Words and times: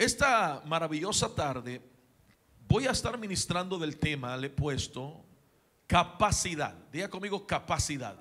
Esta 0.00 0.62
maravillosa 0.64 1.28
tarde 1.34 1.78
voy 2.66 2.86
a 2.86 2.92
estar 2.92 3.18
ministrando 3.18 3.78
del 3.78 3.98
tema, 3.98 4.34
le 4.34 4.46
he 4.46 4.50
puesto 4.50 5.22
capacidad. 5.86 6.72
Diga 6.90 7.10
conmigo 7.10 7.46
capacidad. 7.46 8.16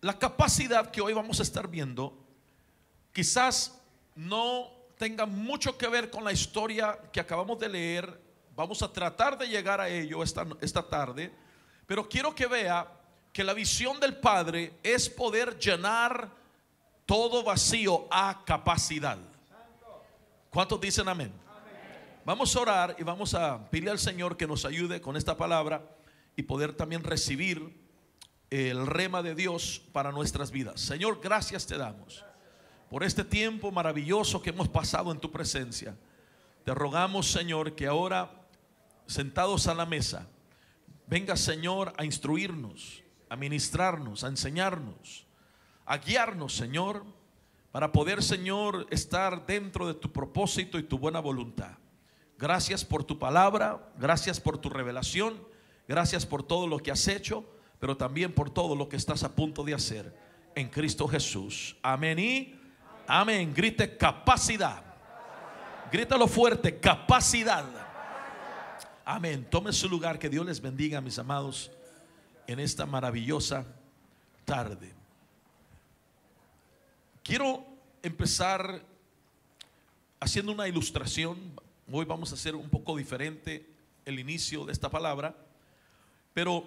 La 0.00 0.18
capacidad 0.18 0.90
que 0.90 1.00
hoy 1.00 1.12
vamos 1.12 1.38
a 1.38 1.44
estar 1.44 1.68
viendo 1.68 2.18
quizás 3.12 3.80
no 4.16 4.72
tenga 4.98 5.24
mucho 5.24 5.78
que 5.78 5.86
ver 5.86 6.10
con 6.10 6.24
la 6.24 6.32
historia 6.32 6.98
que 7.12 7.20
acabamos 7.20 7.56
de 7.60 7.68
leer. 7.68 8.20
Vamos 8.56 8.82
a 8.82 8.92
tratar 8.92 9.38
de 9.38 9.46
llegar 9.46 9.80
a 9.80 9.88
ello 9.88 10.24
esta, 10.24 10.44
esta 10.60 10.82
tarde, 10.82 11.32
pero 11.86 12.08
quiero 12.08 12.34
que 12.34 12.48
vea 12.48 12.88
que 13.32 13.44
la 13.44 13.54
visión 13.54 14.00
del 14.00 14.16
Padre 14.16 14.74
es 14.82 15.08
poder 15.08 15.56
llenar 15.60 16.28
todo 17.06 17.44
vacío 17.44 18.08
a 18.10 18.42
capacidad. 18.44 19.29
¿Cuántos 20.50 20.80
dicen 20.80 21.08
amén? 21.08 21.32
Vamos 22.24 22.56
a 22.56 22.60
orar 22.60 22.96
y 22.98 23.04
vamos 23.04 23.34
a 23.34 23.70
pedirle 23.70 23.92
al 23.92 24.00
Señor 24.00 24.36
que 24.36 24.48
nos 24.48 24.64
ayude 24.64 25.00
con 25.00 25.16
esta 25.16 25.36
palabra 25.36 25.88
y 26.34 26.42
poder 26.42 26.72
también 26.72 27.04
recibir 27.04 27.80
el 28.50 28.84
rema 28.88 29.22
de 29.22 29.36
Dios 29.36 29.80
para 29.92 30.10
nuestras 30.10 30.50
vidas. 30.50 30.80
Señor, 30.80 31.20
gracias 31.22 31.66
te 31.66 31.78
damos 31.78 32.24
por 32.88 33.04
este 33.04 33.22
tiempo 33.22 33.70
maravilloso 33.70 34.42
que 34.42 34.50
hemos 34.50 34.68
pasado 34.68 35.12
en 35.12 35.20
tu 35.20 35.30
presencia. 35.30 35.96
Te 36.64 36.74
rogamos, 36.74 37.30
Señor, 37.30 37.76
que 37.76 37.86
ahora, 37.86 38.32
sentados 39.06 39.68
a 39.68 39.74
la 39.74 39.86
mesa, 39.86 40.26
venga, 41.06 41.36
Señor, 41.36 41.92
a 41.96 42.04
instruirnos, 42.04 43.04
a 43.28 43.36
ministrarnos, 43.36 44.24
a 44.24 44.26
enseñarnos, 44.26 45.28
a 45.86 45.98
guiarnos, 45.98 46.56
Señor, 46.56 47.04
para 47.72 47.92
poder, 47.92 48.22
Señor, 48.22 48.86
estar 48.90 49.46
dentro 49.46 49.86
de 49.86 49.94
tu 49.94 50.12
propósito 50.12 50.78
y 50.78 50.82
tu 50.82 50.98
buena 50.98 51.20
voluntad. 51.20 51.78
Gracias 52.38 52.84
por 52.84 53.04
tu 53.04 53.18
palabra, 53.18 53.92
gracias 53.98 54.40
por 54.40 54.58
tu 54.58 54.70
revelación, 54.70 55.40
gracias 55.86 56.26
por 56.26 56.42
todo 56.42 56.66
lo 56.66 56.78
que 56.78 56.90
has 56.90 57.06
hecho, 57.06 57.44
pero 57.78 57.96
también 57.96 58.32
por 58.32 58.50
todo 58.50 58.74
lo 58.74 58.88
que 58.88 58.96
estás 58.96 59.22
a 59.22 59.34
punto 59.34 59.62
de 59.62 59.74
hacer 59.74 60.16
en 60.54 60.68
Cristo 60.68 61.06
Jesús. 61.06 61.76
Amén 61.82 62.18
y 62.18 62.54
amén. 63.06 63.52
Grite 63.54 63.96
capacidad. 63.96 64.82
Grítalo 65.92 66.26
fuerte, 66.26 66.78
capacidad. 66.78 67.64
Amén. 69.04 69.46
Tome 69.50 69.72
su 69.72 69.88
lugar, 69.88 70.18
que 70.18 70.28
Dios 70.28 70.46
les 70.46 70.60
bendiga, 70.60 71.00
mis 71.00 71.18
amados, 71.18 71.70
en 72.46 72.60
esta 72.60 72.86
maravillosa 72.86 73.66
tarde. 74.44 74.99
Quiero 77.22 77.64
empezar 78.02 78.82
haciendo 80.18 80.52
una 80.52 80.66
ilustración. 80.66 81.38
Hoy 81.92 82.04
vamos 82.06 82.32
a 82.32 82.34
hacer 82.34 82.54
un 82.54 82.70
poco 82.70 82.96
diferente 82.96 83.68
el 84.06 84.18
inicio 84.18 84.64
de 84.64 84.72
esta 84.72 84.88
palabra, 84.88 85.36
pero 86.32 86.66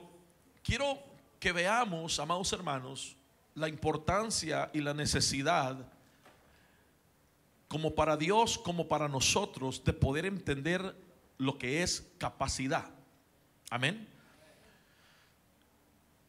quiero 0.64 1.00
que 1.40 1.52
veamos, 1.52 2.20
amados 2.20 2.54
hermanos, 2.54 3.16
la 3.56 3.68
importancia 3.68 4.70
y 4.74 4.82
la 4.82 4.94
necesidad 4.94 5.76
como 7.68 7.96
para 7.96 8.16
Dios, 8.16 8.60
como 8.60 8.88
para 8.88 9.08
nosotros, 9.08 9.84
de 9.84 9.94
poder 9.94 10.28
entender 10.28 10.96
lo 11.40 11.58
que 11.58 11.82
es 11.82 12.08
capacidad. 12.20 12.92
Amén. 13.72 14.08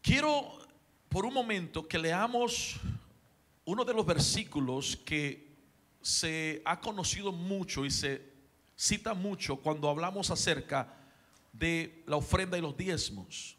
Quiero 0.00 0.58
por 1.10 1.26
un 1.26 1.34
momento 1.34 1.86
que 1.86 1.98
leamos 1.98 2.80
uno 3.64 3.84
de 3.84 3.94
los 3.94 4.04
versículos 4.04 4.96
que 5.04 5.54
se 6.02 6.60
ha 6.64 6.80
conocido 6.80 7.32
mucho 7.32 7.86
y 7.86 7.90
se 7.90 8.32
cita 8.76 9.14
mucho 9.14 9.56
cuando 9.56 9.88
hablamos 9.88 10.30
acerca 10.30 10.94
de 11.52 12.02
la 12.06 12.16
ofrenda 12.16 12.58
y 12.58 12.60
los 12.60 12.76
diezmos. 12.76 13.56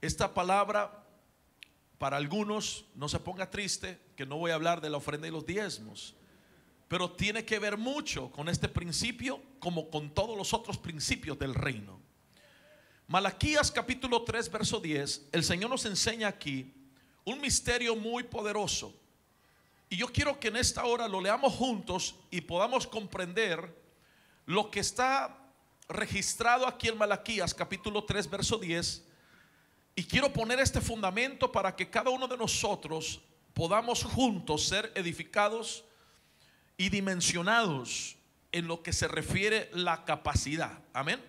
Esta 0.00 0.34
palabra, 0.34 1.06
para 1.96 2.18
algunos, 2.18 2.84
no 2.94 3.08
se 3.08 3.18
ponga 3.18 3.48
triste, 3.48 3.98
que 4.14 4.26
no 4.26 4.36
voy 4.36 4.50
a 4.50 4.56
hablar 4.56 4.80
de 4.80 4.90
la 4.90 4.98
ofrenda 4.98 5.26
y 5.26 5.30
los 5.30 5.46
diezmos, 5.46 6.14
pero 6.88 7.10
tiene 7.10 7.46
que 7.46 7.58
ver 7.58 7.78
mucho 7.78 8.30
con 8.30 8.48
este 8.48 8.68
principio 8.68 9.40
como 9.58 9.88
con 9.88 10.12
todos 10.12 10.36
los 10.36 10.52
otros 10.52 10.76
principios 10.76 11.38
del 11.38 11.54
reino. 11.54 11.98
Malaquías 13.06 13.70
capítulo 13.70 14.22
3, 14.22 14.50
verso 14.50 14.80
10, 14.80 15.28
el 15.32 15.44
Señor 15.44 15.70
nos 15.70 15.86
enseña 15.86 16.28
aquí 16.28 16.74
un 17.24 17.40
misterio 17.40 17.96
muy 17.96 18.24
poderoso 18.24 18.94
y 19.90 19.96
yo 19.96 20.08
quiero 20.08 20.38
que 20.40 20.48
en 20.48 20.56
esta 20.56 20.84
hora 20.84 21.06
lo 21.08 21.20
leamos 21.20 21.52
juntos 21.52 22.16
y 22.30 22.40
podamos 22.40 22.86
comprender 22.86 23.74
lo 24.46 24.70
que 24.70 24.80
está 24.80 25.38
registrado 25.88 26.66
aquí 26.66 26.88
en 26.88 26.98
Malaquías 26.98 27.54
capítulo 27.54 28.04
3 28.04 28.30
verso 28.30 28.58
10. 28.58 29.04
Y 29.96 30.04
quiero 30.04 30.32
poner 30.32 30.58
este 30.58 30.80
fundamento 30.80 31.52
para 31.52 31.76
que 31.76 31.88
cada 31.88 32.10
uno 32.10 32.26
de 32.26 32.36
nosotros 32.36 33.20
podamos 33.52 34.02
juntos 34.02 34.66
ser 34.66 34.90
edificados 34.94 35.84
y 36.76 36.88
dimensionados 36.88 38.16
en 38.50 38.66
lo 38.66 38.82
que 38.82 38.92
se 38.92 39.06
refiere 39.06 39.70
la 39.72 40.04
capacidad. 40.04 40.80
Amén. 40.92 41.20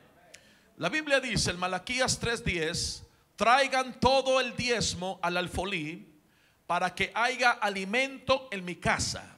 La 0.78 0.90
Biblia 0.90 1.20
dice 1.20 1.52
en 1.52 1.60
Malaquías 1.60 2.20
3:10, 2.20 3.04
traigan 3.36 4.00
todo 4.00 4.40
el 4.40 4.56
diezmo 4.56 5.20
al 5.22 5.38
alfolí 5.38 6.15
para 6.68 6.94
que 6.94 7.12
haya 7.14 7.52
alimento 7.52 8.48
en 8.52 8.66
mi 8.66 8.76
casa. 8.76 9.38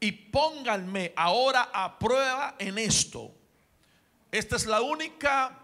Y 0.00 0.12
pónganme 0.12 1.12
ahora 1.14 1.70
a 1.72 1.98
prueba 1.98 2.56
en 2.58 2.78
esto. 2.78 3.34
Esta 4.32 4.56
es 4.56 4.66
la 4.66 4.80
única, 4.80 5.58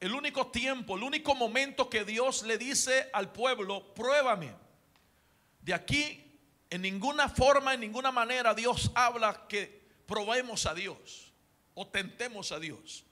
el 0.00 0.12
único 0.12 0.48
tiempo, 0.48 0.96
el 0.96 1.02
único 1.02 1.34
momento 1.34 1.88
que 1.88 2.04
Dios 2.04 2.42
le 2.42 2.58
dice 2.58 3.08
al 3.12 3.32
pueblo, 3.32 3.94
pruébame. 3.94 4.52
De 5.62 5.72
aquí, 5.72 6.24
en 6.70 6.82
ninguna 6.82 7.28
forma, 7.28 7.74
en 7.74 7.80
ninguna 7.80 8.12
manera, 8.12 8.54
Dios 8.54 8.90
habla 8.94 9.46
que 9.48 9.86
probemos 10.06 10.66
a 10.66 10.74
Dios 10.74 11.32
o 11.74 11.86
tentemos 11.86 12.52
a 12.52 12.58
Dios. 12.58 13.04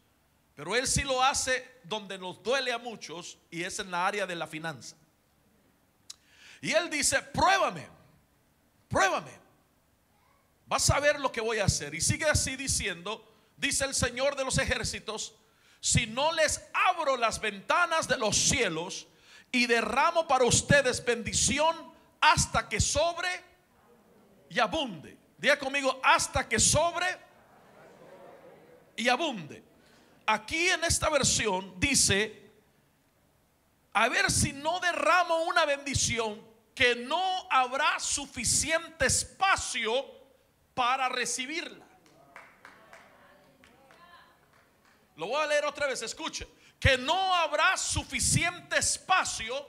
Pero 0.54 0.74
Él 0.74 0.86
sí 0.86 1.02
lo 1.02 1.22
hace 1.22 1.80
donde 1.84 2.18
nos 2.18 2.42
duele 2.42 2.72
a 2.72 2.78
muchos 2.78 3.38
y 3.50 3.62
es 3.62 3.78
en 3.78 3.90
la 3.90 4.06
área 4.06 4.26
de 4.26 4.34
la 4.34 4.46
finanza. 4.46 4.96
Y 6.60 6.72
él 6.72 6.90
dice, 6.90 7.20
pruébame, 7.22 7.86
pruébame. 8.88 9.32
Vas 10.66 10.90
a 10.90 10.98
ver 11.00 11.20
lo 11.20 11.30
que 11.30 11.40
voy 11.40 11.58
a 11.58 11.64
hacer. 11.64 11.94
Y 11.94 12.00
sigue 12.00 12.24
así 12.26 12.56
diciendo, 12.56 13.24
dice 13.56 13.84
el 13.84 13.94
Señor 13.94 14.36
de 14.36 14.44
los 14.44 14.58
ejércitos, 14.58 15.34
si 15.80 16.06
no 16.06 16.32
les 16.32 16.62
abro 16.72 17.16
las 17.16 17.40
ventanas 17.40 18.08
de 18.08 18.18
los 18.18 18.36
cielos 18.36 19.06
y 19.52 19.66
derramo 19.66 20.26
para 20.26 20.44
ustedes 20.44 21.04
bendición 21.04 21.76
hasta 22.20 22.68
que 22.68 22.80
sobre 22.80 23.28
y 24.48 24.58
abunde. 24.58 25.16
Diga 25.38 25.58
conmigo, 25.58 26.00
hasta 26.02 26.48
que 26.48 26.58
sobre 26.58 27.06
y 28.96 29.08
abunde. 29.08 29.62
Aquí 30.26 30.68
en 30.68 30.82
esta 30.84 31.08
versión 31.08 31.78
dice, 31.78 32.45
a 33.96 34.10
ver 34.10 34.30
si 34.30 34.52
no 34.52 34.78
derramo 34.78 35.44
una 35.44 35.64
bendición 35.64 36.38
que 36.74 36.94
no 36.94 37.48
habrá 37.50 37.98
suficiente 37.98 39.06
espacio 39.06 40.04
para 40.74 41.08
recibirla. 41.08 41.82
Lo 45.16 45.28
voy 45.28 45.42
a 45.42 45.46
leer 45.46 45.64
otra 45.64 45.86
vez, 45.86 46.02
escuche. 46.02 46.46
Que 46.78 46.98
no 46.98 47.34
habrá 47.36 47.74
suficiente 47.78 48.76
espacio 48.76 49.66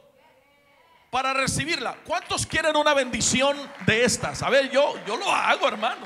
para 1.09 1.33
recibirla. 1.33 1.95
¿Cuántos 2.03 2.45
quieren 2.45 2.75
una 2.75 2.93
bendición 2.93 3.57
de 3.85 4.03
estas? 4.03 4.43
A 4.43 4.49
ver, 4.49 4.69
yo, 4.69 4.95
yo 5.05 5.15
lo 5.15 5.31
hago, 5.31 5.69
hermano. 5.69 6.05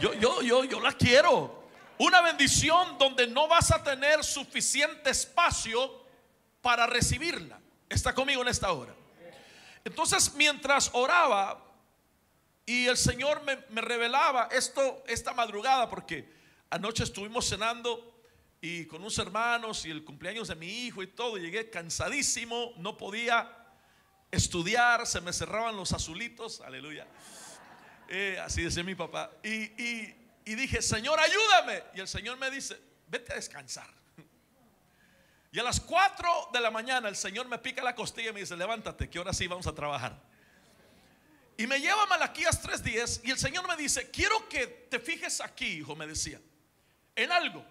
Yo, 0.00 0.14
yo, 0.14 0.40
yo, 0.40 0.64
yo 0.64 0.80
la 0.80 0.92
quiero. 0.92 1.68
Una 1.98 2.22
bendición 2.22 2.96
donde 2.96 3.26
no 3.26 3.46
vas 3.46 3.70
a 3.72 3.82
tener 3.82 4.24
suficiente 4.24 5.10
espacio 5.10 5.99
para 6.62 6.86
recibirla. 6.86 7.58
Está 7.88 8.14
conmigo 8.14 8.42
en 8.42 8.48
esta 8.48 8.72
hora. 8.72 8.94
Entonces, 9.84 10.34
mientras 10.34 10.90
oraba 10.92 11.64
y 12.66 12.86
el 12.86 12.96
Señor 12.96 13.42
me, 13.42 13.80
revelaba 13.80 14.48
esto 14.52 15.02
esta 15.06 15.32
madrugada, 15.32 15.88
porque 15.88 16.28
anoche 16.70 17.04
estuvimos 17.04 17.48
cenando 17.48 18.22
y 18.60 18.84
con 18.86 19.00
unos 19.00 19.18
hermanos 19.18 19.86
y 19.86 19.90
el 19.90 20.04
cumpleaños 20.04 20.48
de 20.48 20.54
mi 20.54 20.86
hijo 20.86 21.02
y 21.02 21.06
todo, 21.08 21.38
llegué 21.38 21.70
cansadísimo, 21.70 22.74
no 22.76 22.96
podía 22.96 23.56
estudiar, 24.30 25.06
se 25.06 25.20
me 25.20 25.32
cerraban 25.32 25.76
los 25.76 25.92
azulitos, 25.92 26.60
aleluya. 26.60 27.06
Eh, 28.08 28.38
así 28.44 28.62
decía 28.62 28.84
mi 28.84 28.94
papá. 28.94 29.30
y 29.42 30.14
dije, 30.44 30.82
Señor, 30.82 31.18
ayúdame. 31.18 31.82
Y 31.94 32.00
el 32.00 32.08
Señor 32.08 32.36
me 32.36 32.50
dice, 32.50 32.78
vete 33.08 33.32
a 33.32 33.36
descansar. 33.36 33.99
Y 35.52 35.58
a 35.58 35.62
las 35.64 35.80
4 35.80 36.50
de 36.52 36.60
la 36.60 36.70
mañana 36.70 37.08
el 37.08 37.16
Señor 37.16 37.48
me 37.48 37.58
pica 37.58 37.82
la 37.82 37.94
costilla 37.94 38.30
y 38.30 38.32
me 38.32 38.40
dice, 38.40 38.56
levántate, 38.56 39.10
que 39.10 39.18
ahora 39.18 39.32
sí 39.32 39.46
vamos 39.46 39.66
a 39.66 39.74
trabajar. 39.74 40.20
Y 41.56 41.66
me 41.66 41.80
lleva 41.80 42.04
a 42.04 42.06
Malaquías 42.06 42.62
3:10 42.62 43.22
y 43.24 43.30
el 43.30 43.38
Señor 43.38 43.66
me 43.68 43.76
dice, 43.76 44.10
quiero 44.10 44.48
que 44.48 44.66
te 44.66 45.00
fijes 45.00 45.40
aquí, 45.40 45.66
hijo, 45.66 45.96
me 45.96 46.06
decía, 46.06 46.40
en 47.16 47.32
algo, 47.32 47.64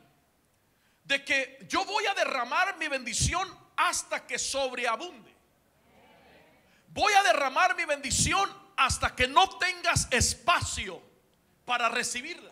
de 1.06 1.24
que 1.24 1.66
yo 1.68 1.86
voy 1.86 2.06
a 2.06 2.14
derramar 2.14 2.78
mi 2.78 2.88
bendición 2.88 3.48
hasta 3.76 4.28
que 4.28 4.38
sobreabunde. 4.38 5.34
Voy 6.90 7.14
a 7.14 7.24
derramar 7.24 7.76
mi 7.76 7.86
bendición 7.86 8.50
hasta 8.76 9.16
que 9.16 9.28
no 9.28 9.58
tengas 9.58 10.08
espacio 10.12 11.02
para 11.66 11.90
recibirla. 11.90 12.52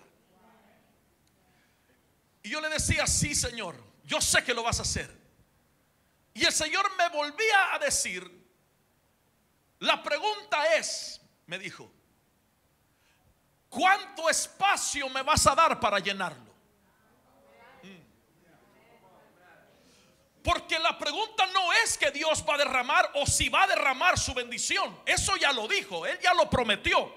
Y 2.44 2.50
yo 2.50 2.62
le 2.62 2.70
decía, 2.70 3.06
sí, 3.06 3.36
Señor, 3.36 3.76
yo 4.08 4.22
sé 4.22 4.42
que 4.44 4.54
lo 4.54 4.64
vas 4.64 4.80
a 4.80 4.84
hacer. 4.84 5.14
Y 6.34 6.46
el 6.46 6.54
Señor 6.54 6.90
me 6.98 7.10
volvía 7.10 7.74
a 7.74 7.80
decir, 7.80 8.24
la 9.80 10.02
pregunta 10.02 10.76
es, 10.76 11.20
me 11.46 11.60
dijo, 11.60 11.92
¿cuánto 13.68 14.30
espacio 14.30 15.10
me 15.10 15.24
vas 15.24 15.46
a 15.46 15.56
dar 15.56 15.78
para 15.80 16.00
llenarlo? 16.00 16.54
Mm. 17.84 17.98
Porque 20.42 20.80
la 20.80 20.98
pregunta 20.98 21.46
no 21.48 21.74
es 21.74 21.98
que 21.98 22.10
Dios 22.12 22.46
va 22.48 22.56
a 22.56 22.60
derramar 22.60 23.12
o 23.16 23.26
si 23.26 23.50
va 23.50 23.64
a 23.64 23.68
derramar 23.68 24.18
su 24.18 24.34
bendición. 24.34 25.02
Eso 25.06 25.36
ya 25.36 25.52
lo 25.52 25.68
dijo, 25.68 26.06
Él 26.06 26.18
ya 26.22 26.34
lo 26.34 26.50
prometió. 26.50 27.14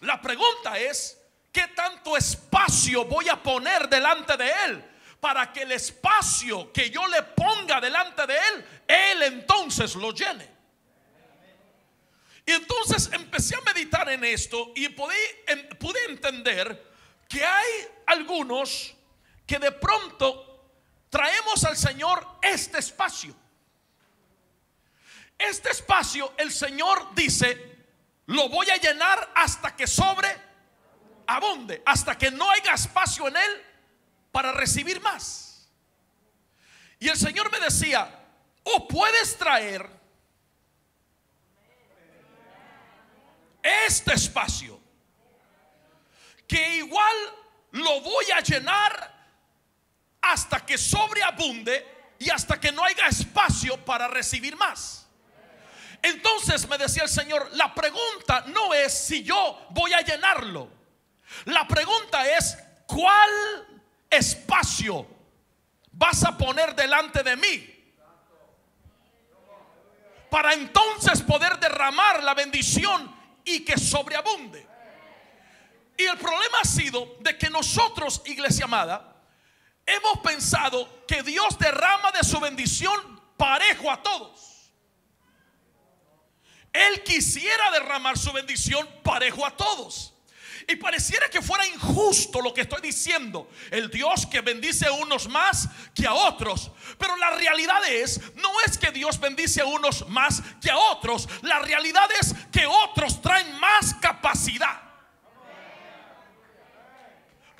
La 0.00 0.22
pregunta 0.22 0.78
es, 0.78 1.20
¿qué 1.52 1.68
tanto 1.68 2.16
espacio 2.16 3.04
voy 3.04 3.28
a 3.28 3.42
poner 3.42 3.90
delante 3.90 4.38
de 4.38 4.52
Él? 4.64 4.91
Para 5.22 5.52
que 5.52 5.62
el 5.62 5.70
espacio 5.70 6.72
que 6.72 6.90
yo 6.90 7.06
le 7.06 7.22
ponga 7.22 7.80
delante 7.80 8.26
de 8.26 8.34
Él, 8.34 8.64
Él 8.88 9.22
entonces 9.22 9.94
lo 9.94 10.10
llene. 10.12 10.50
Y 12.44 12.50
entonces 12.50 13.08
empecé 13.12 13.54
a 13.54 13.60
meditar 13.60 14.08
en 14.10 14.24
esto 14.24 14.72
y 14.74 14.88
pude, 14.88 15.14
entender 16.08 16.92
que 17.28 17.44
hay 17.44 17.70
algunos 18.06 18.96
que 19.46 19.60
de 19.60 19.70
pronto 19.70 20.72
traemos 21.08 21.62
al 21.62 21.76
Señor 21.76 22.26
este 22.42 22.80
espacio. 22.80 23.32
Este 25.38 25.70
espacio 25.70 26.34
el 26.36 26.50
Señor 26.50 27.14
dice, 27.14 27.76
lo 28.26 28.48
voy 28.48 28.68
a 28.70 28.76
llenar 28.76 29.34
hasta 29.36 29.76
que 29.76 29.86
sobre 29.86 30.36
abunde, 31.28 31.80
hasta 31.86 32.18
que 32.18 32.32
no 32.32 32.50
haya 32.50 32.74
espacio 32.74 33.28
en 33.28 33.36
él 33.36 33.71
para 34.32 34.50
recibir 34.52 35.00
más. 35.00 35.68
Y 36.98 37.08
el 37.08 37.16
Señor 37.16 37.52
me 37.52 37.60
decía, 37.60 38.08
o 38.64 38.88
puedes 38.88 39.36
traer 39.36 39.88
este 43.62 44.14
espacio, 44.14 44.80
que 46.48 46.76
igual 46.76 47.16
lo 47.72 48.00
voy 48.00 48.24
a 48.34 48.40
llenar 48.40 49.12
hasta 50.20 50.64
que 50.64 50.78
sobreabunde 50.78 52.14
y 52.18 52.30
hasta 52.30 52.60
que 52.60 52.72
no 52.72 52.84
haya 52.84 53.06
espacio 53.06 53.84
para 53.84 54.08
recibir 54.08 54.56
más. 54.56 55.08
Entonces 56.02 56.68
me 56.68 56.78
decía 56.78 57.04
el 57.04 57.08
Señor, 57.08 57.50
la 57.52 57.74
pregunta 57.74 58.44
no 58.48 58.74
es 58.74 58.92
si 58.92 59.22
yo 59.22 59.66
voy 59.70 59.92
a 59.92 60.00
llenarlo. 60.00 60.68
La 61.46 61.66
pregunta 61.66 62.26
es, 62.36 62.58
¿cuál 62.86 63.71
espacio 64.12 65.06
vas 65.92 66.24
a 66.24 66.36
poner 66.36 66.74
delante 66.74 67.22
de 67.22 67.36
mí? 67.36 67.68
Para 70.30 70.54
entonces 70.54 71.20
poder 71.22 71.58
derramar 71.58 72.22
la 72.22 72.34
bendición 72.34 73.14
y 73.44 73.64
que 73.64 73.76
sobreabunde. 73.76 74.66
Y 75.96 76.04
el 76.04 76.16
problema 76.16 76.58
ha 76.62 76.66
sido 76.66 77.16
de 77.20 77.36
que 77.36 77.50
nosotros, 77.50 78.22
iglesia 78.24 78.64
amada, 78.64 79.14
hemos 79.84 80.18
pensado 80.20 81.04
que 81.06 81.22
Dios 81.22 81.58
derrama 81.58 82.10
de 82.12 82.24
su 82.24 82.40
bendición 82.40 83.20
parejo 83.36 83.90
a 83.90 84.02
todos. 84.02 84.72
Él 86.72 87.02
quisiera 87.02 87.70
derramar 87.72 88.16
su 88.16 88.32
bendición 88.32 88.88
parejo 89.02 89.44
a 89.44 89.54
todos. 89.54 90.11
Y 90.68 90.76
pareciera 90.76 91.28
que 91.28 91.42
fuera 91.42 91.66
injusto 91.66 92.40
lo 92.40 92.54
que 92.54 92.62
estoy 92.62 92.80
diciendo. 92.80 93.50
El 93.70 93.90
Dios 93.90 94.26
que 94.26 94.40
bendice 94.40 94.86
a 94.86 94.92
unos 94.92 95.28
más 95.28 95.68
que 95.94 96.06
a 96.06 96.14
otros. 96.14 96.70
Pero 96.98 97.16
la 97.16 97.30
realidad 97.30 97.86
es, 97.88 98.20
no 98.36 98.50
es 98.66 98.78
que 98.78 98.90
Dios 98.90 99.18
bendice 99.18 99.60
a 99.60 99.64
unos 99.64 100.08
más 100.08 100.42
que 100.60 100.70
a 100.70 100.78
otros. 100.78 101.28
La 101.42 101.58
realidad 101.60 102.08
es 102.20 102.34
que 102.50 102.66
otros 102.66 103.20
traen 103.20 103.58
más 103.58 103.94
capacidad 103.94 104.80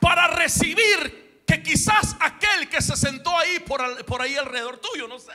para 0.01 0.27
recibir 0.27 1.45
que 1.47 1.63
quizás 1.63 2.17
aquel 2.19 2.69
que 2.69 2.83
se 2.83 2.97
sentó 2.97 3.37
ahí 3.39 3.61
por, 3.61 4.05
por 4.05 4.21
ahí 4.21 4.37
alrededor 4.37 4.79
tuyo, 4.79 5.07
no 5.07 5.19
sé. 5.19 5.33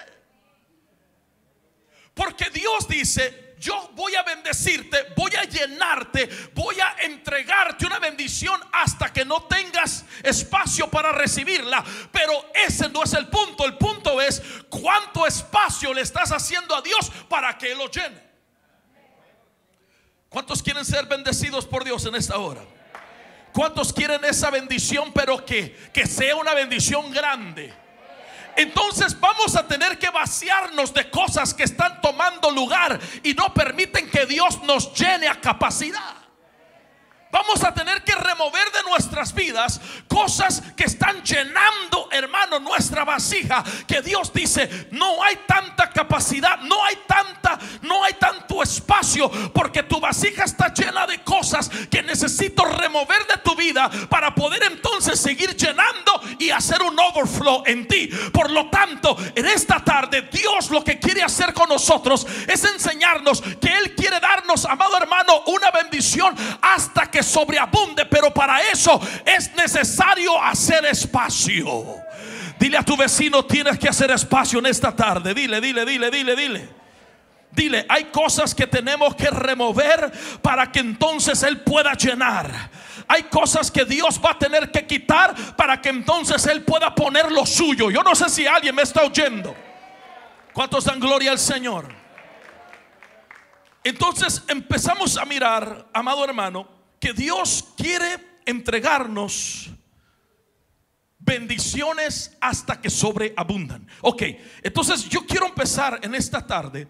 Porque 2.14 2.50
Dios 2.50 2.88
dice, 2.88 3.47
yo 3.60 3.90
voy 3.94 4.14
a 4.16 4.24
bendecirte, 4.24 5.08
voy 5.16 5.32
a 5.36 5.44
llenarte, 5.44 6.30
voy 6.54 6.80
a 6.80 6.96
entregarte 7.04 7.86
una 7.86 8.00
bendición 8.00 8.60
hasta 8.72 9.12
que 9.12 9.26
no 9.26 9.44
tengas 9.44 10.06
espacio 10.24 10.90
para 10.90 11.12
recibirla. 11.12 11.84
Pero 12.12 12.52
ese 12.54 12.90
no 12.90 13.04
es 13.04 13.14
el 13.14 13.28
punto, 13.28 13.66
el 13.66 13.78
punto 13.78 14.22
es 14.22 14.42
cuánto 14.70 15.26
espacio 15.26 15.94
le 15.94 16.02
estás 16.02 16.32
haciendo 16.32 16.76
a 16.76 16.82
Dios 16.82 17.12
para 17.28 17.58
que 17.58 17.74
lo 17.74 17.90
llene. 17.90 18.28
¿Cuántos 20.30 20.62
quieren 20.62 20.86
ser 20.86 21.06
bendecidos 21.06 21.66
por 21.66 21.84
Dios 21.84 22.06
en 22.06 22.16
esta 22.16 22.38
hora? 22.38 22.62
¿Cuántos 23.54 23.92
quieren 23.92 24.24
esa 24.26 24.52
bendición, 24.52 25.12
pero 25.14 25.44
que, 25.44 25.90
que 25.92 26.06
sea 26.06 26.36
una 26.36 26.54
bendición 26.54 27.12
grande? 27.12 27.74
Entonces 28.58 29.18
vamos 29.20 29.56
a 29.56 29.68
tener 29.68 29.98
que 29.98 30.10
vaciarnos 30.10 30.94
de 30.94 31.10
cosas 31.10 31.54
que 31.54 31.64
están 31.64 32.02
tomando 32.02 32.52
lugar 32.52 33.00
y 33.24 33.34
no 33.34 33.54
permiten 33.54 34.10
que 34.10 34.26
Dios 34.26 34.62
nos 34.64 34.94
llene 34.94 35.28
a 35.28 35.40
capacidad. 35.40 36.17
Vamos 37.32 37.64
a 37.64 37.74
tener 37.74 38.04
que 38.04 38.16
remover 38.16 38.72
de 38.72 38.84
nuestras 38.90 39.34
vidas 39.34 39.82
cosas 40.08 40.64
que 40.76 40.86
están 40.86 41.22
llenando, 41.24 42.10
hermano, 42.12 42.60
nuestra 42.60 43.04
vasija. 43.04 43.64
Que 43.86 44.02
Dios 44.02 44.32
dice, 44.34 44.88
no 44.92 45.22
hay 45.22 45.36
tanta 45.46 45.90
capacidad, 45.90 46.60
no 46.62 46.84
hay 46.86 46.98
tanta, 47.08 47.60
no 47.82 48.04
hay 48.04 48.14
tanto 48.14 48.64
espacio, 48.64 49.30
porque 49.54 49.84
tu 49.84 50.00
vasija 50.00 50.46
está 50.46 50.74
llena 50.74 51.06
de 51.06 51.22
cosas 51.24 51.70
que 51.90 52.02
necesito 52.02 52.64
remover 52.64 53.28
de 53.28 53.38
tu 53.38 53.56
vida 53.56 53.90
para 54.10 54.34
poder 54.34 54.64
entonces 54.64 55.20
seguir 55.20 55.56
llenando 55.56 56.22
y 56.40 56.50
hacer 56.50 56.82
un 56.82 56.98
overflow 56.98 57.64
en 57.66 57.88
ti. 57.88 58.10
Por 58.32 58.52
lo 58.52 58.70
tanto, 58.70 59.18
en 59.36 59.46
esta 59.46 59.84
tarde 59.84 60.30
Dios 60.32 60.70
lo 60.70 60.84
que 60.84 61.00
quiere 61.00 61.24
hacer 61.24 61.54
con 61.54 61.70
nosotros 61.70 62.26
es 62.48 62.64
enseñarnos 62.64 63.42
que 63.42 63.76
Él 63.78 63.96
quiere 63.96 64.20
darnos, 64.20 64.66
amado 64.66 64.98
hermano, 64.98 65.44
una 65.48 65.72
bendición 65.72 66.36
hasta 66.62 67.10
que 67.12 67.17
sobreabunde, 67.24 68.06
pero 68.06 68.34
para 68.34 68.62
eso 68.62 69.00
es 69.26 69.54
necesario 69.56 70.42
hacer 70.42 70.86
espacio. 70.86 71.98
Dile 72.60 72.78
a 72.78 72.84
tu 72.84 72.98
vecino, 72.98 73.46
tienes 73.46 73.78
que 73.78 73.88
hacer 73.88 74.12
espacio 74.12 74.60
en 74.60 74.66
esta 74.66 74.96
tarde. 74.96 75.34
Dile, 75.34 75.62
dile, 75.62 75.86
dile, 75.86 76.10
dile, 76.10 76.36
dile. 76.36 76.78
Dile, 77.52 77.86
hay 77.90 78.06
cosas 78.06 78.54
que 78.54 78.68
tenemos 78.68 79.16
que 79.16 79.30
remover 79.30 80.12
para 80.42 80.72
que 80.72 80.80
entonces 80.80 81.42
Él 81.44 81.62
pueda 81.62 81.94
llenar. 81.94 82.70
Hay 83.08 83.24
cosas 83.24 83.72
que 83.72 83.86
Dios 83.86 84.20
va 84.24 84.32
a 84.32 84.38
tener 84.38 84.72
que 84.72 84.86
quitar 84.86 85.34
para 85.56 85.82
que 85.82 85.90
entonces 85.90 86.46
Él 86.46 86.64
pueda 86.64 86.94
poner 86.94 87.32
lo 87.32 87.46
suyo. 87.46 87.90
Yo 87.90 88.04
no 88.04 88.14
sé 88.16 88.30
si 88.30 88.46
alguien 88.46 88.76
me 88.76 88.84
está 88.84 89.04
oyendo. 89.04 89.56
¿Cuántos 90.54 90.86
dan 90.86 91.00
gloria 91.00 91.32
al 91.32 91.40
Señor? 91.40 91.88
Entonces 93.84 94.44
empezamos 94.48 95.18
a 95.18 95.26
mirar, 95.26 95.88
amado 95.94 96.26
hermano, 96.26 96.77
que 97.00 97.14
Dios 97.14 97.66
quiere 97.78 98.40
entregarnos 98.46 99.70
bendiciones 101.20 102.36
hasta 102.40 102.80
que 102.80 102.90
sobreabundan. 102.90 103.88
Ok, 104.02 104.24
entonces 104.64 105.10
yo 105.10 105.26
quiero 105.26 105.48
empezar 105.48 106.00
en 106.02 106.16
esta 106.16 106.46
tarde 106.46 106.88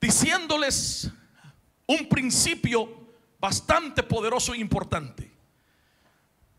diciéndoles 0.00 1.10
un 1.86 2.08
principio 2.08 3.08
bastante 3.40 4.02
poderoso 4.02 4.52
e 4.54 4.58
importante. 4.58 5.30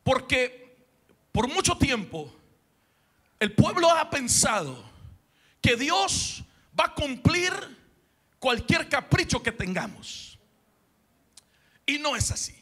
Porque 0.03 0.77
por 1.31 1.47
mucho 1.47 1.77
tiempo 1.77 2.33
el 3.39 3.53
pueblo 3.53 3.89
ha 3.91 4.09
pensado 4.09 4.83
que 5.61 5.75
Dios 5.75 6.43
va 6.79 6.85
a 6.85 6.93
cumplir 6.93 7.51
cualquier 8.39 8.89
capricho 8.89 9.41
que 9.41 9.51
tengamos. 9.51 10.24
Y 11.85 11.97
no 11.97 12.15
es 12.15 12.31
así. 12.31 12.55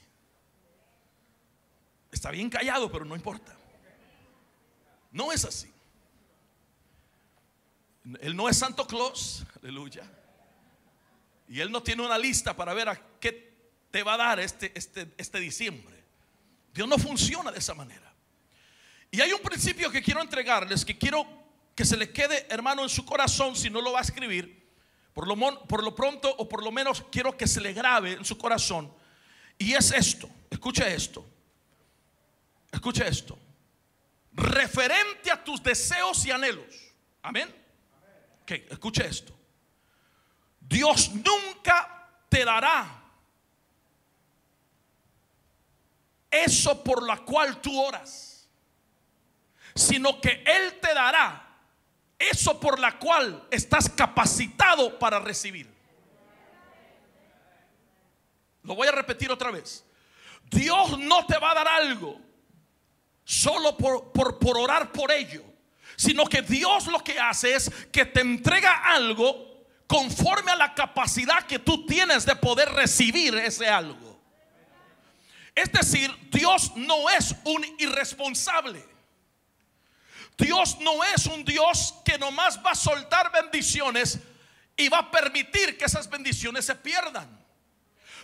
Está 2.12 2.32
bien 2.32 2.50
callado, 2.50 2.92
pero 2.92 3.06
no 3.06 3.16
importa. 3.16 3.56
No 5.12 5.32
es 5.32 5.46
así. 5.46 5.72
Él 8.20 8.36
no 8.36 8.50
es 8.50 8.58
Santo 8.58 8.86
Claus, 8.86 9.46
aleluya. 9.62 10.04
Y 11.48 11.60
Él 11.60 11.72
no 11.72 11.82
tiene 11.82 12.06
una 12.06 12.18
lista 12.18 12.56
para 12.56 12.74
ver 12.74 12.90
a 12.90 13.02
qué 13.20 13.54
te 13.92 14.04
va 14.04 14.16
a 14.16 14.18
dar 14.18 14.40
este, 14.40 14.72
este, 14.76 15.14
este 15.18 15.40
diciembre. 15.40 16.04
Dios 16.74 16.88
no 16.88 16.98
funciona 16.98 17.52
de 17.52 17.60
esa 17.60 17.74
manera. 17.74 18.12
Y 19.12 19.22
hay 19.22 19.32
un 19.32 19.42
principio 19.42 19.92
que 19.92 20.02
quiero 20.02 20.22
entregarles, 20.22 20.84
que 20.84 20.98
quiero 20.98 21.28
que 21.76 21.86
se 21.86 21.98
le 21.98 22.12
quede, 22.12 22.48
hermano, 22.50 22.84
en 22.84 22.90
su 22.90 23.06
corazón, 23.06 23.56
si 23.56 23.70
no 23.70 23.82
lo 23.82 23.92
va 23.92 24.00
a 24.00 24.04
escribir. 24.04 24.64
Por 25.14 25.28
lo, 25.28 25.38
por 25.68 25.84
lo 25.84 25.94
pronto, 25.94 26.34
o 26.38 26.50
por 26.50 26.64
lo 26.64 26.72
menos 26.72 27.04
quiero 27.12 27.38
que 27.38 27.48
se 27.48 27.62
le 27.62 27.74
grabe 27.74 28.14
en 28.14 28.26
su 28.26 28.38
corazón. 28.38 28.92
Y 29.64 29.74
es 29.74 29.92
esto, 29.94 30.30
escucha 30.50 30.90
esto. 30.90 31.26
Escucha 32.70 33.08
esto. 33.08 33.40
Referente 34.34 35.32
a 35.32 35.42
tus 35.42 35.64
deseos 35.64 36.26
y 36.26 36.32
anhelos. 36.32 36.94
Amén. 37.22 37.48
Ok, 38.42 38.52
escucha 38.70 39.06
esto. 39.06 39.34
Dios 40.60 41.12
nunca 41.14 42.10
te 42.28 42.44
dará 42.44 43.04
eso 46.30 46.84
por 46.84 47.04
la 47.04 47.20
cual 47.20 47.62
tú 47.62 47.82
oras, 47.82 48.50
sino 49.74 50.20
que 50.20 50.44
Él 50.46 50.78
te 50.82 50.94
dará 50.94 51.56
eso 52.20 52.60
por 52.60 52.80
la 52.80 53.00
cual 53.00 53.48
estás 53.50 53.88
capacitado 53.88 55.00
para 55.00 55.20
recibir. 55.20 55.74
Lo 58.64 58.76
voy 58.76 58.88
a 58.88 58.92
repetir 58.92 59.32
otra 59.32 59.52
vez. 59.52 59.86
Dios 60.50 60.98
no 61.00 61.26
te 61.26 61.38
va 61.38 61.52
a 61.52 61.56
dar 61.56 61.68
algo 61.68 62.20
solo 63.24 63.78
por, 63.78 64.12
por, 64.12 64.40
por 64.40 64.58
orar 64.58 64.92
por 64.92 65.12
ello, 65.12 65.44
sino 65.96 66.26
que 66.26 66.42
Dios 66.42 66.88
lo 66.88 67.04
que 67.04 67.20
hace 67.20 67.56
es 67.56 67.72
que 67.92 68.06
te 68.06 68.22
entrega 68.22 68.94
algo 68.94 69.66
conforme 69.88 70.52
a 70.52 70.56
la 70.56 70.74
capacidad 70.74 71.46
que 71.46 71.60
tú 71.60 71.86
tienes 71.86 72.26
de 72.26 72.36
poder 72.36 72.70
recibir 72.70 73.36
ese 73.36 73.68
algo. 73.68 74.22
Es 75.56 75.72
decir, 75.72 76.12
Dios 76.32 76.72
no 76.76 77.10
es 77.10 77.36
un 77.44 77.64
irresponsable. 77.78 78.84
Dios 80.38 80.80
no 80.80 81.04
es 81.04 81.28
un 81.28 81.46
Dios 81.46 81.94
que 82.04 82.18
nomás 82.18 82.60
va 82.66 82.72
a 82.72 82.76
soltar 82.76 83.32
bendiciones 83.32 84.20
y 84.76 84.90
va 84.90 85.00
a 85.00 85.12
permitir 85.12 85.78
que 85.78 85.86
esas 85.86 86.10
bendiciones 86.10 86.66
se 86.66 86.74
pierdan 86.74 87.43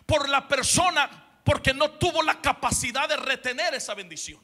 por 0.09 0.27
la 0.27 0.47
persona 0.47 1.07
porque 1.43 1.71
no 1.71 1.91
tuvo 1.91 2.23
la 2.23 2.41
capacidad 2.41 3.07
de 3.07 3.15
retener 3.15 3.75
esa 3.75 3.93
bendición. 3.93 4.41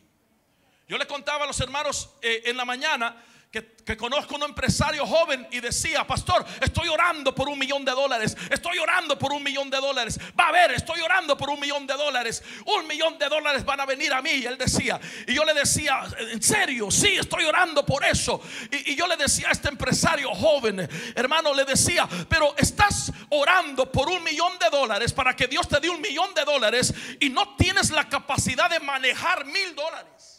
Yo 0.87 0.95
le 0.99 1.07
contaba 1.07 1.43
a 1.43 1.47
los 1.47 1.59
hermanos 1.59 2.11
eh, 2.21 2.43
en 2.45 2.55
la 2.55 2.65
mañana 2.65 3.17
que, 3.51 3.97
conozco 3.97 4.35
un 4.35 4.43
empresario 4.43 5.05
joven 5.05 5.47
y 5.51 5.59
decía, 5.59 6.05
pastor, 6.05 6.45
estoy 6.61 6.89
orando 6.89 7.33
por 7.33 7.47
un 7.47 7.57
millón 7.57 7.85
de 7.85 7.91
dólares, 7.91 8.35
estoy 8.49 8.77
orando 8.79 9.17
por 9.17 9.31
un 9.31 9.43
millón 9.43 9.69
de 9.69 9.77
dólares, 9.77 10.19
va 10.37 10.47
a 10.47 10.51
ver, 10.51 10.71
estoy 10.71 10.99
orando 11.01 11.37
por 11.37 11.49
un 11.49 11.59
millón 11.59 11.85
de 11.87 11.93
dólares, 11.93 12.43
un 12.65 12.87
millón 12.87 13.17
de 13.17 13.29
dólares 13.29 13.63
van 13.63 13.79
a 13.79 13.85
venir 13.85 14.11
a 14.13 14.21
mí, 14.21 14.43
él 14.45 14.57
decía, 14.57 14.99
y 15.27 15.33
yo 15.33 15.45
le 15.45 15.53
decía, 15.53 16.01
en 16.17 16.41
serio, 16.41 16.89
sí, 16.91 17.15
estoy 17.15 17.45
orando 17.45 17.85
por 17.85 18.03
eso, 18.03 18.41
y, 18.71 18.93
y 18.93 18.95
yo 18.95 19.07
le 19.07 19.17
decía 19.17 19.49
a 19.49 19.51
este 19.51 19.69
empresario 19.69 20.33
joven, 20.33 20.89
hermano, 21.15 21.53
le 21.53 21.63
decía, 21.63 22.07
pero 22.27 22.55
estás 22.57 23.11
orando 23.29 23.91
por 23.91 24.09
un 24.09 24.23
millón 24.23 24.57
de 24.59 24.69
dólares 24.69 25.13
para 25.13 25.35
que 25.35 25.47
Dios 25.47 25.67
te 25.67 25.79
dé 25.79 25.89
un 25.89 26.01
millón 26.01 26.33
de 26.33 26.43
dólares 26.43 26.93
y 27.19 27.29
no 27.29 27.55
tienes 27.55 27.91
la 27.91 28.09
capacidad 28.09 28.69
de 28.69 28.79
manejar 28.79 29.45
mil 29.45 29.75
dólares. 29.75 30.34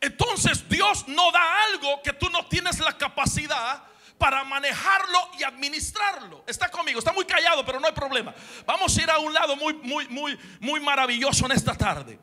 Entonces 0.00 0.68
Dios 0.68 1.06
no 1.08 1.30
da 1.32 1.64
algo 1.64 2.02
que 2.02 2.12
tú 2.12 2.28
no 2.30 2.46
tienes 2.46 2.78
la 2.78 2.96
capacidad 2.96 3.82
para 4.18 4.44
manejarlo 4.44 5.30
y 5.38 5.44
administrarlo. 5.44 6.44
Está 6.46 6.70
conmigo, 6.70 6.98
está 6.98 7.12
muy 7.12 7.24
callado, 7.24 7.64
pero 7.64 7.80
no 7.80 7.86
hay 7.86 7.92
problema. 7.92 8.34
Vamos 8.66 8.96
a 8.96 9.02
ir 9.02 9.10
a 9.10 9.18
un 9.18 9.32
lado 9.32 9.56
muy, 9.56 9.74
muy, 9.74 10.08
muy, 10.08 10.38
muy 10.60 10.80
maravilloso 10.80 11.46
en 11.46 11.52
esta 11.52 11.74
tarde. 11.74 12.18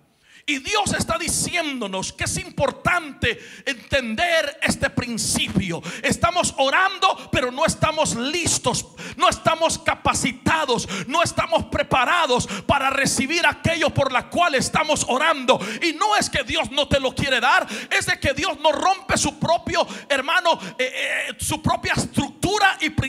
Y 0.48 0.60
Dios 0.60 0.94
está 0.96 1.18
diciéndonos 1.18 2.14
que 2.14 2.26
es 2.26 2.38
importante 2.38 3.40
entender 3.66 4.60
este 4.62 4.92
principio. 4.92 5.82
Estamos 6.04 6.54
orando, 6.60 7.32
pero 7.32 7.52
no 7.52 7.66
estamos 7.66 8.16
listos, 8.16 8.86
no 9.18 9.28
estamos 9.28 9.80
capacitados, 9.80 10.88
no 11.08 11.24
estamos 11.24 11.66
preparados 11.66 12.46
para 12.68 12.92
recibir 12.92 13.44
aquello 13.44 13.90
por 13.90 14.12
la 14.12 14.30
cual 14.30 14.54
estamos 14.54 15.04
orando. 15.10 15.60
Y 15.82 15.94
no 15.94 16.16
es 16.16 16.30
que 16.30 16.44
Dios 16.44 16.70
no 16.70 16.88
te 16.88 17.00
lo 17.00 17.16
quiere 17.16 17.40
dar, 17.40 17.66
es 17.90 18.06
de 18.06 18.20
que 18.20 18.36
Dios 18.36 18.60
no 18.60 18.72
rompe 18.72 19.18
su 19.18 19.40
propio, 19.40 19.88
hermano, 20.08 20.60
eh, 20.78 20.94
eh, 20.94 21.36
su 21.40 21.60
propia 21.60 21.94
estructura 21.94 22.78
y 22.82 22.92
principio 22.92 23.05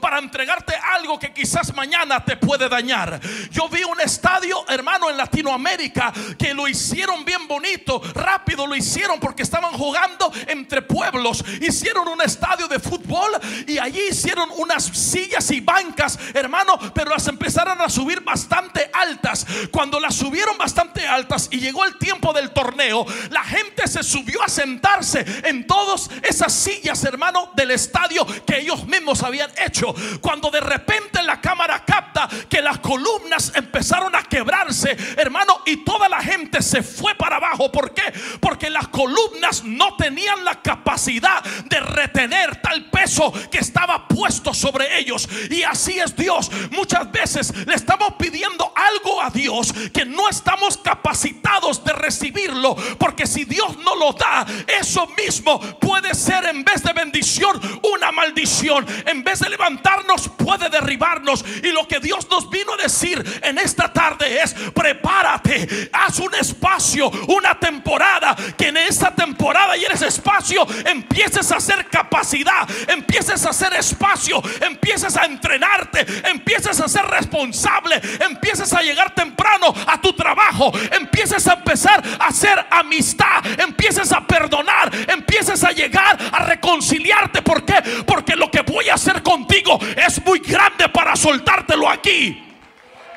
para 0.00 0.18
entregarte 0.18 0.74
algo 0.94 1.18
que 1.18 1.32
quizás 1.32 1.74
mañana 1.74 2.24
te 2.24 2.36
puede 2.36 2.68
dañar. 2.68 3.20
Yo 3.50 3.68
vi 3.68 3.82
un 3.84 4.00
estadio, 4.00 4.64
hermano, 4.68 5.10
en 5.10 5.16
Latinoamérica 5.16 6.12
que 6.38 6.54
lo 6.54 6.68
hicieron 6.68 7.24
bien 7.24 7.46
bonito, 7.48 8.00
rápido 8.14 8.66
lo 8.66 8.74
hicieron 8.74 9.18
porque 9.20 9.42
estaban 9.42 9.72
jugando 9.72 10.32
entre 10.46 10.82
pueblos. 10.82 11.44
Hicieron 11.60 12.08
un 12.08 12.20
estadio 12.22 12.68
de 12.68 12.78
fútbol 12.78 13.30
y 13.66 13.78
allí 13.78 14.00
hicieron 14.10 14.48
unas 14.56 14.84
sillas 14.84 15.50
y 15.50 15.60
bancas, 15.60 16.18
hermano, 16.34 16.78
pero 16.94 17.10
las 17.10 17.26
empezaron 17.28 17.80
a 17.80 17.88
subir 17.88 18.20
bastante 18.20 18.90
altas. 18.92 19.46
Cuando 19.70 20.00
las 20.00 20.14
subieron 20.14 20.56
bastante 20.58 21.06
altas 21.06 21.48
y 21.50 21.58
llegó 21.58 21.84
el 21.84 21.96
tiempo 21.98 22.32
del 22.32 22.50
torneo, 22.50 23.06
la 23.30 23.44
gente 23.44 23.86
se 23.86 24.02
subió 24.02 24.42
a 24.42 24.48
sentarse 24.48 25.24
en 25.44 25.66
todas 25.66 26.10
esas 26.22 26.52
sillas, 26.52 27.02
hermano, 27.04 27.50
del 27.54 27.70
estadio 27.70 28.26
que 28.46 28.60
ellos 28.60 28.86
mismos 28.86 29.21
habían 29.22 29.50
hecho. 29.64 29.94
Cuando 30.20 30.50
de 30.50 30.60
repente 30.60 31.22
la 31.22 31.40
cámara 31.40 31.84
capta 31.84 32.28
que 32.48 32.60
las 32.60 32.78
columnas 32.78 33.52
empezaron 33.54 34.14
a 34.14 34.22
quebrarse, 34.22 34.96
hermano, 35.16 35.62
y 35.66 35.78
toda 35.78 36.08
la 36.08 36.20
gente 36.20 36.62
se 36.62 36.82
fue 36.82 37.14
para 37.14 37.36
abajo. 37.36 37.70
¿Por 37.70 37.92
qué? 37.94 38.02
Porque 38.40 38.70
las 38.70 38.88
columnas 38.88 39.64
no 39.64 39.96
tenían 39.96 40.44
la 40.44 40.60
capacidad 40.60 41.42
de 41.42 41.80
retener 41.80 42.60
tal 42.60 42.90
peso 42.90 43.32
que 43.50 43.58
estaba 43.58 44.06
puesto 44.08 44.54
sobre 44.54 44.98
ellos. 44.98 45.28
Y 45.50 45.62
así 45.62 45.98
es 45.98 46.16
Dios. 46.16 46.50
Muchas 46.70 47.10
veces 47.10 47.66
le 47.66 47.74
estamos 47.74 48.14
pidiendo 48.18 48.72
algo 48.74 49.22
a 49.22 49.30
Dios 49.30 49.72
que 49.92 50.04
no 50.04 50.28
estamos 50.28 50.76
capacitados 50.78 51.84
de 51.84 51.92
recibirlo. 51.92 52.76
Porque 52.98 53.26
si 53.26 53.44
Dios 53.44 53.76
no 53.78 53.96
lo 53.96 54.12
da, 54.12 54.46
eso 54.80 55.06
mismo 55.16 55.60
puede 55.78 56.14
ser 56.14 56.46
en 56.46 56.64
vez 56.64 56.82
de 56.82 56.92
bendición 56.92 57.60
una 57.94 58.12
maldición. 58.12 58.86
En 59.12 59.22
vez 59.22 59.40
de 59.40 59.50
levantarnos 59.50 60.30
puede 60.30 60.70
derribarnos. 60.70 61.44
Y 61.62 61.70
lo 61.70 61.86
que 61.86 62.00
Dios 62.00 62.26
nos 62.30 62.48
vino 62.48 62.72
a 62.72 62.82
decir 62.82 63.22
en 63.42 63.58
esta 63.58 63.92
tarde 63.92 64.40
es, 64.42 64.54
prepárate, 64.74 65.90
haz 65.92 66.18
un 66.18 66.34
espacio, 66.34 67.10
una 67.28 67.58
temporada, 67.58 68.34
que 68.56 68.68
en 68.68 68.78
esa 68.78 69.14
temporada 69.14 69.76
y 69.76 69.84
en 69.84 69.92
ese 69.92 70.06
espacio 70.06 70.66
empieces 70.86 71.52
a 71.52 71.56
hacer 71.56 71.88
capacidad, 71.90 72.66
empieces 72.88 73.44
a 73.44 73.50
hacer 73.50 73.74
espacio, 73.74 74.42
empieces 74.62 75.14
a 75.18 75.26
entrenarte, 75.26 76.06
empieces 76.30 76.80
a 76.80 76.88
ser 76.88 77.04
responsable, 77.04 78.00
empieces 78.20 78.72
a 78.72 78.80
llegar 78.80 79.14
temprano 79.14 79.74
a 79.86 80.00
tu 80.00 80.14
trabajo, 80.14 80.72
empieces 80.90 81.46
a 81.48 81.52
empezar 81.52 82.02
a 82.18 82.28
hacer 82.28 82.64
amistad, 82.70 83.44
empieces 83.60 84.10
a 84.10 84.26
perdonar, 84.26 84.90
empieces 85.08 85.62
a 85.64 85.72
llegar 85.72 86.18
a 86.32 86.44
reconciliarte. 86.44 87.42
¿Por 87.42 87.62
qué? 87.66 87.74
Porque 88.06 88.36
lo 88.36 88.50
que 88.50 88.62
voy 88.62 88.88
a 88.88 88.94
hacer 89.02 89.22
contigo 89.22 89.78
es 89.96 90.24
muy 90.24 90.38
grande 90.38 90.88
para 90.88 91.16
soltártelo 91.16 91.88
aquí. 91.88 92.48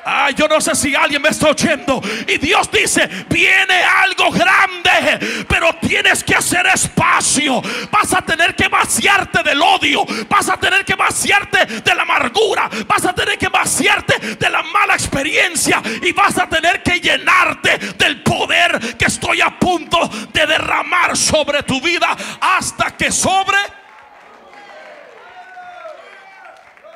Ay, 0.07 0.35
yo 0.35 0.47
no 0.47 0.61
sé 0.61 0.75
si 0.75 0.93
alguien 0.93 1.19
me 1.19 1.29
está 1.29 1.49
oyendo. 1.49 1.99
Y 2.27 2.37
Dios 2.37 2.69
dice, 2.69 3.07
viene 3.27 3.83
algo 4.03 4.29
grande, 4.29 5.45
pero 5.47 5.73
tienes 5.81 6.23
que 6.23 6.35
hacer 6.35 6.67
espacio. 6.67 7.59
Vas 7.89 8.13
a 8.13 8.21
tener 8.21 8.55
que 8.55 8.67
vaciarte 8.67 9.41
del 9.41 9.59
odio. 9.59 10.05
Vas 10.29 10.47
a 10.49 10.57
tener 10.57 10.85
que 10.85 10.93
vaciarte 10.93 11.65
de 11.65 11.95
la 11.95 12.03
amargura. 12.03 12.69
Vas 12.85 13.03
a 13.05 13.13
tener 13.13 13.39
que 13.39 13.47
vaciarte 13.47 14.35
de 14.35 14.49
la 14.51 14.61
mala 14.61 14.93
experiencia. 14.93 15.81
Y 16.03 16.11
vas 16.11 16.37
a 16.37 16.47
tener 16.47 16.83
que 16.83 16.99
llenarte 16.99 17.79
del 17.97 18.21
poder 18.21 18.95
que 18.97 19.05
estoy 19.05 19.41
a 19.41 19.57
punto 19.57 20.07
de 20.31 20.45
derramar 20.45 21.17
sobre 21.17 21.63
tu 21.63 21.81
vida 21.81 22.15
hasta 22.39 22.95
que 22.95 23.11
sobre. 23.11 23.57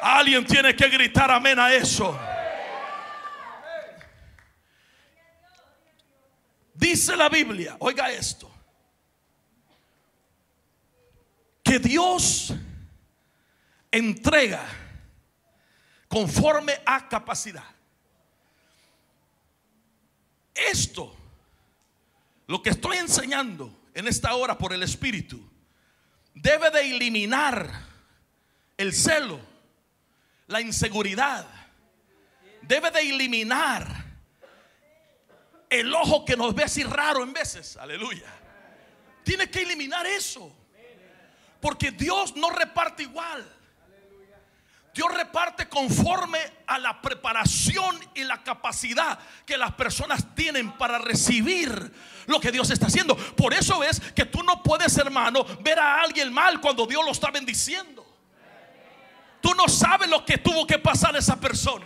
Alguien 0.01 0.45
tiene 0.45 0.75
que 0.75 0.87
gritar 0.89 1.29
amén 1.31 1.59
a 1.59 1.73
eso. 1.73 2.17
Dice 6.73 7.17
la 7.17 7.27
Biblia, 7.27 7.75
oiga 7.79 8.09
esto, 8.09 8.49
que 11.61 11.77
Dios 11.77 12.53
entrega 13.91 14.65
conforme 16.07 16.81
a 16.85 17.09
capacidad. 17.09 17.65
Esto, 20.53 21.15
lo 22.47 22.61
que 22.61 22.69
estoy 22.69 22.97
enseñando 22.97 23.77
en 23.93 24.07
esta 24.07 24.33
hora 24.35 24.57
por 24.57 24.71
el 24.71 24.81
Espíritu, 24.81 25.49
debe 26.33 26.69
de 26.71 26.95
eliminar 26.95 27.69
el 28.77 28.93
celo, 28.93 29.48
la 30.49 30.59
inseguridad, 30.59 31.45
debe 32.63 32.89
de 32.91 33.01
eliminar 33.01 33.87
el 35.69 35.93
ojo 35.93 36.25
que 36.25 36.35
nos 36.35 36.55
ve 36.55 36.63
así 36.63 36.83
raro 36.83 37.23
en 37.23 37.31
veces. 37.31 37.77
Aleluya. 37.77 38.25
Tiene 39.23 39.49
que 39.49 39.61
eliminar 39.61 40.07
eso. 40.07 40.51
Porque 41.61 41.91
Dios 41.91 42.35
no 42.35 42.49
reparte 42.49 43.03
igual. 43.03 43.47
Dios 44.91 45.13
reparte 45.13 45.69
conforme 45.69 46.39
a 46.65 46.79
la 46.79 46.99
preparación 46.99 47.99
y 48.15 48.23
la 48.23 48.43
capacidad 48.43 49.19
que 49.45 49.55
las 49.55 49.73
personas 49.73 50.33
tienen 50.33 50.71
para 50.79 50.97
recibir 50.97 51.93
lo 52.25 52.39
que 52.39 52.51
Dios 52.51 52.71
está 52.71 52.87
haciendo. 52.87 53.15
Por 53.15 53.53
eso 53.53 53.83
es 53.83 53.99
que 53.99 54.25
tú 54.25 54.41
no 54.41 54.63
puedes, 54.63 54.97
hermano, 54.97 55.45
ver 55.61 55.77
a 55.77 56.01
alguien 56.01 56.33
mal 56.33 56.59
cuando 56.59 56.87
Dios 56.87 57.05
lo 57.05 57.11
está 57.11 57.29
bendiciendo. 57.29 58.08
Tú 59.41 59.53
no 59.55 59.67
sabes 59.67 60.09
lo 60.09 60.25
que 60.25 60.37
tuvo 60.37 60.65
que 60.67 60.79
pasar 60.79 61.15
esa 61.15 61.39
persona. 61.39 61.85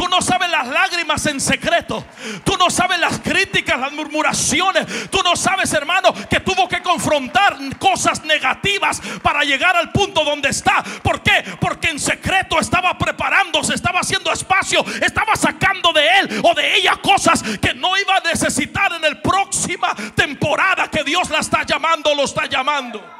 Tú 0.00 0.08
no 0.08 0.22
sabes 0.22 0.50
las 0.50 0.66
lágrimas 0.66 1.26
en 1.26 1.38
secreto. 1.38 2.02
Tú 2.42 2.56
no 2.56 2.70
sabes 2.70 2.98
las 2.98 3.18
críticas, 3.18 3.78
las 3.78 3.92
murmuraciones. 3.92 5.10
Tú 5.10 5.20
no 5.22 5.36
sabes, 5.36 5.70
hermano, 5.74 6.14
que 6.30 6.40
tuvo 6.40 6.66
que 6.66 6.80
confrontar 6.80 7.58
cosas 7.78 8.24
negativas 8.24 8.98
para 9.22 9.42
llegar 9.44 9.76
al 9.76 9.92
punto 9.92 10.24
donde 10.24 10.48
está. 10.48 10.82
¿Por 11.02 11.22
qué? 11.22 11.44
Porque 11.60 11.90
en 11.90 11.98
secreto 11.98 12.58
estaba 12.58 12.96
preparándose, 12.96 13.74
estaba 13.74 14.00
haciendo 14.00 14.32
espacio, 14.32 14.82
estaba 15.02 15.36
sacando 15.36 15.92
de 15.92 16.08
él 16.20 16.40
o 16.44 16.54
de 16.54 16.76
ella 16.76 16.96
cosas 17.02 17.42
que 17.42 17.74
no 17.74 17.94
iba 17.98 18.16
a 18.16 18.20
necesitar 18.20 18.92
en 18.94 19.02
la 19.02 19.20
próxima 19.20 19.94
temporada 20.14 20.88
que 20.88 21.04
Dios 21.04 21.28
la 21.28 21.40
está 21.40 21.62
llamando, 21.64 22.14
lo 22.14 22.24
está 22.24 22.46
llamando. 22.46 23.19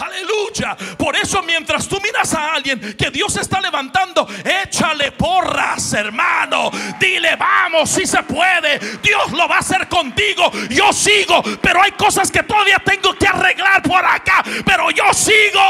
Aleluya. 0.00 0.76
Por 0.96 1.16
eso 1.16 1.42
mientras 1.42 1.88
tú 1.88 2.00
miras 2.00 2.32
a 2.34 2.54
alguien 2.54 2.94
que 2.96 3.10
Dios 3.10 3.36
está 3.36 3.60
levantando, 3.60 4.26
échale 4.64 5.12
porras, 5.12 5.92
hermano. 5.92 6.70
Dile, 6.98 7.36
vamos, 7.36 7.90
si 7.90 8.06
se 8.06 8.22
puede. 8.22 8.78
Dios 8.98 9.32
lo 9.32 9.48
va 9.48 9.56
a 9.56 9.60
hacer 9.60 9.88
contigo. 9.88 10.50
Yo 10.70 10.92
sigo, 10.92 11.42
pero 11.60 11.82
hay 11.82 11.92
cosas 11.92 12.30
que 12.30 12.42
todavía 12.42 12.78
tengo 12.84 13.14
que 13.14 13.26
arreglar 13.26 13.82
por 13.82 14.04
acá, 14.04 14.44
pero 14.64 14.90
yo 14.90 15.12
sigo. 15.12 15.60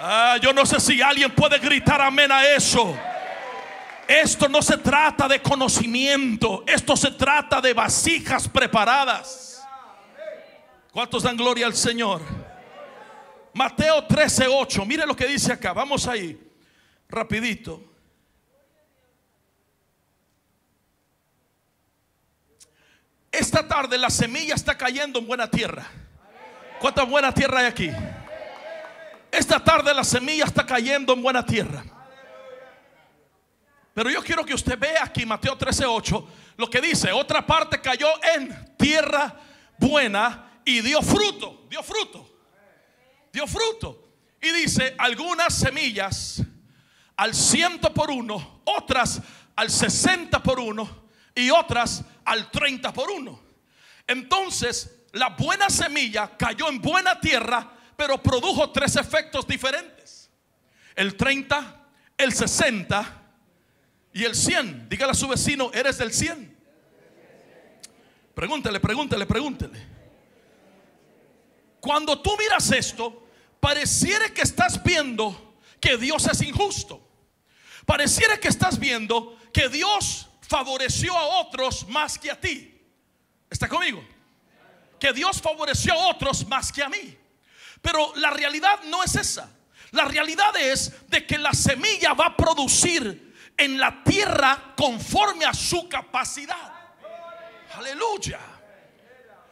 Ah, 0.00 0.36
yo 0.40 0.52
no 0.52 0.66
sé 0.66 0.80
si 0.80 1.00
alguien 1.00 1.30
puede 1.30 1.58
gritar 1.58 2.00
amén 2.00 2.30
a 2.30 2.46
eso. 2.46 2.96
Esto 4.06 4.48
no 4.48 4.60
se 4.60 4.76
trata 4.76 5.26
de 5.26 5.40
conocimiento, 5.40 6.62
esto 6.66 6.94
se 6.94 7.12
trata 7.12 7.60
de 7.60 7.72
vasijas 7.72 8.46
preparadas. 8.46 9.62
¿Cuántos 10.92 11.22
dan 11.22 11.36
gloria 11.36 11.66
al 11.66 11.74
Señor? 11.74 12.43
Mateo 13.54 14.04
13, 14.04 14.48
8. 14.48 14.84
Mire 14.84 15.06
lo 15.06 15.14
que 15.14 15.26
dice 15.26 15.52
acá. 15.52 15.72
Vamos 15.72 16.08
ahí. 16.08 16.38
Rapidito. 17.08 17.80
Esta 23.30 23.66
tarde 23.66 23.96
la 23.96 24.10
semilla 24.10 24.54
está 24.56 24.76
cayendo 24.76 25.20
en 25.20 25.26
buena 25.26 25.48
tierra. 25.48 25.86
¿Cuánta 26.80 27.04
buena 27.04 27.32
tierra 27.32 27.60
hay 27.60 27.66
aquí? 27.66 27.90
Esta 29.30 29.62
tarde 29.62 29.94
la 29.94 30.04
semilla 30.04 30.44
está 30.44 30.66
cayendo 30.66 31.12
en 31.12 31.22
buena 31.22 31.46
tierra. 31.46 31.84
Pero 33.92 34.10
yo 34.10 34.22
quiero 34.22 34.44
que 34.44 34.54
usted 34.54 34.76
vea 34.76 35.04
aquí 35.04 35.24
Mateo 35.24 35.56
13, 35.56 35.86
8 35.86 36.28
lo 36.56 36.68
que 36.68 36.80
dice. 36.80 37.12
Otra 37.12 37.46
parte 37.46 37.80
cayó 37.80 38.08
en 38.34 38.76
tierra 38.76 39.32
buena 39.78 40.60
y 40.64 40.80
dio 40.80 41.00
fruto. 41.02 41.66
Dio 41.68 41.82
fruto 41.82 42.33
dio 43.34 43.46
fruto. 43.46 44.12
Y 44.40 44.50
dice, 44.52 44.94
algunas 44.96 45.52
semillas 45.52 46.40
al 47.16 47.34
ciento 47.34 47.92
por 47.92 48.10
uno, 48.10 48.62
otras 48.64 49.20
al 49.56 49.70
sesenta 49.70 50.42
por 50.42 50.58
uno 50.58 51.04
y 51.34 51.50
otras 51.50 52.04
al 52.24 52.50
treinta 52.50 52.92
por 52.92 53.10
uno. 53.10 53.40
Entonces, 54.06 55.02
la 55.12 55.30
buena 55.30 55.68
semilla 55.68 56.36
cayó 56.36 56.68
en 56.68 56.80
buena 56.80 57.20
tierra, 57.20 57.72
pero 57.96 58.22
produjo 58.22 58.70
tres 58.70 58.96
efectos 58.96 59.46
diferentes. 59.46 60.30
El 60.94 61.16
30, 61.16 61.86
el 62.16 62.32
60 62.32 63.22
y 64.12 64.24
el 64.24 64.34
100. 64.34 64.88
Dígale 64.88 65.12
a 65.12 65.14
su 65.14 65.26
vecino, 65.26 65.70
eres 65.72 65.98
del 65.98 66.12
100. 66.12 66.56
Pregúntele, 68.34 68.78
pregúntele, 68.78 69.26
pregúntele. 69.26 69.86
Cuando 71.80 72.20
tú 72.20 72.36
miras 72.38 72.70
esto, 72.70 73.23
pareciera 73.64 74.28
que 74.28 74.42
estás 74.42 74.82
viendo 74.82 75.56
que 75.80 75.96
Dios 75.96 76.26
es 76.26 76.42
injusto. 76.42 77.00
Pareciera 77.86 78.38
que 78.38 78.48
estás 78.48 78.78
viendo 78.78 79.38
que 79.54 79.70
Dios 79.70 80.28
favoreció 80.46 81.16
a 81.16 81.40
otros 81.40 81.88
más 81.88 82.18
que 82.18 82.30
a 82.30 82.38
ti. 82.38 82.78
¿Está 83.48 83.66
conmigo? 83.66 84.06
Que 85.00 85.14
Dios 85.14 85.40
favoreció 85.40 85.94
a 85.94 86.08
otros 86.08 86.46
más 86.46 86.70
que 86.70 86.82
a 86.82 86.90
mí. 86.90 87.16
Pero 87.80 88.12
la 88.16 88.28
realidad 88.28 88.82
no 88.84 89.02
es 89.02 89.16
esa. 89.16 89.50
La 89.92 90.04
realidad 90.04 90.54
es 90.58 91.08
de 91.08 91.26
que 91.26 91.38
la 91.38 91.54
semilla 91.54 92.12
va 92.12 92.26
a 92.26 92.36
producir 92.36 93.34
en 93.56 93.80
la 93.80 94.04
tierra 94.04 94.74
conforme 94.76 95.46
a 95.46 95.54
su 95.54 95.88
capacidad. 95.88 96.70
Aleluya. 97.76 98.40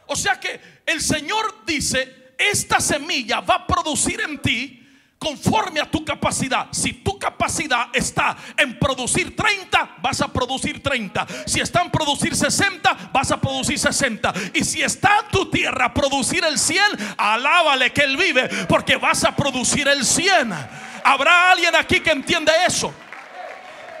O 0.05 0.15
sea 0.15 0.39
que 0.39 0.83
el 0.85 1.01
Señor 1.01 1.65
dice, 1.65 2.22
esta 2.37 2.79
semilla 2.79 3.41
va 3.41 3.55
a 3.55 3.67
producir 3.67 4.21
en 4.21 4.39
ti 4.39 4.79
conforme 5.23 5.79
a 5.79 5.89
tu 5.89 6.03
capacidad. 6.03 6.67
Si 6.71 6.93
tu 6.93 7.17
capacidad 7.17 7.87
está 7.93 8.35
en 8.57 8.77
producir 8.77 9.35
30, 9.35 9.97
vas 10.01 10.21
a 10.21 10.27
producir 10.27 10.83
30. 10.83 11.25
Si 11.45 11.61
está 11.61 11.81
en 11.81 11.89
producir 11.89 12.35
60, 12.35 13.11
vas 13.13 13.31
a 13.31 13.39
producir 13.39 13.79
60. 13.79 14.33
Y 14.53 14.63
si 14.65 14.81
está 14.81 15.25
tu 15.31 15.49
tierra 15.49 15.93
producir 15.93 16.43
el 16.43 16.59
100, 16.59 16.83
alábale 17.17 17.93
que 17.93 18.01
Él 18.01 18.17
vive, 18.17 18.49
porque 18.67 18.97
vas 18.97 19.23
a 19.23 19.33
producir 19.33 19.87
el 19.87 20.05
100. 20.05 20.53
¿Habrá 21.05 21.51
alguien 21.51 21.75
aquí 21.75 22.01
que 22.01 22.11
entienda 22.11 22.65
eso? 22.65 22.93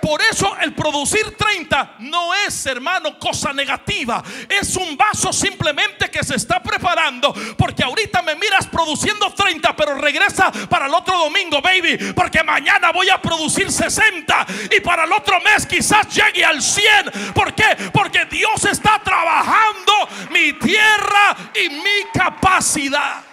Por 0.03 0.21
eso 0.21 0.53
el 0.59 0.73
producir 0.73 1.37
30 1.37 1.95
no 1.99 2.33
es, 2.33 2.65
hermano, 2.65 3.17
cosa 3.17 3.53
negativa. 3.53 4.21
Es 4.49 4.75
un 4.75 4.97
vaso 4.97 5.31
simplemente 5.31 6.11
que 6.11 6.21
se 6.25 6.35
está 6.35 6.61
preparando. 6.61 7.33
Porque 7.57 7.85
ahorita 7.85 8.21
me 8.21 8.35
miras 8.35 8.67
produciendo 8.67 9.31
30, 9.31 9.73
pero 9.77 9.95
regresa 9.95 10.51
para 10.67 10.87
el 10.87 10.93
otro 10.93 11.17
domingo, 11.17 11.61
baby. 11.61 12.11
Porque 12.13 12.43
mañana 12.43 12.91
voy 12.91 13.09
a 13.09 13.21
producir 13.21 13.71
60. 13.71 14.45
Y 14.75 14.81
para 14.81 15.05
el 15.05 15.11
otro 15.13 15.39
mes 15.39 15.65
quizás 15.65 16.13
llegue 16.13 16.43
al 16.43 16.61
100. 16.61 17.31
¿Por 17.33 17.55
qué? 17.55 17.89
Porque 17.93 18.25
Dios 18.25 18.65
está 18.65 19.01
trabajando 19.01 19.93
mi 20.31 20.51
tierra 20.51 21.33
y 21.55 21.69
mi 21.69 22.09
capacidad. 22.13 23.23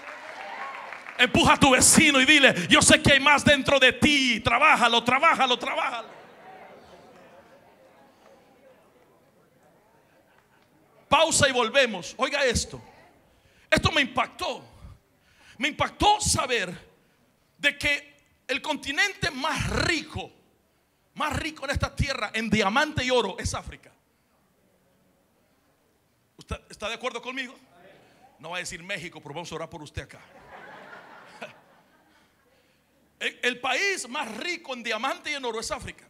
Empuja 1.18 1.54
a 1.54 1.56
tu 1.56 1.70
vecino 1.70 2.20
y 2.20 2.26
dile, 2.26 2.68
yo 2.68 2.80
sé 2.80 3.02
que 3.02 3.14
hay 3.14 3.20
más 3.20 3.44
dentro 3.44 3.80
de 3.80 3.92
ti. 3.92 4.38
Trabájalo, 4.38 5.02
trabájalo, 5.02 5.58
trabájalo. 5.58 6.09
Pausa 11.10 11.48
y 11.48 11.52
volvemos. 11.52 12.14
Oiga 12.18 12.44
esto. 12.44 12.80
Esto 13.68 13.90
me 13.90 14.00
impactó. 14.00 14.64
Me 15.58 15.66
impactó 15.66 16.20
saber 16.20 16.72
de 17.58 17.76
que 17.76 18.16
el 18.46 18.62
continente 18.62 19.28
más 19.32 19.68
rico, 19.86 20.30
más 21.14 21.36
rico 21.36 21.64
en 21.64 21.72
esta 21.72 21.94
tierra 21.96 22.30
en 22.32 22.48
diamante 22.48 23.04
y 23.04 23.10
oro 23.10 23.36
es 23.40 23.54
África. 23.54 23.90
¿Usted 26.36 26.60
está 26.70 26.88
de 26.88 26.94
acuerdo 26.94 27.20
conmigo? 27.20 27.56
No 28.38 28.50
va 28.50 28.58
a 28.58 28.60
decir 28.60 28.80
México, 28.80 29.20
pero 29.20 29.34
vamos 29.34 29.50
a 29.50 29.56
orar 29.56 29.68
por 29.68 29.82
usted 29.82 30.02
acá. 30.02 30.20
El, 33.18 33.58
país 33.58 34.08
más 34.08 34.32
rico 34.36 34.74
en 34.74 34.84
diamante 34.84 35.32
y 35.32 35.34
en 35.34 35.44
oro 35.44 35.58
es 35.58 35.72
África. 35.72 36.08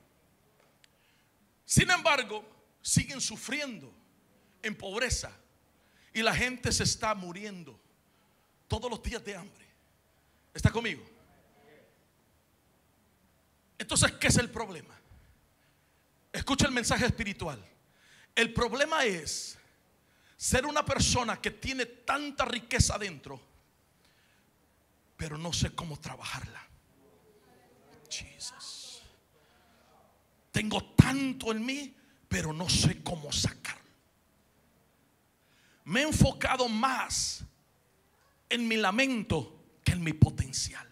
Sin 1.65 1.91
embargo, 1.91 2.45
siguen 2.83 3.23
sufriendo 3.23 4.00
en 4.63 4.75
pobreza 4.77 5.33
y 6.13 6.23
la 6.23 6.35
gente 6.35 6.73
se 6.73 6.85
está 6.85 7.15
muriendo 7.15 7.79
todos 8.69 8.91
los 8.91 9.03
días 9.03 9.25
de 9.25 9.37
hambre. 9.37 9.67
¿Está 10.53 10.71
conmigo? 10.71 11.05
Entonces, 13.79 14.13
¿qué 14.13 14.27
es 14.27 14.37
el 14.37 14.51
problema? 14.51 14.95
Escucha 16.33 16.67
el 16.67 16.73
mensaje 16.73 17.07
espiritual. 17.07 17.65
El 18.35 18.53
problema 18.53 19.05
es 19.05 19.59
ser 20.37 20.67
una 20.67 20.85
persona 20.85 21.41
que 21.41 21.51
tiene 21.51 21.87
tanta 21.87 22.45
riqueza 22.45 22.99
dentro, 22.99 23.41
pero 25.17 25.39
no 25.39 25.53
sé 25.53 25.75
cómo 25.75 25.99
trabajarla. 25.99 26.67
Jesus. 28.09 29.03
Tengo 30.51 30.93
tanto 30.95 31.53
en 31.53 31.65
mí, 31.65 31.95
pero 32.29 32.53
no 32.53 32.69
sé 32.69 33.03
cómo 33.03 33.33
sacarlo 33.33 33.80
me 35.91 36.03
he 36.03 36.05
enfocado 36.05 36.69
más 36.69 37.45
en 38.49 38.69
mi 38.69 38.77
lamento 38.77 39.61
que 39.83 39.91
en 39.91 40.05
mi 40.05 40.13
potencial. 40.13 40.89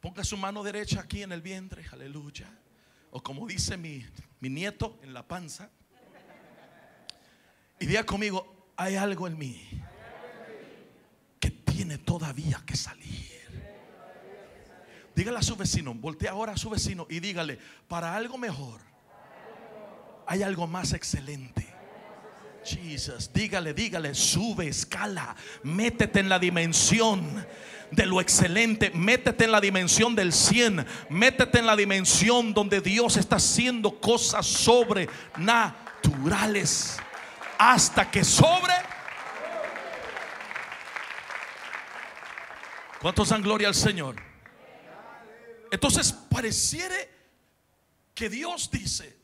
Ponga 0.00 0.22
su 0.22 0.36
mano 0.36 0.62
derecha 0.62 1.00
aquí 1.00 1.24
en 1.24 1.32
el 1.32 1.42
vientre, 1.42 1.84
aleluya. 1.90 2.48
O 3.10 3.20
como 3.20 3.44
dice 3.48 3.76
mi, 3.76 4.06
mi 4.38 4.50
nieto, 4.50 5.00
en 5.02 5.12
la 5.12 5.26
panza. 5.26 5.68
Y 7.80 7.86
diga 7.86 8.06
conmigo, 8.06 8.70
hay 8.76 8.94
algo 8.94 9.26
en 9.26 9.36
mí 9.36 9.68
que 11.40 11.50
tiene 11.50 11.98
todavía 11.98 12.62
que 12.64 12.76
salir. 12.76 13.34
Dígale 15.16 15.38
a 15.38 15.42
su 15.42 15.56
vecino, 15.56 15.92
voltea 15.92 16.30
ahora 16.30 16.52
a 16.52 16.56
su 16.56 16.70
vecino 16.70 17.08
y 17.10 17.18
dígale, 17.18 17.58
para 17.88 18.14
algo 18.14 18.38
mejor, 18.38 18.93
hay 20.26 20.42
algo 20.42 20.66
más 20.66 20.92
excelente. 20.92 21.66
Jesus, 22.64 23.30
dígale, 23.32 23.72
dígale, 23.74 24.14
sube, 24.14 24.68
escala, 24.68 25.36
métete 25.62 26.20
en 26.20 26.30
la 26.30 26.38
dimensión 26.38 27.46
de 27.90 28.06
lo 28.06 28.20
excelente, 28.20 28.92
métete 28.94 29.44
en 29.44 29.52
la 29.52 29.60
dimensión 29.60 30.14
del 30.14 30.32
100, 30.32 30.86
métete 31.10 31.58
en 31.58 31.66
la 31.66 31.76
dimensión 31.76 32.54
donde 32.54 32.80
Dios 32.80 33.18
está 33.18 33.36
haciendo 33.36 34.00
cosas 34.00 34.46
sobrenaturales 34.46 36.96
hasta 37.58 38.10
que 38.10 38.24
sobre. 38.24 38.72
¿Cuántos 43.00 43.28
dan 43.28 43.42
gloria 43.42 43.68
al 43.68 43.74
Señor? 43.74 44.16
Entonces 45.70 46.10
pareciere 46.12 47.10
que 48.14 48.30
Dios 48.30 48.70
dice, 48.70 49.23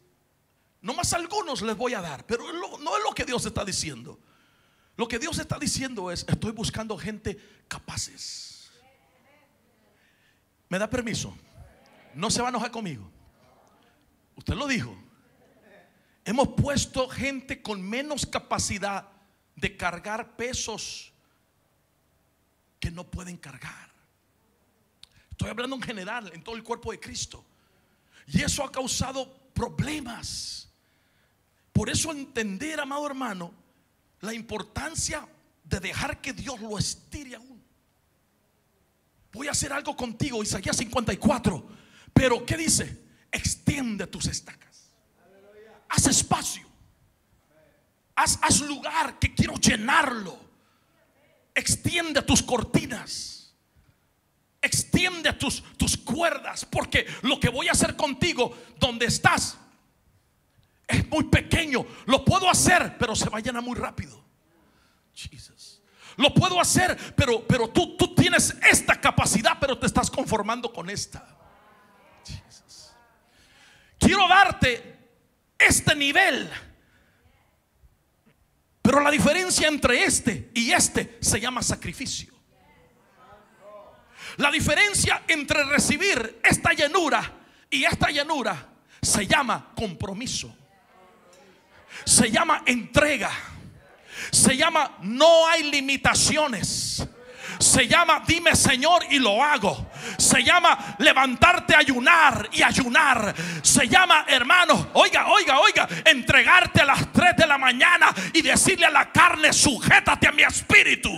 no 0.82 0.94
más 0.94 1.12
algunos 1.12 1.62
les 1.62 1.76
voy 1.76 1.94
a 1.94 2.00
dar, 2.00 2.26
pero 2.26 2.44
no 2.52 2.96
es 2.96 3.04
lo 3.04 3.14
que 3.14 3.24
Dios 3.24 3.44
está 3.44 3.64
diciendo. 3.64 4.18
Lo 4.96 5.08
que 5.08 5.18
Dios 5.18 5.38
está 5.38 5.58
diciendo 5.58 6.10
es, 6.10 6.26
estoy 6.28 6.52
buscando 6.52 6.96
gente 6.98 7.38
capaces. 7.68 8.70
¿Me 10.68 10.78
da 10.78 10.88
permiso? 10.88 11.36
No 12.14 12.30
se 12.30 12.40
va 12.40 12.48
a 12.48 12.50
enojar 12.50 12.70
conmigo. 12.70 13.10
Usted 14.36 14.54
lo 14.54 14.66
dijo. 14.66 14.96
Hemos 16.24 16.48
puesto 16.48 17.08
gente 17.08 17.62
con 17.62 17.82
menos 17.82 18.26
capacidad 18.26 19.08
de 19.56 19.76
cargar 19.76 20.36
pesos 20.36 21.12
que 22.78 22.90
no 22.90 23.10
pueden 23.10 23.36
cargar. 23.36 23.90
Estoy 25.30 25.50
hablando 25.50 25.76
en 25.76 25.82
general, 25.82 26.30
en 26.34 26.42
todo 26.44 26.56
el 26.56 26.62
cuerpo 26.62 26.92
de 26.92 27.00
Cristo. 27.00 27.44
Y 28.26 28.42
eso 28.42 28.62
ha 28.64 28.70
causado 28.70 29.50
problemas. 29.54 30.69
Por 31.80 31.88
eso 31.88 32.12
entender, 32.12 32.78
amado 32.78 33.06
hermano, 33.06 33.54
la 34.20 34.34
importancia 34.34 35.26
de 35.64 35.80
dejar 35.80 36.20
que 36.20 36.34
Dios 36.34 36.60
lo 36.60 36.76
estire 36.76 37.36
aún. 37.36 37.64
Voy 39.32 39.48
a 39.48 39.52
hacer 39.52 39.72
algo 39.72 39.96
contigo, 39.96 40.42
Isaías 40.42 40.76
54. 40.76 41.66
Pero, 42.12 42.44
¿qué 42.44 42.58
dice? 42.58 43.02
Extiende 43.32 44.06
tus 44.08 44.26
estacas. 44.26 44.92
Haz 45.88 46.06
espacio. 46.08 46.66
Haz, 48.14 48.38
haz 48.42 48.60
lugar 48.60 49.18
que 49.18 49.34
quiero 49.34 49.54
llenarlo. 49.54 50.38
Extiende 51.54 52.20
tus 52.20 52.42
cortinas. 52.42 53.54
Extiende 54.60 55.32
tus, 55.32 55.62
tus 55.78 55.96
cuerdas. 55.96 56.66
Porque 56.66 57.06
lo 57.22 57.40
que 57.40 57.48
voy 57.48 57.68
a 57.68 57.72
hacer 57.72 57.96
contigo, 57.96 58.54
donde 58.78 59.06
estás, 59.06 59.56
es 60.90 61.08
muy 61.08 61.24
pequeño. 61.24 61.86
Lo 62.06 62.24
puedo 62.24 62.48
hacer, 62.50 62.96
pero 62.98 63.14
se 63.14 63.28
va 63.28 63.38
a 63.38 63.40
llenar 63.40 63.62
muy 63.62 63.76
rápido. 63.76 64.22
Jesus. 65.14 65.82
Lo 66.16 66.34
puedo 66.34 66.60
hacer, 66.60 66.96
pero, 67.14 67.46
pero 67.46 67.68
tú, 67.68 67.96
tú 67.96 68.14
tienes 68.14 68.56
esta 68.70 69.00
capacidad, 69.00 69.58
pero 69.60 69.78
te 69.78 69.86
estás 69.86 70.10
conformando 70.10 70.72
con 70.72 70.90
esta. 70.90 71.26
Jesus. 72.24 72.92
Quiero 73.98 74.26
darte 74.28 74.98
este 75.58 75.94
nivel. 75.94 76.50
Pero 78.82 79.00
la 79.00 79.10
diferencia 79.10 79.68
entre 79.68 80.04
este 80.04 80.50
y 80.54 80.72
este 80.72 81.18
se 81.20 81.40
llama 81.40 81.62
sacrificio. 81.62 82.34
La 84.36 84.50
diferencia 84.50 85.22
entre 85.28 85.64
recibir 85.64 86.40
esta 86.42 86.72
llenura 86.72 87.40
y 87.68 87.84
esta 87.84 88.08
llenura 88.08 88.68
se 89.00 89.26
llama 89.26 89.72
compromiso 89.76 90.56
se 92.04 92.30
llama 92.30 92.62
entrega. 92.66 93.30
Se 94.30 94.56
llama 94.56 94.98
no 95.02 95.46
hay 95.46 95.70
limitaciones. 95.70 97.06
Se 97.58 97.86
llama 97.86 98.22
dime 98.26 98.56
Señor 98.56 99.04
y 99.10 99.18
lo 99.18 99.42
hago. 99.42 99.90
Se 100.16 100.42
llama 100.42 100.96
levantarte, 100.98 101.74
ayunar 101.74 102.48
y 102.52 102.62
ayunar. 102.62 103.34
Se 103.62 103.86
llama 103.88 104.24
hermano, 104.28 104.88
oiga, 104.94 105.26
oiga, 105.28 105.58
oiga, 105.60 105.88
entregarte 106.04 106.80
a 106.82 106.86
las 106.86 107.12
3 107.12 107.36
de 107.36 107.46
la 107.46 107.58
mañana 107.58 108.14
y 108.32 108.42
decirle 108.42 108.86
a 108.86 108.90
la 108.90 109.12
carne, 109.12 109.52
sujétate 109.52 110.28
a 110.28 110.32
mi 110.32 110.42
espíritu. 110.42 111.10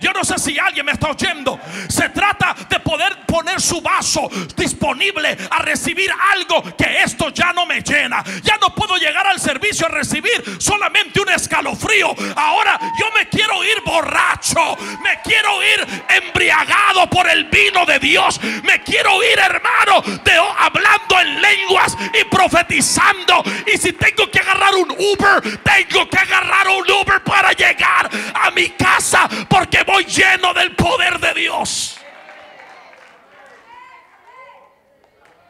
Yo 0.00 0.12
no 0.12 0.24
sé 0.24 0.38
si 0.38 0.58
alguien 0.58 0.86
me 0.86 0.92
está 0.92 1.10
oyendo. 1.10 1.58
Se 1.88 2.08
trata 2.10 2.54
de 2.68 2.80
poder 2.80 3.24
poner 3.26 3.60
su 3.60 3.80
vaso 3.80 4.28
disponible 4.56 5.36
a 5.50 5.62
recibir 5.62 6.10
algo 6.32 6.62
que 6.76 7.02
esto 7.02 7.30
ya 7.30 7.52
no 7.52 7.66
me 7.66 7.80
llena. 7.80 8.22
Ya 8.42 8.56
no 8.58 8.74
puedo 8.74 8.96
llegar 8.96 9.26
al 9.26 9.40
servicio 9.40 9.86
a 9.86 9.90
recibir 9.90 10.42
solamente 10.58 11.20
un 11.20 11.30
escalofrío. 11.30 12.14
Ahora 12.36 12.78
yo 12.98 13.06
me 13.14 13.28
quiero 13.28 13.64
ir 13.64 13.82
borracho. 13.84 14.76
Me 15.02 15.20
quiero 15.22 15.62
ir 15.62 16.04
embriagado 16.08 17.08
por 17.08 17.28
el 17.28 17.44
vino 17.44 17.84
de 17.86 17.98
Dios. 17.98 18.40
Me 18.62 18.82
quiero 18.82 19.22
ir, 19.22 19.38
hermano, 19.38 20.02
de, 20.24 20.32
hablando 20.58 21.20
en 21.20 21.40
lenguas 21.40 21.96
y 22.20 22.24
profetizando. 22.24 23.42
Y 23.72 23.78
si 23.78 23.92
tengo 23.92 24.30
que 24.30 24.40
agarrar 24.40 24.74
un 24.74 24.90
Uber, 24.90 25.58
tengo 25.62 26.08
que 26.08 26.18
agarrar 26.18 26.68
un 26.68 26.90
Uber 26.90 27.22
para 27.22 27.52
llegar 27.52 28.10
a 28.46 28.50
mi 28.50 28.70
casa. 28.70 29.28
Porque 29.48 29.82
voy 29.84 30.04
lleno 30.04 30.54
del 30.54 30.74
poder 30.74 31.18
de 31.18 31.34
Dios. 31.34 31.98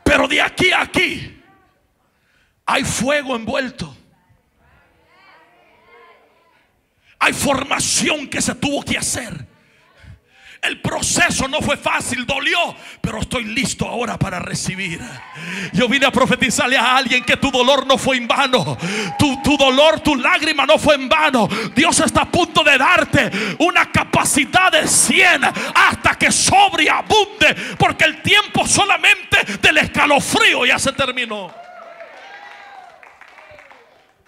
Pero 0.03 0.29
de 0.29 0.41
aquí 0.41 0.73
a 0.73 0.83
aquí 0.83 1.43
hay 2.65 2.85
fuego 2.85 3.37
envuelto. 3.37 3.97
Hay 7.19 7.33
formación 7.33 8.29
que 8.29 8.41
se 8.43 8.55
tuvo 8.55 8.83
que 8.83 8.99
hacer. 8.99 9.56
El 10.67 10.81
proceso 10.81 11.47
no 11.47 11.61
fue 11.61 11.77
fácil, 11.77 12.27
dolió, 12.27 12.75
pero 13.01 13.21
estoy 13.21 13.45
listo 13.45 13.87
ahora 13.87 14.19
para 14.19 14.41
recibir. 14.41 15.01
Yo 15.73 15.89
vine 15.89 16.07
a 16.07 16.11
profetizarle 16.11 16.77
a 16.77 16.97
alguien 16.97 17.23
que 17.25 17.37
tu 17.37 17.53
dolor 17.53 17.87
no 17.87 17.97
fue 17.97 18.17
en 18.17 18.27
vano. 18.27 18.77
Tu, 19.17 19.43
tu 19.43 19.57
dolor, 19.57 20.01
tu 20.01 20.17
lágrima 20.17 20.67
no 20.67 20.77
fue 20.77 20.97
en 20.97 21.09
vano. 21.09 21.49
Dios 21.75 22.01
está 22.01 22.23
a 22.23 22.31
punto 22.31 22.65
de 22.65 22.77
darte 22.77 23.31
una 23.61 23.93
capacidad 23.93 24.73
de 24.73 24.89
100 24.89 25.45
hasta 25.75 26.17
que 26.19 26.33
sobreabunde. 26.33 27.55
Porque 27.79 28.05
el 28.05 28.21
tiempo 28.21 28.67
solamente 28.67 29.45
del 29.63 29.79
escalofrío 29.79 30.67
ya 30.67 30.79
se 30.81 30.93
terminó. 30.93 31.55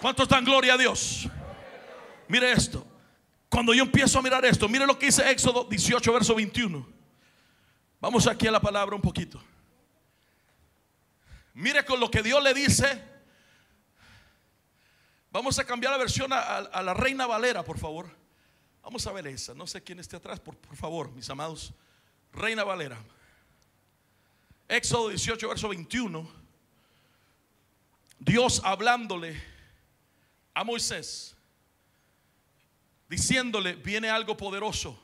¿Cuántos 0.00 0.28
dan 0.28 0.44
gloria 0.44 0.74
a 0.74 0.78
Dios? 0.78 1.28
Mire 2.28 2.52
esto. 2.52 2.87
Cuando 3.48 3.72
yo 3.72 3.82
empiezo 3.82 4.18
a 4.18 4.22
mirar 4.22 4.44
esto, 4.44 4.68
mire 4.68 4.86
lo 4.86 4.98
que 4.98 5.06
dice 5.06 5.28
Éxodo 5.30 5.64
18, 5.64 6.12
verso 6.12 6.34
21. 6.34 6.86
Vamos 8.00 8.26
aquí 8.26 8.46
a 8.46 8.52
la 8.52 8.60
palabra 8.60 8.94
un 8.94 9.02
poquito. 9.02 9.42
Mire 11.54 11.84
con 11.84 11.98
lo 11.98 12.10
que 12.10 12.22
Dios 12.22 12.42
le 12.42 12.54
dice. 12.54 13.02
Vamos 15.30 15.58
a 15.58 15.64
cambiar 15.64 15.92
la 15.92 15.98
versión 15.98 16.30
a, 16.32 16.82
la 16.82 16.94
Reina 16.94 17.26
Valera, 17.26 17.64
por 17.64 17.78
favor. 17.78 18.14
Vamos 18.82 19.06
a 19.06 19.12
ver 19.12 19.26
esa. 19.26 19.54
No 19.54 19.66
sé 19.66 19.82
quién 19.82 19.98
esté 19.98 20.16
atrás, 20.16 20.38
por, 20.40 20.56
por 20.56 20.76
favor, 20.76 21.10
mis 21.10 21.28
amados. 21.28 21.72
Reina 22.32 22.64
Valera. 22.64 22.98
Éxodo 24.68 25.08
18, 25.08 25.48
verso 25.48 25.68
21. 25.68 26.30
Dios 28.18 28.60
hablándole 28.64 29.42
a 30.54 30.64
Moisés 30.64 31.37
diciéndole, 33.08 33.74
viene 33.74 34.08
algo 34.08 34.36
poderoso. 34.36 34.98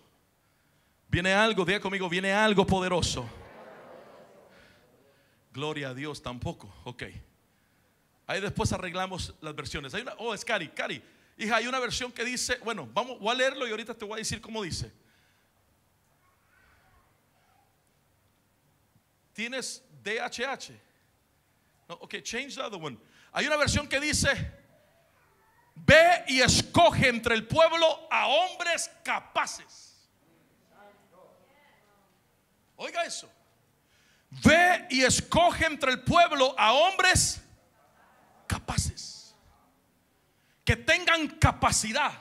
Viene 1.08 1.32
algo, 1.32 1.64
diga 1.64 1.80
conmigo, 1.80 2.08
viene 2.08 2.32
algo 2.32 2.66
poderoso. 2.66 3.28
Gloria 5.52 5.90
a 5.90 5.94
Dios 5.94 6.22
tampoco. 6.22 6.72
Ok. 6.84 7.04
Ahí 8.26 8.40
después 8.40 8.72
arreglamos 8.72 9.34
las 9.40 9.54
versiones. 9.54 9.94
Hay 9.94 10.02
una, 10.02 10.14
oh, 10.18 10.34
es 10.34 10.44
Cari, 10.44 10.68
Cari. 10.68 11.02
Hija, 11.36 11.56
hay 11.56 11.66
una 11.66 11.78
versión 11.78 12.12
que 12.12 12.24
dice, 12.24 12.58
bueno, 12.64 12.88
vamos, 12.92 13.18
voy 13.18 13.30
a 13.30 13.34
leerlo 13.34 13.66
y 13.66 13.70
ahorita 13.70 13.94
te 13.94 14.04
voy 14.04 14.14
a 14.14 14.16
decir 14.18 14.40
cómo 14.40 14.62
dice. 14.62 14.92
¿Tienes 19.32 19.84
DHH? 20.02 20.70
No, 21.88 21.96
ok, 21.96 22.22
change 22.22 22.54
the 22.54 22.62
other 22.62 22.80
one. 22.80 22.96
Hay 23.32 23.46
una 23.46 23.56
versión 23.56 23.88
que 23.88 24.00
dice, 24.00 24.30
Y 26.26 26.40
escoge 26.40 27.08
entre 27.08 27.34
el 27.34 27.46
pueblo 27.46 28.08
a 28.10 28.26
hombres 28.26 28.90
capaces. 29.02 29.94
Oiga 32.76 33.04
eso. 33.04 33.30
ve 34.42 34.86
y 34.90 35.04
escoge 35.04 35.64
entre 35.64 35.92
el 35.92 36.02
pueblo 36.02 36.54
a 36.58 36.72
hombres 36.72 37.40
capaces, 38.46 39.34
que 40.64 40.76
tengan 40.76 41.28
capacidad. 41.38 42.12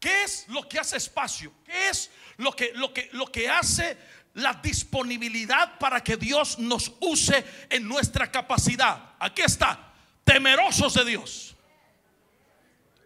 ¿Qué 0.00 0.24
es 0.24 0.48
lo 0.48 0.68
que 0.68 0.78
hace 0.78 0.96
espacio? 0.96 1.52
¿Qué 1.64 1.88
es 1.88 2.10
lo 2.36 2.54
que, 2.54 2.72
lo 2.74 2.92
que, 2.92 3.08
lo 3.12 3.26
que 3.26 3.48
hace 3.48 3.96
la 4.34 4.54
disponibilidad 4.54 5.78
para 5.78 6.02
que 6.02 6.16
Dios 6.16 6.58
nos 6.58 6.92
use 7.00 7.44
en 7.70 7.86
nuestra 7.86 8.30
capacidad? 8.30 9.14
Aquí 9.18 9.42
está, 9.42 9.92
temerosos 10.24 10.94
de 10.94 11.04
Dios. 11.04 11.53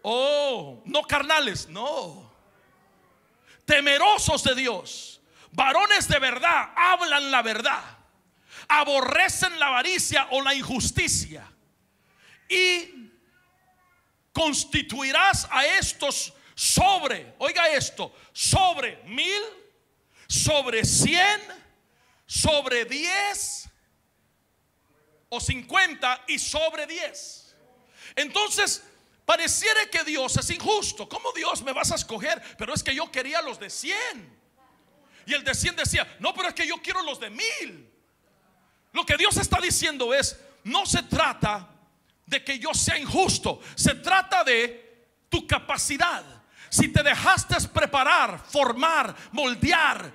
Oh, 0.01 0.81
no 0.85 1.03
carnales, 1.03 1.67
no. 1.67 2.31
Temerosos 3.65 4.43
de 4.43 4.55
Dios. 4.55 5.21
Varones 5.51 6.07
de 6.07 6.19
verdad, 6.19 6.71
hablan 6.75 7.31
la 7.31 7.41
verdad. 7.41 7.83
Aborrecen 8.67 9.59
la 9.59 9.67
avaricia 9.67 10.27
o 10.31 10.41
la 10.41 10.53
injusticia. 10.53 11.45
Y 12.47 13.11
constituirás 14.31 15.47
a 15.51 15.65
estos 15.65 16.33
sobre, 16.55 17.35
oiga 17.39 17.69
esto, 17.69 18.13
sobre 18.31 19.01
mil, 19.05 19.41
sobre 20.27 20.85
cien, 20.85 21.41
sobre 22.25 22.85
diez 22.85 23.69
o 25.29 25.39
cincuenta 25.39 26.23
y 26.27 26.37
sobre 26.37 26.85
diez. 26.85 27.55
Entonces, 28.15 28.83
pareciera 29.29 29.85
que 29.91 30.03
Dios 30.03 30.35
es 30.37 30.49
injusto. 30.49 31.07
¿Cómo 31.07 31.31
Dios 31.33 31.61
me 31.61 31.71
vas 31.71 31.91
a 31.91 31.95
escoger? 31.95 32.41
Pero 32.57 32.73
es 32.73 32.81
que 32.81 32.95
yo 32.95 33.11
quería 33.11 33.43
los 33.43 33.59
de 33.59 33.69
cien. 33.69 34.39
Y 35.27 35.35
el 35.35 35.43
de 35.43 35.53
cien 35.53 35.75
decía, 35.75 36.17
no, 36.19 36.33
pero 36.33 36.47
es 36.47 36.55
que 36.55 36.65
yo 36.65 36.77
quiero 36.81 37.03
los 37.03 37.19
de 37.19 37.29
mil. 37.29 37.93
Lo 38.91 39.05
que 39.05 39.17
Dios 39.17 39.37
está 39.37 39.61
diciendo 39.61 40.15
es, 40.15 40.35
no 40.63 40.83
se 40.87 41.03
trata 41.03 41.69
de 42.25 42.43
que 42.43 42.57
yo 42.57 42.73
sea 42.73 42.97
injusto, 42.97 43.61
se 43.75 43.93
trata 43.93 44.43
de 44.43 45.11
tu 45.29 45.45
capacidad. 45.45 46.23
Si 46.71 46.87
te 46.87 47.03
dejaste 47.03 47.55
preparar, 47.67 48.43
formar, 48.49 49.15
moldear, 49.31 50.11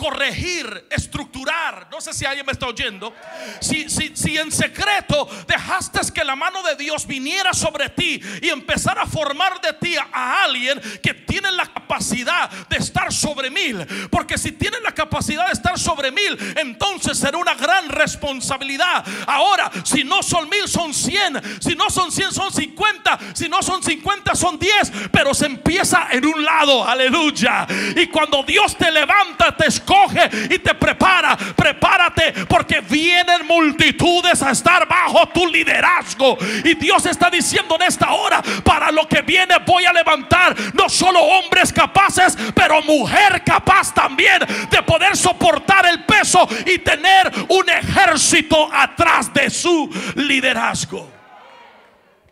corregir, 0.00 0.86
estructurar. 0.88 1.88
No 1.90 2.00
sé 2.00 2.14
si 2.14 2.24
alguien 2.24 2.46
me 2.46 2.52
está 2.52 2.66
oyendo. 2.66 3.14
Si, 3.60 3.90
si, 3.90 4.16
si 4.16 4.38
en 4.38 4.50
secreto 4.50 5.28
dejaste 5.46 6.00
que 6.14 6.24
la 6.24 6.36
mano 6.36 6.62
de 6.62 6.74
Dios 6.76 7.06
viniera 7.06 7.52
sobre 7.52 7.90
ti 7.90 8.18
y 8.40 8.48
empezara 8.48 9.02
a 9.02 9.06
formar 9.06 9.60
de 9.60 9.74
ti 9.74 9.94
a 9.96 10.44
alguien 10.44 10.80
que 11.02 11.12
tiene 11.12 11.52
la 11.52 11.66
capacidad 11.66 12.48
de 12.70 12.78
estar 12.78 13.12
sobre 13.12 13.50
mil. 13.50 13.86
Porque 14.10 14.38
si 14.38 14.52
tiene 14.52 14.80
la 14.80 14.92
capacidad 14.92 15.46
de 15.48 15.52
estar 15.52 15.78
sobre 15.78 16.10
mil, 16.10 16.38
entonces 16.56 17.18
será 17.18 17.36
una 17.36 17.54
gran 17.54 17.90
responsabilidad. 17.90 19.04
Ahora, 19.26 19.70
si 19.84 20.02
no 20.02 20.22
son 20.22 20.48
mil, 20.48 20.66
son 20.66 20.94
cien. 20.94 21.38
Si 21.60 21.74
no 21.74 21.90
son 21.90 22.10
cien, 22.10 22.32
son 22.32 22.50
cincuenta. 22.50 23.18
Si 23.34 23.50
no 23.50 23.62
son 23.62 23.82
cincuenta, 23.82 24.34
son 24.34 24.58
diez. 24.58 24.90
Pero 25.12 25.34
se 25.34 25.44
empieza 25.44 26.08
en 26.10 26.24
un 26.24 26.42
lado. 26.42 26.88
Aleluya. 26.88 27.66
Y 27.96 28.06
cuando 28.06 28.42
Dios 28.44 28.78
te 28.78 28.90
levanta, 28.90 29.54
te 29.54 29.66
escucha 29.66 29.89
coge 29.90 30.30
y 30.54 30.58
te 30.60 30.74
prepara. 30.74 31.36
Prepárate 31.36 32.32
porque 32.48 32.80
vienen 32.80 33.44
multitudes 33.46 34.40
a 34.42 34.52
estar 34.52 34.86
bajo 34.86 35.28
tu 35.30 35.46
liderazgo. 35.48 36.38
Y 36.64 36.74
Dios 36.74 37.04
está 37.06 37.28
diciendo 37.28 37.74
en 37.74 37.82
esta 37.82 38.12
hora, 38.12 38.40
para 38.64 38.92
lo 38.92 39.08
que 39.08 39.22
viene 39.22 39.56
voy 39.66 39.84
a 39.84 39.92
levantar 39.92 40.54
no 40.74 40.88
solo 40.88 41.20
hombres 41.20 41.72
capaces, 41.72 42.36
pero 42.54 42.82
mujer 42.82 43.42
capaz 43.44 43.92
también 43.92 44.38
de 44.70 44.82
poder 44.82 45.16
soportar 45.16 45.86
el 45.86 46.04
peso 46.04 46.46
y 46.66 46.78
tener 46.78 47.32
un 47.48 47.68
ejército 47.68 48.72
atrás 48.72 49.32
de 49.34 49.50
su 49.50 49.90
liderazgo. 50.14 51.10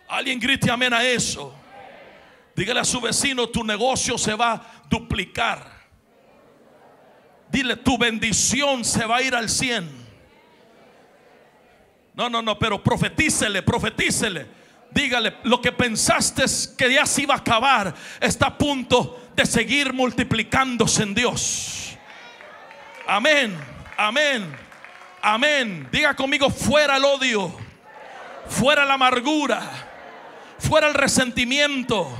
Alguien 0.08 0.38
grite 0.38 0.70
amén 0.70 0.94
a 0.94 1.02
eso. 1.02 1.54
Dígale 2.54 2.80
a 2.80 2.84
su 2.84 3.00
vecino, 3.00 3.48
tu 3.48 3.64
negocio 3.64 4.16
se 4.16 4.34
va 4.34 4.52
a 4.52 4.62
duplicar. 4.88 5.77
Dile, 7.50 7.76
tu 7.76 7.96
bendición 7.96 8.84
se 8.84 9.04
va 9.06 9.16
a 9.16 9.22
ir 9.22 9.34
al 9.34 9.48
100. 9.48 9.88
No, 12.14 12.28
no, 12.28 12.42
no, 12.42 12.58
pero 12.58 12.82
profetícele, 12.82 13.62
profetícele. 13.62 14.46
Dígale, 14.90 15.36
lo 15.44 15.60
que 15.60 15.72
pensaste 15.72 16.44
que 16.76 16.92
ya 16.92 17.06
se 17.06 17.22
iba 17.22 17.34
a 17.34 17.38
acabar 17.38 17.94
está 18.20 18.46
a 18.46 18.58
punto 18.58 19.30
de 19.36 19.46
seguir 19.46 19.92
multiplicándose 19.92 21.02
en 21.02 21.14
Dios. 21.14 21.96
Amén, 23.06 23.56
amén, 23.96 24.52
amén. 25.22 25.88
Diga 25.92 26.14
conmigo, 26.14 26.50
fuera 26.50 26.96
el 26.96 27.04
odio, 27.04 27.54
fuera 28.48 28.84
la 28.84 28.94
amargura, 28.94 29.62
fuera 30.58 30.88
el 30.88 30.94
resentimiento, 30.94 32.10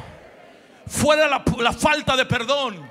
fuera 0.87 1.27
la, 1.27 1.43
la 1.59 1.73
falta 1.73 2.17
de 2.17 2.25
perdón 2.25 2.88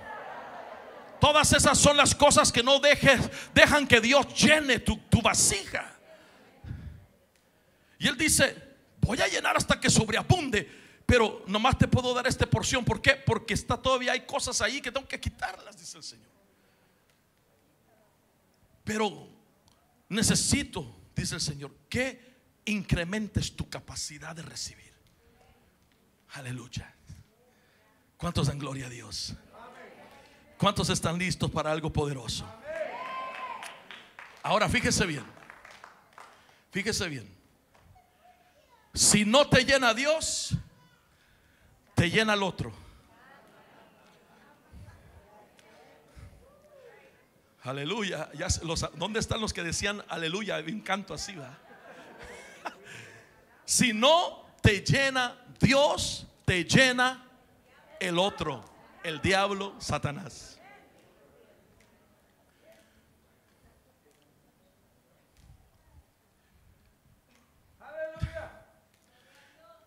Todas 1.20 1.52
esas 1.54 1.78
son 1.78 1.98
las 1.98 2.14
cosas 2.14 2.52
que 2.52 2.64
no 2.64 2.80
dejes, 2.80 3.30
dejan 3.54 3.88
que 3.88 4.02
Dios 4.02 4.28
llene 4.36 4.80
tu, 4.80 5.00
vasija. 5.22 5.96
Y 8.00 8.08
él 8.08 8.18
dice, 8.18 8.56
voy 9.02 9.20
a 9.22 9.28
llenar 9.28 9.58
hasta 9.58 9.80
que 9.80 9.90
sobreabunde, 9.90 10.70
pero 11.06 11.44
nomás 11.48 11.78
te 11.78 11.88
puedo 11.88 12.14
dar 12.14 12.28
esta 12.28 12.46
porción. 12.46 12.86
¿Por 12.86 13.02
qué? 13.02 13.16
Porque 13.16 13.54
está 13.54 13.82
todavía 13.82 14.12
hay 14.12 14.26
cosas 14.26 14.62
ahí 14.62 14.80
que 14.82 14.92
tengo 14.92 15.08
que 15.08 15.20
quitarlas, 15.20 15.78
dice 15.78 15.98
el 15.98 16.04
Señor. 16.04 16.28
Pero 18.84 19.28
necesito, 20.10 20.96
dice 21.16 21.36
el 21.36 21.42
Señor, 21.42 21.76
que 21.90 22.36
incrementes 22.66 23.56
tu 23.56 23.70
capacidad 23.70 24.36
de 24.36 24.44
recibir. 24.44 24.94
Aleluya. 26.34 26.94
¿Cuántos 28.18 28.48
dan 28.48 28.60
gloria 28.60 28.88
a 28.88 28.90
Dios? 28.90 29.36
¿Cuántos 30.58 30.90
están 30.90 31.20
listos 31.20 31.52
para 31.52 31.72
algo 31.72 31.92
poderoso? 31.92 32.46
Ahora 34.42 34.68
fíjese 34.68 35.06
bien. 35.06 35.24
Fíjese 36.72 37.08
bien. 37.08 37.38
Si 38.94 39.24
no 39.24 39.48
te 39.48 39.64
llena 39.64 39.94
Dios, 39.94 40.56
te 41.94 42.10
llena 42.10 42.34
el 42.34 42.42
otro. 42.42 42.74
Aleluya. 47.62 48.30
Ya 48.34 48.48
¿Dónde 48.96 49.20
están 49.20 49.40
los 49.40 49.54
que 49.54 49.62
decían 49.62 50.04
aleluya? 50.08 50.58
Un 50.60 50.82
canto 50.82 51.14
así, 51.14 51.36
va. 51.36 51.56
Si 53.66 53.94
no 53.94 54.48
te 54.62 54.80
llena 54.82 55.38
Dios, 55.60 56.26
te 56.46 56.64
llena 56.64 57.28
el 58.00 58.18
otro 58.18 58.77
el 59.08 59.22
diablo, 59.22 59.74
Satanás. 59.80 60.60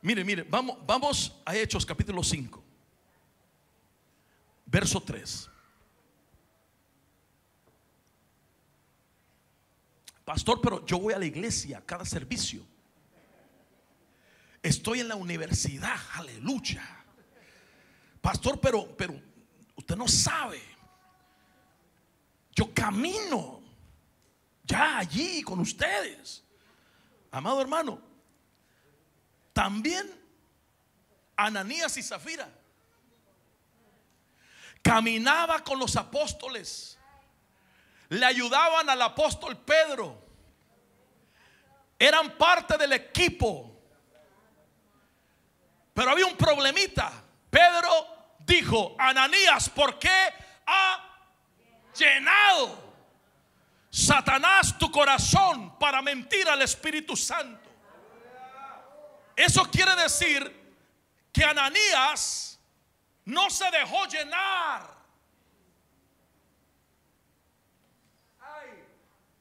Mire, 0.00 0.24
mire, 0.24 0.42
vamos, 0.44 0.78
vamos 0.86 1.42
a 1.44 1.54
Hechos 1.54 1.84
capítulo 1.84 2.22
5, 2.22 2.64
verso 4.64 5.02
3. 5.02 5.50
Pastor, 10.24 10.62
pero 10.62 10.86
yo 10.86 10.98
voy 10.98 11.12
a 11.12 11.18
la 11.18 11.26
iglesia 11.26 11.82
cada 11.84 12.06
servicio. 12.06 12.62
Estoy 14.62 15.00
en 15.00 15.08
la 15.08 15.16
universidad, 15.16 15.98
aleluya. 16.14 16.99
Pastor, 18.20 18.60
pero, 18.60 18.86
pero 18.96 19.14
usted 19.76 19.96
no 19.96 20.06
sabe. 20.06 20.60
Yo 22.52 22.72
camino 22.74 23.60
ya 24.64 24.98
allí 24.98 25.42
con 25.42 25.60
ustedes. 25.60 26.44
Amado 27.30 27.60
hermano, 27.60 28.00
también 29.52 30.10
Ananías 31.36 31.96
y 31.96 32.02
Zafira 32.02 32.48
caminaba 34.82 35.62
con 35.62 35.78
los 35.78 35.96
apóstoles. 35.96 36.98
Le 38.08 38.24
ayudaban 38.26 38.88
al 38.90 39.00
apóstol 39.02 39.56
Pedro. 39.56 40.20
Eran 41.98 42.36
parte 42.36 42.76
del 42.76 42.92
equipo. 42.92 43.70
Pero 45.94 46.10
había 46.10 46.26
un 46.26 46.36
problemita. 46.36 47.12
Pedro 47.50 48.36
dijo, 48.38 48.94
Ananías, 48.98 49.68
¿por 49.68 49.98
qué 49.98 50.32
ha 50.66 51.04
llenado 51.96 52.94
Satanás 53.90 54.78
tu 54.78 54.90
corazón 54.90 55.78
para 55.78 56.00
mentir 56.00 56.48
al 56.48 56.62
Espíritu 56.62 57.16
Santo? 57.16 57.68
Eso 59.36 59.64
quiere 59.70 59.96
decir 59.96 60.60
que 61.32 61.44
Ananías 61.44 62.60
no 63.24 63.50
se 63.50 63.70
dejó 63.70 64.04
llenar. 64.06 65.00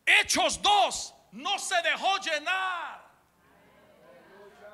Hechos 0.06 0.62
2 0.62 1.14
no 1.34 1.60
se 1.60 1.76
dejó 1.84 2.18
llenar. 2.18 3.10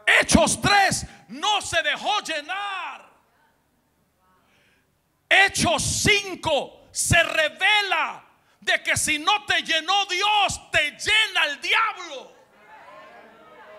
Hechos 0.06 0.62
3 0.62 1.06
no 1.30 1.62
se 1.62 1.82
dejó 1.82 2.19
llenar. 2.21 3.05
Hechos 5.30 5.84
5 5.84 6.90
se 6.92 7.22
revela 7.24 8.24
de 8.60 8.82
que 8.84 8.98
si 8.98 9.20
no 9.20 9.46
te 9.46 9.62
llenó 9.62 10.06
Dios, 10.06 10.72
te 10.72 10.92
llena 10.92 11.46
el 11.50 11.62
diablo. 11.62 12.36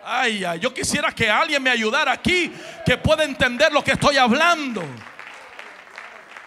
Ay, 0.05 0.45
ay, 0.45 0.61
yo 0.61 0.73
quisiera 0.73 1.11
que 1.13 1.29
alguien 1.29 1.63
me 1.63 1.71
ayudara 1.71 2.13
aquí 2.13 2.53
que 2.85 2.97
pueda 2.97 3.25
entender 3.25 3.73
lo 3.73 3.83
que 3.83 3.93
estoy 3.93 4.17
hablando. 4.17 4.85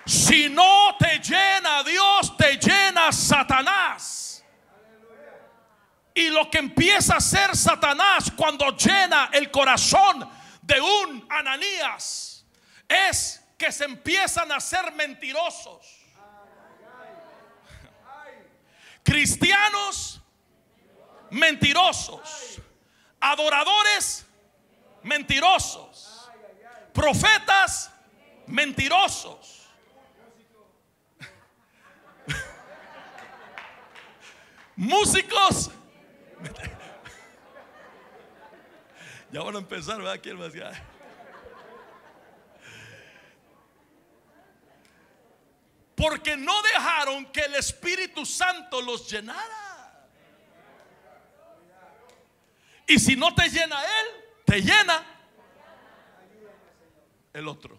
Si 0.06 0.50
no 0.50 0.96
te 0.98 1.20
llena 1.20 1.84
Dios, 1.84 2.38
te 2.38 2.58
llena 2.58 3.12
Satanás. 3.12 4.44
Y 6.14 6.30
lo 6.30 6.50
que 6.50 6.60
empieza 6.60 7.16
a 7.16 7.18
hacer 7.18 7.56
Satanás 7.56 8.32
cuando 8.36 8.76
llena 8.76 9.30
el 9.34 9.52
corazón 9.52 10.28
de 10.62 10.80
un 10.80 11.28
Ananías 11.30 12.46
es 12.88 13.42
que 13.60 13.72
se 13.72 13.84
empiezan 13.84 14.52
a 14.52 14.60
ser 14.60 14.92
mentirosos. 14.94 15.86
Cristianos 19.04 20.20
mentirosos. 21.30 22.60
Adoradores 23.20 24.26
mentirosos. 25.04 26.32
Profetas 26.94 27.92
mentirosos. 28.48 29.68
Músicos. 34.76 35.70
Ya 39.32 39.44
van 39.44 39.56
a 39.56 39.60
empezar, 39.60 39.98
¿verdad? 39.98 40.20
¿Quién 40.24 40.40
más? 40.40 40.52
Porque 46.00 46.38
no 46.38 46.62
dejaron 46.62 47.26
que 47.26 47.42
el 47.42 47.56
Espíritu 47.56 48.26
Santo 48.26 48.82
los 48.82 49.12
llenara. 49.12 50.08
Y 52.88 52.98
si 52.98 53.18
no 53.18 53.36
te 53.36 53.50
llena 53.50 53.84
Él, 53.84 54.08
te 54.46 54.62
llena 54.62 55.04
el 57.34 57.50
otro. 57.50 57.78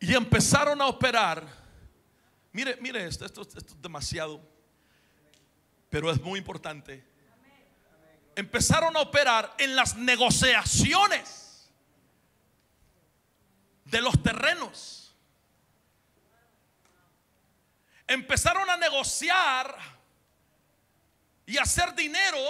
Y 0.00 0.12
empezaron 0.16 0.82
a 0.82 0.86
operar. 0.88 1.46
Mire, 2.50 2.76
mire 2.80 3.06
esto, 3.06 3.24
esto, 3.24 3.42
esto 3.42 3.58
es 3.58 3.80
demasiado, 3.80 4.40
pero 5.88 6.10
es 6.10 6.20
muy 6.20 6.40
importante. 6.40 7.04
Empezaron 8.34 8.96
a 8.96 9.00
operar 9.00 9.54
en 9.58 9.76
las 9.76 9.96
negociaciones 9.96 11.70
de 13.84 14.00
los 14.00 14.20
terrenos. 14.24 15.09
Empezaron 18.10 18.68
a 18.68 18.76
negociar 18.76 19.78
y 21.46 21.56
hacer 21.58 21.94
dinero 21.94 22.40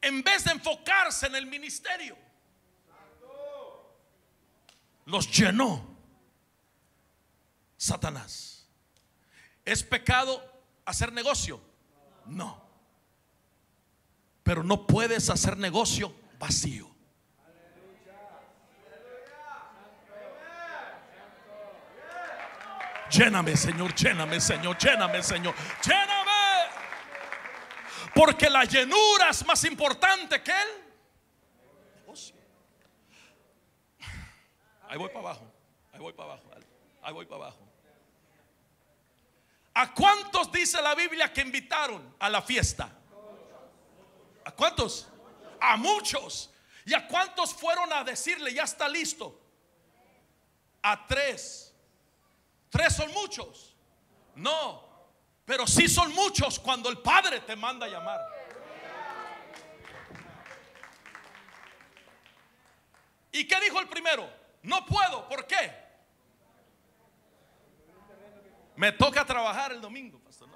en 0.00 0.20
vez 0.20 0.42
de 0.42 0.50
enfocarse 0.50 1.28
en 1.28 1.36
el 1.36 1.46
ministerio. 1.46 2.18
Los 5.04 5.30
llenó 5.30 5.96
Satanás. 7.76 8.66
¿Es 9.64 9.84
pecado 9.84 10.42
hacer 10.84 11.12
negocio? 11.12 11.60
No. 12.24 12.68
Pero 14.42 14.64
no 14.64 14.88
puedes 14.88 15.30
hacer 15.30 15.56
negocio 15.56 16.12
vacío. 16.40 16.95
Lléname, 23.10 23.56
Señor, 23.56 23.94
lléname, 23.94 24.40
Señor, 24.40 24.76
lléname, 24.78 25.22
Señor, 25.22 25.54
lléname. 25.84 26.26
Porque 28.14 28.48
la 28.48 28.64
llenura 28.64 29.30
es 29.30 29.44
más 29.46 29.62
importante 29.64 30.42
que 30.42 30.54
negocio. 32.00 32.34
Ahí 34.88 34.98
voy 34.98 35.08
para 35.08 35.20
abajo, 35.20 35.52
ahí 35.92 36.00
voy 36.00 36.12
para 36.12 36.32
abajo, 36.32 36.50
ahí 37.02 37.12
voy 37.12 37.26
para 37.26 37.42
abajo. 37.42 37.66
¿A 39.74 39.92
cuántos 39.92 40.50
dice 40.50 40.80
la 40.80 40.94
Biblia 40.94 41.30
que 41.30 41.42
invitaron 41.42 42.14
a 42.18 42.30
la 42.30 42.40
fiesta? 42.40 42.90
¿A 44.46 44.50
cuántos? 44.52 45.06
A 45.60 45.76
muchos. 45.76 46.50
¿Y 46.86 46.94
a 46.94 47.06
cuántos 47.06 47.52
fueron 47.52 47.92
a 47.92 48.02
decirle, 48.02 48.54
ya 48.54 48.62
está 48.62 48.88
listo? 48.88 49.38
A 50.80 51.06
tres. 51.06 51.65
¿Tres 52.76 52.94
son 52.94 53.10
muchos? 53.12 53.74
No. 54.34 54.84
Pero 55.46 55.66
sí 55.66 55.88
son 55.88 56.12
muchos 56.14 56.58
cuando 56.60 56.90
el 56.90 56.98
Padre 56.98 57.40
te 57.40 57.56
manda 57.56 57.86
a 57.86 57.88
llamar. 57.88 58.20
¿Y 63.32 63.48
qué 63.48 63.60
dijo 63.60 63.80
el 63.80 63.88
primero? 63.88 64.28
No 64.62 64.84
puedo. 64.84 65.26
¿Por 65.26 65.46
qué? 65.46 65.72
Me 68.76 68.92
toca 68.92 69.24
trabajar 69.24 69.72
el 69.72 69.80
domingo, 69.80 70.18
pastor. 70.18 70.48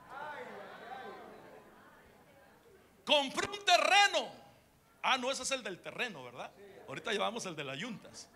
Compré 3.06 3.48
un 3.48 3.64
terreno. 3.64 4.30
Ah, 5.02 5.16
no, 5.16 5.30
ese 5.30 5.42
es 5.44 5.50
el 5.52 5.62
del 5.62 5.80
terreno, 5.80 6.22
¿verdad? 6.22 6.52
Ahorita 6.86 7.12
llevamos 7.12 7.46
el 7.46 7.56
de 7.56 7.64
las 7.64 7.78
yuntas. 7.78 8.28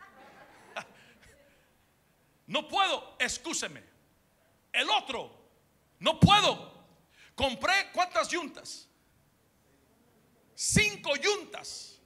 No 2.46 2.68
puedo, 2.68 3.16
excúseme. 3.18 3.82
El 4.72 4.88
otro, 4.90 5.30
no 6.00 6.18
puedo. 6.20 6.74
Compré 7.34 7.90
cuántas 7.92 8.28
yuntas? 8.28 8.88
Cinco 10.54 11.16
yuntas. 11.16 11.98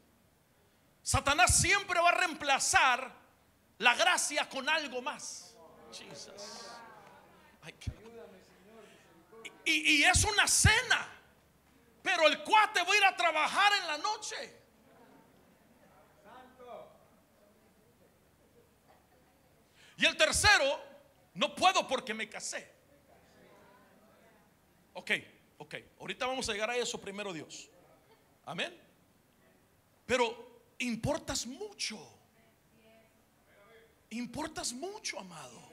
Satanás 1.03 1.59
siempre 1.59 2.01
va 2.01 2.11
a 2.11 2.13
reemplazar 2.13 3.13
la 3.79 3.95
gracia 3.95 4.49
con 4.49 4.69
algo 4.69 5.03
más. 5.03 5.55
Y, 9.65 9.73
y 9.97 10.05
es 10.05 10.25
una 10.25 10.47
cena. 10.47 11.09
Pero 12.03 12.27
el 12.27 12.43
cuate 12.43 12.83
va 12.83 12.93
a 12.93 12.97
ir 12.97 13.05
a 13.05 13.17
trabajar 13.17 13.73
en 13.81 13.87
la 13.87 13.99
noche. 13.99 14.58
Y 19.99 20.07
el 20.07 20.17
tercero, 20.17 20.81
no 21.35 21.55
puedo 21.55 21.87
porque 21.87 22.15
me 22.15 22.29
casé. 22.29 22.71
Ok, 24.95 25.11
ok. 25.59 25.75
Ahorita 25.99 26.27
vamos 26.27 26.49
a 26.49 26.53
llegar 26.53 26.71
a 26.71 26.77
eso 26.77 27.01
primero 27.01 27.33
Dios. 27.33 27.69
Amén. 28.47 28.81
Pero 30.07 30.63
importas 30.79 31.47
mucho. 31.47 31.99
Importas 34.11 34.73
mucho, 34.73 35.19
amado. 35.19 35.69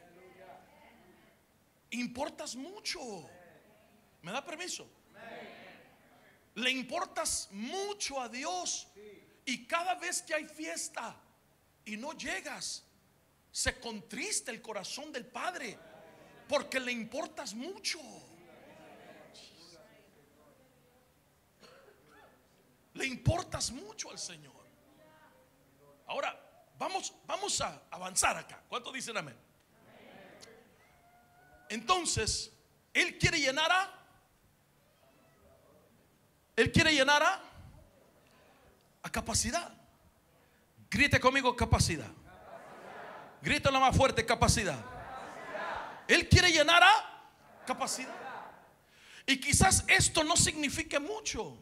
Importas 1.91 2.55
mucho. 2.55 3.29
¿Me 4.23 4.31
da 4.31 4.43
permiso? 4.43 4.89
Le 6.55 6.71
importas 6.71 7.47
mucho 7.51 8.19
a 8.19 8.27
Dios. 8.27 8.87
Y 9.45 9.67
cada 9.67 9.93
vez 9.95 10.23
que 10.23 10.33
hay 10.33 10.47
fiesta 10.47 11.15
y 11.85 11.95
no 11.95 12.13
llegas, 12.13 12.84
se 13.55 13.79
contrista 13.79 14.51
el 14.51 14.61
corazón 14.61 15.13
del 15.13 15.25
Padre 15.27 15.79
porque 16.45 16.77
le 16.77 16.91
importas 16.91 17.53
mucho. 17.53 17.99
Le 22.95 23.05
importas 23.05 23.71
mucho 23.71 24.11
al 24.11 24.19
Señor. 24.19 24.51
Ahora, 26.05 26.37
vamos, 26.77 27.13
vamos 27.25 27.61
a 27.61 27.83
avanzar 27.91 28.35
acá. 28.35 28.61
¿Cuánto 28.67 28.91
dicen 28.91 29.15
amén? 29.15 29.37
Entonces, 31.69 32.51
Él 32.93 33.17
quiere 33.17 33.39
llenar 33.39 33.71
a... 33.71 34.05
Él 36.57 36.73
quiere 36.73 36.91
llenar 36.91 37.23
a... 37.23 37.41
A 39.01 39.09
capacidad. 39.09 39.73
Grite 40.89 41.21
conmigo 41.21 41.55
capacidad. 41.55 42.11
Grítalo 43.45 43.79
más 43.79 43.95
fuerte, 43.95 44.25
capacidad. 44.25 44.83
Él 46.07 46.27
quiere 46.27 46.51
llenar 46.51 46.81
a 46.81 47.63
capacidad. 47.67 48.11
Y 49.27 49.39
quizás 49.39 49.83
esto 49.87 50.23
no 50.23 50.35
signifique 50.35 50.99
mucho. 50.99 51.55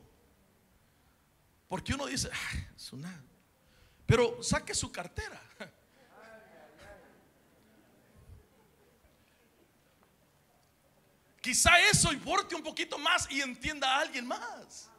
Porque 1.68 1.94
uno 1.94 2.06
dice, 2.06 2.30
es 2.74 2.94
una... 2.94 3.22
Pero 4.06 4.42
saque 4.42 4.74
su 4.74 4.94
cartera. 4.94 5.42
quizá 11.42 11.78
eso 11.90 12.14
importe 12.14 12.56
un 12.56 12.64
poquito 12.64 12.98
más 12.98 13.30
y 13.30 13.42
entienda 13.42 13.98
a 13.98 14.00
alguien 14.00 14.26
más. 14.26 14.90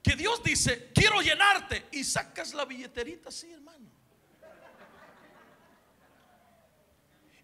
Que 0.00 0.14
Dios 0.14 0.40
dice, 0.44 0.92
quiero 0.94 1.20
llenarte 1.20 1.88
y 1.90 2.04
sacas 2.04 2.54
la 2.54 2.64
billeterita 2.64 3.30
así, 3.30 3.50
hermano. 3.50 3.83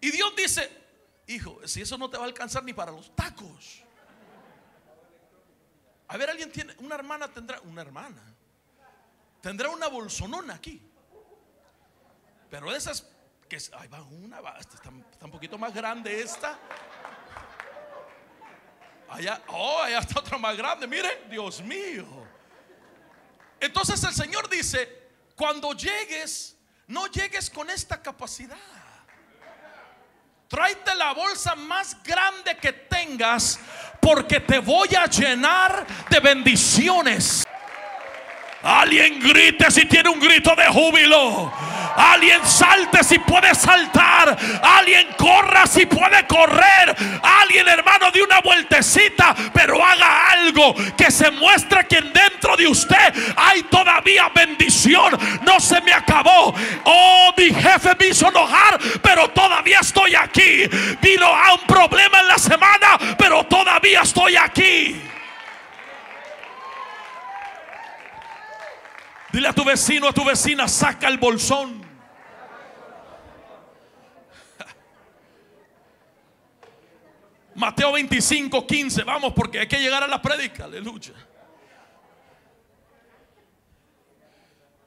Y 0.01 0.09
Dios 0.11 0.35
dice, 0.35 0.69
hijo, 1.27 1.59
si 1.65 1.81
eso 1.81 1.97
no 1.97 2.09
te 2.09 2.17
va 2.17 2.23
a 2.23 2.27
alcanzar 2.27 2.63
ni 2.63 2.73
para 2.73 2.91
los 2.91 3.15
tacos. 3.15 3.83
A 6.07 6.17
ver, 6.17 6.29
alguien 6.29 6.51
tiene, 6.51 6.75
una 6.79 6.95
hermana 6.95 7.27
tendrá, 7.29 7.61
una 7.61 7.81
hermana, 7.81 8.21
tendrá 9.41 9.69
una 9.69 9.87
bolsonona 9.87 10.55
aquí. 10.55 10.81
Pero 12.49 12.75
esas 12.75 13.07
que, 13.47 13.57
ahí 13.77 13.87
va 13.87 14.01
una, 14.01 14.39
está, 14.59 14.89
un 14.89 15.31
poquito 15.31 15.57
más 15.57 15.73
grande 15.73 16.19
esta. 16.19 16.59
Allá, 19.07 19.41
oh, 19.49 19.81
allá 19.81 19.99
está 19.99 20.19
otra 20.19 20.37
más 20.37 20.57
grande, 20.57 20.87
mire, 20.87 21.27
Dios 21.29 21.61
mío. 21.61 22.07
Entonces 23.59 24.03
el 24.03 24.13
Señor 24.13 24.49
dice, 24.49 25.09
cuando 25.35 25.73
llegues, 25.73 26.57
no 26.87 27.07
llegues 27.07 27.49
con 27.49 27.69
esta 27.69 28.01
capacidad. 28.01 28.57
Tráete 30.51 30.93
la 30.95 31.13
bolsa 31.13 31.55
más 31.55 31.95
grande 32.03 32.57
que 32.57 32.73
tengas 32.73 33.57
porque 34.01 34.41
te 34.41 34.59
voy 34.59 34.89
a 34.93 35.05
llenar 35.05 35.87
de 36.09 36.19
bendiciones. 36.19 37.45
Alguien 38.61 39.21
grite 39.21 39.71
si 39.71 39.85
tiene 39.85 40.09
un 40.09 40.19
grito 40.19 40.53
de 40.53 40.67
júbilo. 40.67 41.53
Alguien 41.95 42.45
salte 42.45 43.03
si 43.03 43.19
puede 43.19 43.53
saltar. 43.55 44.37
Alguien 44.61 45.07
corra 45.17 45.65
si 45.65 45.85
puede 45.85 46.25
correr. 46.27 46.95
Alguien 47.41 47.67
hermano 47.67 48.11
de 48.11 48.21
una 48.21 48.39
vueltecita. 48.41 49.35
Pero 49.53 49.83
haga 49.83 50.31
algo 50.31 50.75
que 50.97 51.11
se 51.11 51.31
muestre 51.31 51.85
que 51.87 52.01
dentro 52.01 52.55
de 52.57 52.67
usted 52.67 53.13
hay 53.35 53.63
todavía 53.63 54.29
bendición. 54.29 55.17
No 55.43 55.59
se 55.59 55.81
me 55.81 55.93
acabó. 55.93 56.53
Oh, 56.83 57.33
mi 57.37 57.53
jefe 57.53 57.95
me 57.99 58.07
hizo 58.07 58.29
enojar. 58.29 58.79
Pero 59.01 59.29
todavía 59.29 59.79
estoy 59.79 60.15
aquí. 60.15 60.67
Vino 61.01 61.25
a 61.25 61.53
un 61.53 61.67
problema 61.67 62.19
en 62.21 62.27
la 62.27 62.37
semana. 62.37 62.97
Pero 63.17 63.43
todavía 63.45 64.01
estoy 64.01 64.35
aquí. 64.35 65.01
Dile 69.31 69.47
a 69.47 69.53
tu 69.53 69.63
vecino, 69.63 70.09
a 70.09 70.13
tu 70.13 70.25
vecina, 70.25 70.67
saca 70.67 71.07
el 71.07 71.17
bolsón. 71.17 71.80
Mateo 77.61 77.91
25, 77.91 78.65
15. 78.65 79.03
Vamos, 79.03 79.33
porque 79.33 79.59
hay 79.59 79.67
que 79.67 79.77
llegar 79.77 80.01
a 80.01 80.07
la 80.07 80.19
prédica. 80.19 80.63
Aleluya. 80.63 81.13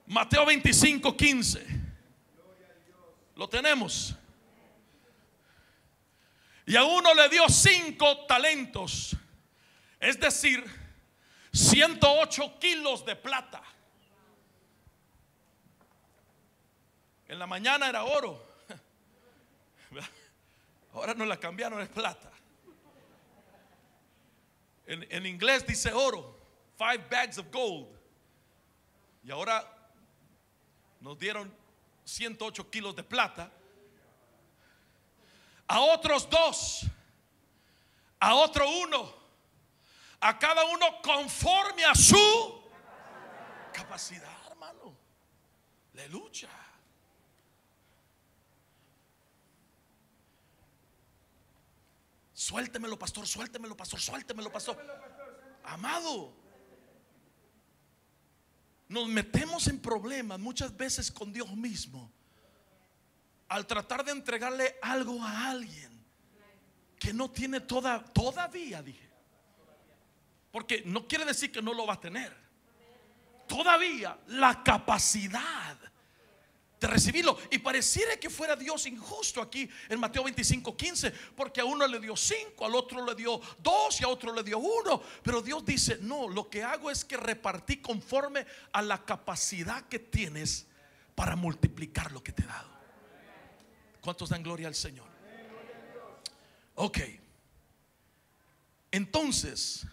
Mateo 0.09 0.45
25, 0.45 1.17
15. 1.17 1.67
Lo 3.37 3.49
tenemos. 3.49 4.17
Y 6.67 6.75
a 6.75 6.83
uno 6.83 7.15
le 7.15 7.29
dio 7.29 7.49
cinco 7.49 8.27
talentos. 8.27 9.17
Es 10.01 10.19
decir, 10.19 10.65
108 11.53 12.59
kilos 12.59 13.07
de 13.07 13.15
plata. 13.15 13.63
En 17.29 17.39
la 17.39 17.47
mañana 17.47 17.89
era 17.89 18.03
oro. 18.03 18.45
Ahora 20.93 21.15
no 21.15 21.25
la 21.25 21.37
cambiaron, 21.39 21.81
es 21.81 21.89
plata. 21.89 22.34
En, 24.87 25.07
en, 25.11 25.27
inglés 25.27 25.67
dice 25.67 25.93
oro. 25.93 26.37
Five 26.77 27.09
bags 27.11 27.39
of 27.39 27.51
gold. 27.51 27.89
Y 29.23 29.31
ahora 29.31 29.65
nos 31.01 31.19
dieron 31.19 31.55
108 32.05 32.71
kilos 32.71 32.95
de 32.95 33.03
plata. 33.03 33.51
A 35.67 35.81
otros 35.81 36.29
dos. 36.29 36.87
A 38.21 38.35
otro 38.35 38.69
uno. 38.83 39.13
A 40.21 40.39
cada 40.39 40.65
uno 40.65 40.87
conforme 41.03 41.85
a 41.85 41.95
su 41.95 42.63
capacidad, 43.73 44.33
hermano. 44.51 44.97
Aleluya. 45.93 46.49
Suéltemelo, 52.45 52.99
pastor, 52.99 53.27
suéltemelo, 53.27 53.75
pastor, 53.75 53.99
suéltemelo, 53.99 54.53
pastor. 54.53 54.77
Amado, 55.65 56.37
nos 58.87 59.09
metemos 59.09 59.67
en 59.69 59.81
problemas 59.81 60.39
muchas 60.39 60.77
veces 60.77 61.11
con 61.11 61.33
Dios 61.33 61.51
mismo 61.57 62.13
al 63.49 63.67
tratar 63.67 64.05
de 64.05 64.13
entregarle 64.13 64.77
algo 64.83 65.25
a 65.25 65.49
alguien 65.53 66.05
que 66.99 67.15
no 67.15 67.31
tiene 67.31 67.61
toda, 67.61 68.05
todavía, 68.05 68.83
dije. 68.83 69.11
Porque 70.53 70.83
no 70.85 71.09
quiere 71.09 71.25
decir 71.25 71.51
que 71.51 71.63
no 71.63 71.73
lo 71.73 71.87
va 71.87 71.95
a 71.95 72.01
tener. 72.01 72.37
Todavía 73.49 74.19
la 74.27 74.63
capacidad 74.63 75.79
recibirlo. 76.81 77.39
Y 77.51 77.59
pareciera 77.59 78.17
que 78.17 78.31
fuera 78.31 78.57
Dios 78.57 78.87
injusto 78.87 79.41
aquí 79.41 79.69
en 79.89 80.01
Mateo 80.01 80.25
25, 80.25 80.77
15, 80.77 81.11
porque 81.37 81.61
a 81.61 81.65
uno 81.65 81.87
le 81.87 82.01
dio 82.01 82.17
cinco, 82.17 82.65
al 82.67 82.75
otro 82.75 83.05
le 83.05 83.15
dio 83.15 83.41
dos 83.59 84.01
y 84.01 84.05
a 84.05 84.09
otro 84.09 84.33
le 84.33 84.43
dio 84.43 84.59
uno. 84.59 85.03
Pero 85.23 85.43
Dios 85.43 85.65
dice, 85.65 85.99
no, 86.01 86.29
lo 86.29 86.49
que 86.49 86.63
hago 86.63 86.91
es 86.91 87.05
que 87.05 87.17
repartí 87.17 87.79
conforme 87.79 88.47
a 88.73 88.83
la 88.83 89.05
capacidad 89.05 89.87
que 89.89 89.99
tienes 89.99 90.67
para 91.15 91.37
multiplicar 91.37 92.13
lo 92.13 92.23
que 92.23 92.33
te 92.33 92.43
he 92.43 92.47
dado. 92.47 92.71
¿Cuántos 94.01 94.29
dan 94.29 94.43
gloria 94.43 94.69
al 94.69 94.75
Señor? 94.75 95.09
Ok. 96.75 96.99
Entonces, 98.91 99.87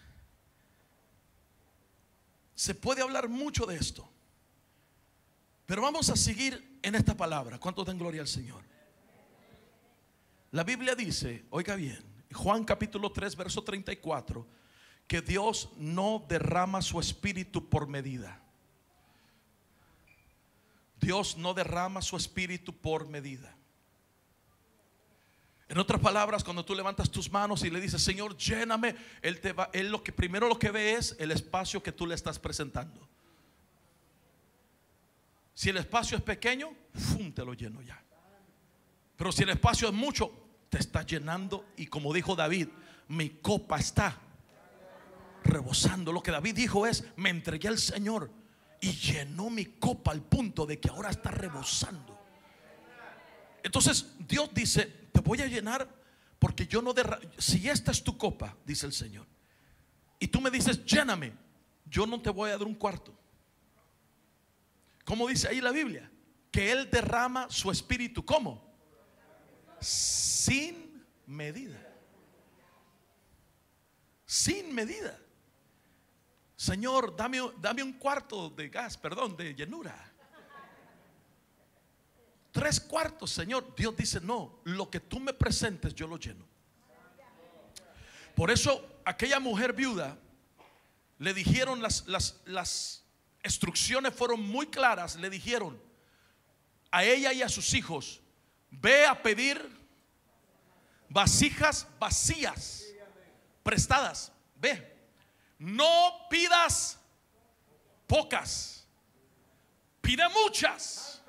se 2.54 2.74
puede 2.74 3.02
hablar 3.02 3.28
mucho 3.28 3.66
de 3.66 3.76
esto. 3.76 4.08
Pero 5.66 5.82
vamos 5.82 6.10
a 6.10 6.16
seguir 6.16 6.71
en 6.82 6.94
esta 6.94 7.16
palabra. 7.16 7.58
¿Cuántos 7.58 7.86
dan 7.86 7.98
gloria 7.98 8.20
al 8.20 8.28
Señor? 8.28 8.64
La 10.50 10.64
Biblia 10.64 10.94
dice, 10.94 11.46
oiga 11.50 11.74
bien, 11.76 11.98
Juan 12.32 12.64
capítulo 12.64 13.10
3, 13.10 13.36
verso 13.36 13.62
34, 13.62 14.46
que 15.06 15.22
Dios 15.22 15.70
no 15.76 16.24
derrama 16.28 16.82
su 16.82 17.00
espíritu 17.00 17.68
por 17.68 17.86
medida. 17.86 18.40
Dios 21.00 21.36
no 21.36 21.54
derrama 21.54 22.02
su 22.02 22.16
espíritu 22.16 22.76
por 22.76 23.08
medida. 23.08 23.56
En 25.68 25.78
otras 25.78 26.00
palabras, 26.00 26.44
cuando 26.44 26.64
tú 26.64 26.74
levantas 26.74 27.10
tus 27.10 27.30
manos 27.32 27.64
y 27.64 27.70
le 27.70 27.80
dices, 27.80 28.02
Señor, 28.02 28.36
lléname, 28.36 28.94
Él, 29.22 29.40
te 29.40 29.54
va, 29.54 29.70
él 29.72 29.90
lo 29.90 30.02
que 30.02 30.12
primero 30.12 30.46
lo 30.46 30.58
que 30.58 30.70
ve 30.70 30.92
es 30.92 31.16
el 31.18 31.30
espacio 31.30 31.82
que 31.82 31.92
tú 31.92 32.06
le 32.06 32.14
estás 32.14 32.38
presentando. 32.38 33.08
Si 35.54 35.70
el 35.70 35.76
espacio 35.76 36.16
es 36.16 36.22
pequeño, 36.22 36.72
¡fum! 36.94 37.32
te 37.32 37.44
lo 37.44 37.54
lleno 37.54 37.82
ya. 37.82 38.02
Pero 39.16 39.30
si 39.32 39.42
el 39.42 39.50
espacio 39.50 39.88
es 39.88 39.94
mucho, 39.94 40.32
te 40.68 40.78
está 40.78 41.04
llenando. 41.04 41.66
Y 41.76 41.86
como 41.86 42.12
dijo 42.12 42.34
David, 42.34 42.68
mi 43.08 43.30
copa 43.30 43.78
está 43.78 44.16
rebosando. 45.44 46.12
Lo 46.12 46.22
que 46.22 46.30
David 46.30 46.54
dijo 46.54 46.86
es, 46.86 47.04
me 47.16 47.30
entregué 47.30 47.68
al 47.68 47.78
Señor 47.78 48.30
y 48.80 48.92
llenó 48.92 49.50
mi 49.50 49.66
copa 49.66 50.10
al 50.10 50.22
punto 50.22 50.66
de 50.66 50.80
que 50.80 50.88
ahora 50.88 51.10
está 51.10 51.30
rebosando. 51.30 52.18
Entonces 53.62 54.14
Dios 54.18 54.50
dice, 54.52 54.86
te 55.12 55.20
voy 55.20 55.40
a 55.40 55.46
llenar 55.46 55.88
porque 56.38 56.66
yo 56.66 56.82
no 56.82 56.92
derramo. 56.92 57.22
Si 57.38 57.68
esta 57.68 57.92
es 57.92 58.02
tu 58.02 58.18
copa, 58.18 58.56
dice 58.64 58.86
el 58.86 58.92
Señor, 58.92 59.26
y 60.18 60.26
tú 60.28 60.40
me 60.40 60.50
dices, 60.50 60.84
lléname, 60.84 61.32
yo 61.84 62.06
no 62.06 62.20
te 62.20 62.30
voy 62.30 62.50
a 62.50 62.58
dar 62.58 62.66
un 62.66 62.74
cuarto. 62.74 63.16
¿Cómo 65.04 65.28
dice 65.28 65.48
ahí 65.48 65.60
la 65.60 65.70
Biblia? 65.70 66.10
Que 66.50 66.70
Él 66.70 66.90
derrama 66.90 67.48
su 67.50 67.70
espíritu. 67.70 68.24
¿Cómo? 68.24 68.72
Sin 69.80 71.04
medida. 71.26 71.80
Sin 74.24 74.74
medida. 74.74 75.18
Señor, 76.56 77.16
dame, 77.16 77.38
dame 77.58 77.82
un 77.82 77.94
cuarto 77.94 78.48
de 78.50 78.68
gas, 78.68 78.96
perdón, 78.96 79.36
de 79.36 79.54
llenura. 79.54 80.12
Tres 82.52 82.78
cuartos, 82.80 83.30
Señor. 83.30 83.74
Dios 83.74 83.96
dice, 83.96 84.20
no, 84.20 84.60
lo 84.64 84.88
que 84.90 85.00
tú 85.00 85.18
me 85.18 85.32
presentes 85.32 85.94
yo 85.94 86.06
lo 86.06 86.18
lleno. 86.18 86.46
Por 88.36 88.50
eso 88.50 89.00
aquella 89.04 89.40
mujer 89.40 89.72
viuda 89.72 90.18
le 91.18 91.34
dijeron 91.34 91.82
las, 91.82 92.06
las, 92.06 92.40
las 92.44 93.01
instrucciones 93.44 94.14
fueron 94.14 94.40
muy 94.40 94.66
claras. 94.66 95.16
Le 95.16 95.30
dijeron 95.30 95.80
a 96.90 97.04
ella 97.04 97.32
y 97.32 97.42
a 97.42 97.48
sus 97.48 97.74
hijos, 97.74 98.20
ve 98.70 99.06
a 99.06 99.20
pedir 99.22 99.60
vasijas 101.08 101.86
vacías, 101.98 102.84
prestadas. 103.62 104.32
Ve, 104.56 104.96
no 105.58 106.26
pidas 106.30 106.98
pocas, 108.06 108.86
pide 110.00 110.28
muchas. 110.28 111.22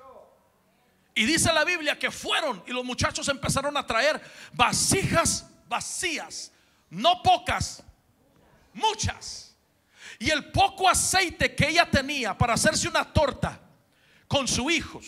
Y 1.16 1.24
dice 1.26 1.52
la 1.52 1.64
Biblia 1.64 1.98
que 1.98 2.10
fueron 2.10 2.62
y 2.66 2.72
los 2.72 2.84
muchachos 2.84 3.28
empezaron 3.28 3.76
a 3.76 3.86
traer 3.86 4.20
vasijas 4.52 5.48
vacías, 5.68 6.50
no 6.90 7.22
pocas, 7.22 7.82
muchas. 8.72 9.53
Y 10.24 10.30
el 10.30 10.50
poco 10.50 10.88
aceite 10.88 11.54
que 11.54 11.68
ella 11.68 11.90
tenía 11.90 12.36
para 12.38 12.54
hacerse 12.54 12.88
una 12.88 13.04
torta 13.04 13.60
con 14.26 14.48
sus 14.48 14.72
hijos 14.72 15.04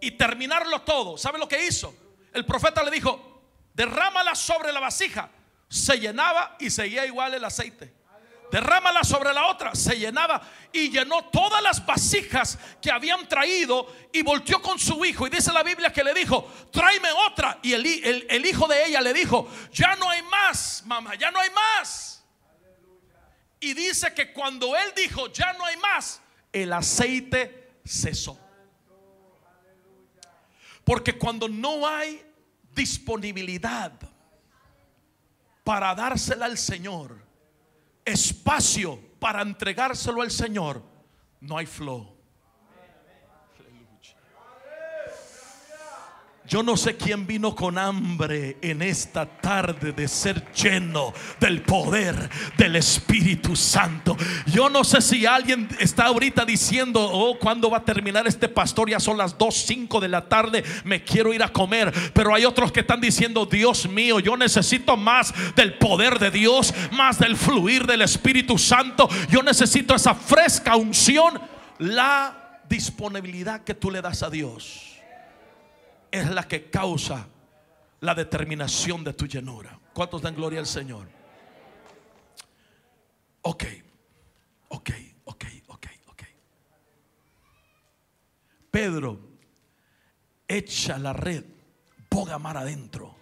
y 0.00 0.12
terminarlo 0.12 0.80
todo, 0.80 1.18
¿sabe 1.18 1.38
lo 1.38 1.46
que 1.46 1.66
hizo? 1.66 1.94
El 2.32 2.46
profeta 2.46 2.82
le 2.82 2.90
dijo, 2.90 3.42
derrámala 3.74 4.34
sobre 4.34 4.72
la 4.72 4.80
vasija. 4.80 5.28
Se 5.68 6.00
llenaba 6.00 6.56
y 6.58 6.70
seguía 6.70 7.04
igual 7.04 7.34
el 7.34 7.44
aceite. 7.44 7.92
Derrámala 8.50 9.04
sobre 9.04 9.34
la 9.34 9.48
otra, 9.48 9.74
se 9.74 9.98
llenaba 9.98 10.40
y 10.72 10.88
llenó 10.88 11.26
todas 11.26 11.62
las 11.62 11.84
vasijas 11.84 12.58
que 12.80 12.90
habían 12.90 13.28
traído 13.28 13.94
y 14.10 14.22
volteó 14.22 14.62
con 14.62 14.78
su 14.78 15.04
hijo. 15.04 15.26
Y 15.26 15.30
dice 15.30 15.52
la 15.52 15.62
Biblia 15.62 15.92
que 15.92 16.02
le 16.02 16.14
dijo, 16.14 16.50
tráeme 16.72 17.10
otra. 17.28 17.58
Y 17.62 17.74
el, 17.74 17.84
el 17.84 18.46
hijo 18.46 18.66
de 18.66 18.86
ella 18.86 19.02
le 19.02 19.12
dijo, 19.12 19.50
ya 19.70 19.96
no 19.96 20.08
hay 20.08 20.22
más, 20.22 20.82
mamá, 20.86 21.14
ya 21.16 21.30
no 21.30 21.40
hay 21.40 21.50
más. 21.50 22.19
Y 23.60 23.74
dice 23.74 24.12
que 24.14 24.32
cuando 24.32 24.74
él 24.74 24.92
dijo, 24.96 25.30
ya 25.32 25.52
no 25.52 25.64
hay 25.64 25.76
más, 25.76 26.20
el 26.52 26.72
aceite 26.72 27.74
cesó. 27.84 28.38
Porque 30.82 31.16
cuando 31.18 31.46
no 31.48 31.86
hay 31.86 32.24
disponibilidad 32.74 33.92
para 35.62 35.94
dársela 35.94 36.46
al 36.46 36.56
Señor, 36.56 37.22
espacio 38.04 38.98
para 39.18 39.42
entregárselo 39.42 40.22
al 40.22 40.30
Señor, 40.30 40.82
no 41.40 41.58
hay 41.58 41.66
flow. 41.66 42.19
Yo 46.50 46.64
no 46.64 46.76
sé 46.76 46.96
quién 46.96 47.28
vino 47.28 47.54
con 47.54 47.78
hambre 47.78 48.56
en 48.60 48.82
esta 48.82 49.24
tarde 49.24 49.92
de 49.92 50.08
ser 50.08 50.50
lleno 50.52 51.14
del 51.38 51.62
poder 51.62 52.28
del 52.58 52.74
Espíritu 52.74 53.54
Santo. 53.54 54.16
Yo 54.46 54.68
no 54.68 54.82
sé 54.82 55.00
si 55.00 55.26
alguien 55.26 55.68
está 55.78 56.06
ahorita 56.06 56.44
diciendo, 56.44 57.00
oh, 57.00 57.38
¿cuándo 57.38 57.70
va 57.70 57.78
a 57.78 57.84
terminar 57.84 58.26
este 58.26 58.48
pastor? 58.48 58.90
Ya 58.90 58.98
son 58.98 59.16
las 59.16 59.38
2, 59.38 59.54
5 59.54 60.00
de 60.00 60.08
la 60.08 60.28
tarde, 60.28 60.64
me 60.82 61.04
quiero 61.04 61.32
ir 61.32 61.44
a 61.44 61.52
comer. 61.52 61.94
Pero 62.12 62.34
hay 62.34 62.44
otros 62.44 62.72
que 62.72 62.80
están 62.80 63.00
diciendo, 63.00 63.46
Dios 63.46 63.88
mío, 63.88 64.18
yo 64.18 64.36
necesito 64.36 64.96
más 64.96 65.32
del 65.54 65.74
poder 65.74 66.18
de 66.18 66.32
Dios, 66.32 66.74
más 66.90 67.20
del 67.20 67.36
fluir 67.36 67.86
del 67.86 68.02
Espíritu 68.02 68.58
Santo. 68.58 69.08
Yo 69.28 69.40
necesito 69.44 69.94
esa 69.94 70.16
fresca 70.16 70.74
unción, 70.74 71.40
la 71.78 72.58
disponibilidad 72.68 73.62
que 73.62 73.74
tú 73.74 73.88
le 73.88 74.02
das 74.02 74.24
a 74.24 74.30
Dios 74.30 74.89
es 76.10 76.30
la 76.30 76.46
que 76.46 76.70
causa 76.70 77.28
la 78.00 78.14
determinación 78.14 79.04
de 79.04 79.12
tu 79.12 79.26
llenura. 79.26 79.78
¿Cuántos 79.92 80.22
dan 80.22 80.34
gloria 80.34 80.60
al 80.60 80.66
Señor? 80.66 81.08
Ok, 83.42 83.64
ok, 84.68 84.90
ok, 85.24 85.44
ok, 85.66 85.86
ok. 86.06 86.22
Pedro 88.70 89.20
echa 90.46 90.98
la 90.98 91.12
red 91.12 91.44
boga 92.10 92.38
mar 92.38 92.56
adentro 92.56 93.16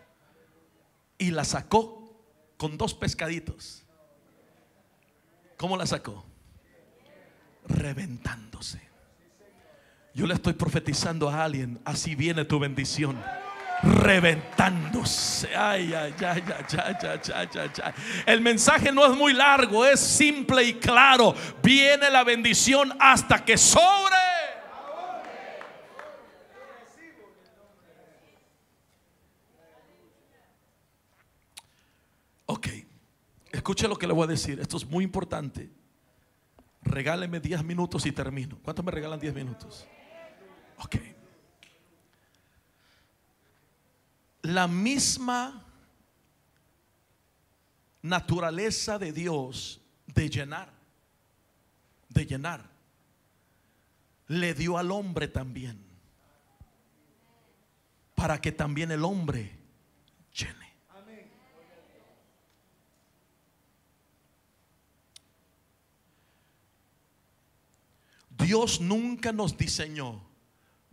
y 1.18 1.30
la 1.30 1.44
sacó 1.44 2.22
con 2.56 2.78
dos 2.78 2.94
pescaditos. 2.94 3.84
¿Cómo 5.56 5.76
la 5.76 5.86
sacó? 5.86 6.24
Reventándose. 7.66 8.87
Yo 10.14 10.26
le 10.26 10.34
estoy 10.34 10.54
profetizando 10.54 11.28
a 11.28 11.44
alguien, 11.44 11.80
así 11.84 12.14
viene 12.14 12.44
tu 12.44 12.58
bendición. 12.58 13.22
Reventándose. 13.82 15.54
Ay, 15.54 15.94
ay, 15.94 16.12
ay, 16.18 16.42
ay, 16.46 16.64
ay, 16.72 17.20
ay, 17.34 17.48
ay, 17.54 17.70
ay. 17.84 17.92
El 18.26 18.40
mensaje 18.40 18.90
no 18.90 19.06
es 19.06 19.16
muy 19.16 19.32
largo, 19.32 19.86
es 19.86 20.00
simple 20.00 20.64
y 20.64 20.74
claro. 20.74 21.34
Viene 21.62 22.10
la 22.10 22.24
bendición 22.24 22.92
hasta 22.98 23.44
que 23.44 23.56
sobre. 23.56 24.16
Ok, 32.46 32.66
escuche 33.52 33.86
lo 33.86 33.96
que 33.96 34.06
le 34.06 34.14
voy 34.14 34.24
a 34.24 34.28
decir. 34.28 34.58
Esto 34.58 34.78
es 34.78 34.86
muy 34.86 35.04
importante. 35.04 35.70
Regáleme 36.82 37.40
10 37.40 37.64
minutos 37.64 38.06
y 38.06 38.12
termino. 38.12 38.58
¿Cuántos 38.62 38.84
me 38.84 38.90
regalan 38.90 39.20
10 39.20 39.34
minutos? 39.34 39.86
Ok. 40.78 40.96
La 44.42 44.66
misma 44.68 45.64
naturaleza 48.02 48.98
de 48.98 49.12
Dios 49.12 49.80
de 50.06 50.30
llenar, 50.30 50.72
de 52.08 52.26
llenar, 52.26 52.70
le 54.28 54.54
dio 54.54 54.78
al 54.78 54.90
hombre 54.90 55.28
también, 55.28 55.78
para 58.14 58.40
que 58.40 58.52
también 58.52 58.90
el 58.90 59.04
hombre 59.04 59.58
llene. 60.32 60.67
Dios 68.38 68.80
nunca 68.80 69.32
nos 69.32 69.56
diseñó 69.56 70.22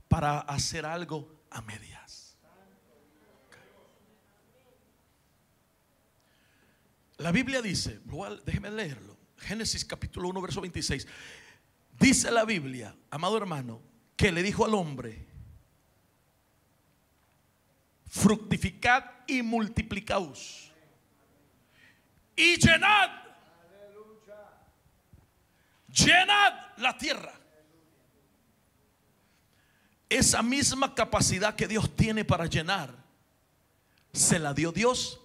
para 0.07 0.39
hacer 0.39 0.85
algo 0.85 1.43
a 1.49 1.61
medias. 1.61 2.37
La 7.17 7.31
Biblia 7.31 7.61
dice, 7.61 8.01
déjeme 8.45 8.69
leerlo, 8.71 9.17
Génesis 9.37 9.85
capítulo 9.85 10.29
1, 10.29 10.41
verso 10.41 10.61
26. 10.61 11.07
Dice 11.97 12.29
la 12.29 12.43
Biblia, 12.43 12.95
amado 13.09 13.37
hermano, 13.37 13.81
que 14.17 14.31
le 14.31 14.43
dijo 14.43 14.65
al 14.65 14.73
hombre, 14.73 15.25
fructificad 18.07 19.03
y 19.27 19.41
multiplicaos 19.41 20.65
y 22.35 22.57
llenad, 22.57 23.09
llenad 25.95 26.53
la 26.77 26.97
tierra. 26.97 27.33
Esa 30.09 30.43
misma 30.43 30.93
capacidad 30.93 31.55
que 31.55 31.67
Dios 31.67 31.95
tiene 31.95 32.23
para 32.23 32.45
llenar, 32.45 32.93
se 34.13 34.37
la 34.37 34.53
dio 34.53 34.71
Dios 34.71 35.19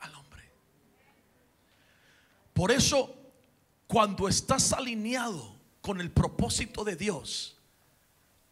al 0.00 0.14
hombre. 0.14 0.50
Por 2.52 2.72
eso, 2.72 3.14
cuando 3.86 4.28
estás 4.28 4.72
alineado 4.72 5.56
con 5.80 6.00
el 6.00 6.10
propósito 6.10 6.82
de 6.82 6.96
Dios, 6.96 7.56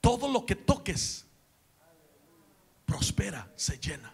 todo 0.01 0.29
lo 0.29 0.47
que 0.47 0.55
toques 0.55 1.27
prospera, 2.87 3.51
se 3.57 3.79
llena. 3.79 4.13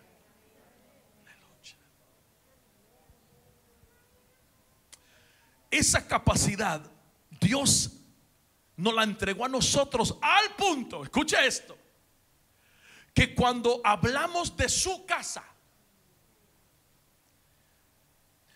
Esa 5.71 6.07
capacidad 6.09 6.83
Dios 7.41 7.91
nos 8.77 8.95
la 8.95 9.03
entregó 9.03 9.45
a 9.45 9.49
nosotros 9.49 10.17
al 10.21 10.55
punto, 10.57 11.03
escucha 11.03 11.45
esto, 11.45 11.77
que 13.15 13.35
cuando 13.35 13.81
hablamos 13.85 14.57
de 14.57 14.69
su 14.69 15.05
casa, 15.07 15.45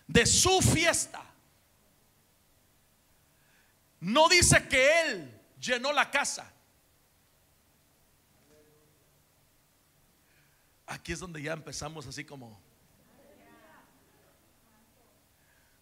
de 0.06 0.26
su 0.26 0.60
fiesta, 0.60 1.22
no 4.00 4.28
dice 4.28 4.68
que 4.68 5.00
Él 5.00 5.40
llenó 5.58 5.92
la 5.92 6.10
casa. 6.10 6.52
Aquí 10.86 11.12
es 11.12 11.18
donde 11.18 11.40
ya 11.40 11.54
empezamos 11.54 12.06
así 12.06 12.24
como... 12.24 12.62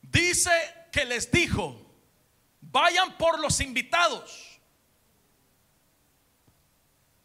Dice 0.03 0.51
que 0.93 1.05
les 1.05 1.31
dijo, 1.31 1.92
vayan 2.63 3.17
por 3.19 3.39
los 3.41 3.61
invitados. 3.61 4.61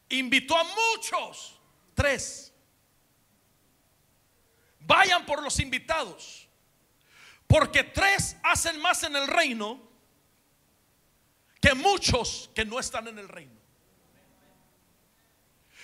Invitó 0.10 0.58
a 0.58 0.64
muchos, 0.64 1.60
tres. 1.94 2.54
Vayan 4.80 5.26
por 5.26 5.44
los 5.44 5.60
invitados, 5.60 6.48
porque 7.46 7.84
tres 7.84 8.38
hacen 8.42 8.80
más 8.80 9.04
en 9.04 9.18
el 9.18 9.28
reino 9.28 9.82
que 11.60 11.74
muchos 11.74 12.50
que 12.56 12.64
no 12.64 12.80
están 12.80 13.08
en 13.08 13.20
el 13.20 13.28
reino. 13.28 13.58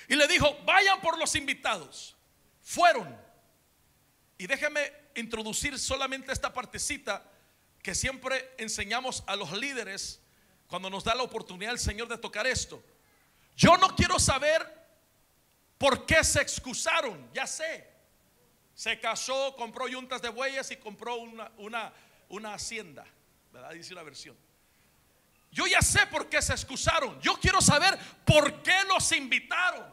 Y 0.07 0.15
le 0.15 0.27
dijo, 0.27 0.57
vayan 0.65 1.01
por 1.01 1.17
los 1.17 1.35
invitados. 1.35 2.15
fueron. 2.61 3.13
Y 4.37 4.47
déjeme 4.47 4.91
introducir 5.15 5.77
solamente 5.77 6.31
esta 6.31 6.53
partecita 6.53 7.32
que 7.83 7.93
siempre 7.93 8.55
enseñamos 8.57 9.23
a 9.27 9.35
los 9.35 9.51
líderes 9.51 10.21
cuando 10.67 10.89
nos 10.89 11.03
da 11.03 11.13
la 11.13 11.23
oportunidad 11.23 11.73
el 11.73 11.79
Señor 11.79 12.07
de 12.07 12.17
tocar 12.17 12.47
esto. 12.47 12.81
Yo 13.57 13.77
no 13.77 13.93
quiero 13.95 14.17
saber 14.17 14.65
por 15.77 16.05
qué 16.05 16.23
se 16.23 16.41
excusaron, 16.41 17.29
ya 17.33 17.45
sé. 17.45 17.91
Se 18.73 18.99
casó, 18.99 19.55
compró 19.57 19.87
yuntas 19.87 20.21
de 20.21 20.29
bueyes 20.29 20.71
y 20.71 20.77
compró 20.77 21.17
una, 21.17 21.51
una, 21.57 21.93
una 22.29 22.53
hacienda, 22.53 23.05
¿verdad? 23.51 23.71
Dice 23.71 23.93
una 23.93 24.01
versión. 24.01 24.35
Yo 25.51 25.67
ya 25.67 25.81
sé 25.81 26.07
por 26.07 26.29
qué 26.29 26.41
se 26.41 26.53
excusaron. 26.53 27.19
Yo 27.21 27.35
quiero 27.35 27.61
saber 27.61 27.99
por 28.25 28.63
qué 28.63 28.83
los 28.87 29.11
invitaron. 29.11 29.85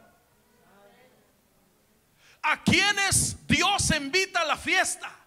¿A 2.41 2.63
quienes 2.63 3.47
Dios 3.47 3.91
invita 3.91 4.41
a 4.41 4.45
la 4.47 4.57
fiesta? 4.57 5.20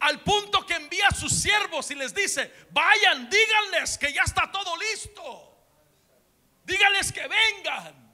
Al 0.00 0.22
punto 0.22 0.64
que 0.64 0.74
envía 0.74 1.08
a 1.08 1.14
sus 1.14 1.32
siervos 1.32 1.90
y 1.90 1.94
les 1.96 2.14
dice, 2.14 2.52
vayan, 2.70 3.28
díganles 3.28 3.98
que 3.98 4.12
ya 4.12 4.22
está 4.22 4.50
todo 4.50 4.76
listo. 4.76 5.56
Díganles 6.64 7.12
que 7.12 7.26
vengan. 7.26 8.08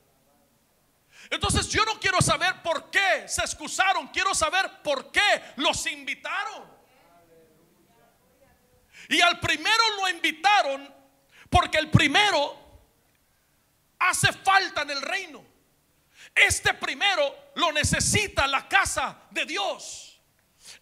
Entonces 1.31 1.69
yo 1.69 1.85
no 1.85 1.99
quiero 1.99 2.21
saber 2.23 2.63
por 2.63 2.91
qué 2.91 3.27
se 3.27 3.43
excusaron, 3.43 4.09
quiero 4.09 4.35
saber 4.35 4.83
por 4.83 5.11
qué 5.11 5.43
los 5.57 5.87
invitaron. 5.87 6.73
Y 9.09 9.21
al 9.21 9.41
primero 9.41 9.83
lo 9.99 10.09
invitaron 10.09 10.95
porque 11.51 11.79
el 11.79 11.91
primero 11.91 12.65
hace 13.99 14.33
falta 14.33 14.83
en 14.83 14.91
el 14.91 15.03
reino. 15.03 15.45
Este 16.35 16.75
primero 16.75 17.53
lo 17.57 17.73
necesita 17.73 18.47
la 18.47 18.69
casa 18.69 19.23
de 19.31 19.45
Dios. 19.45 20.14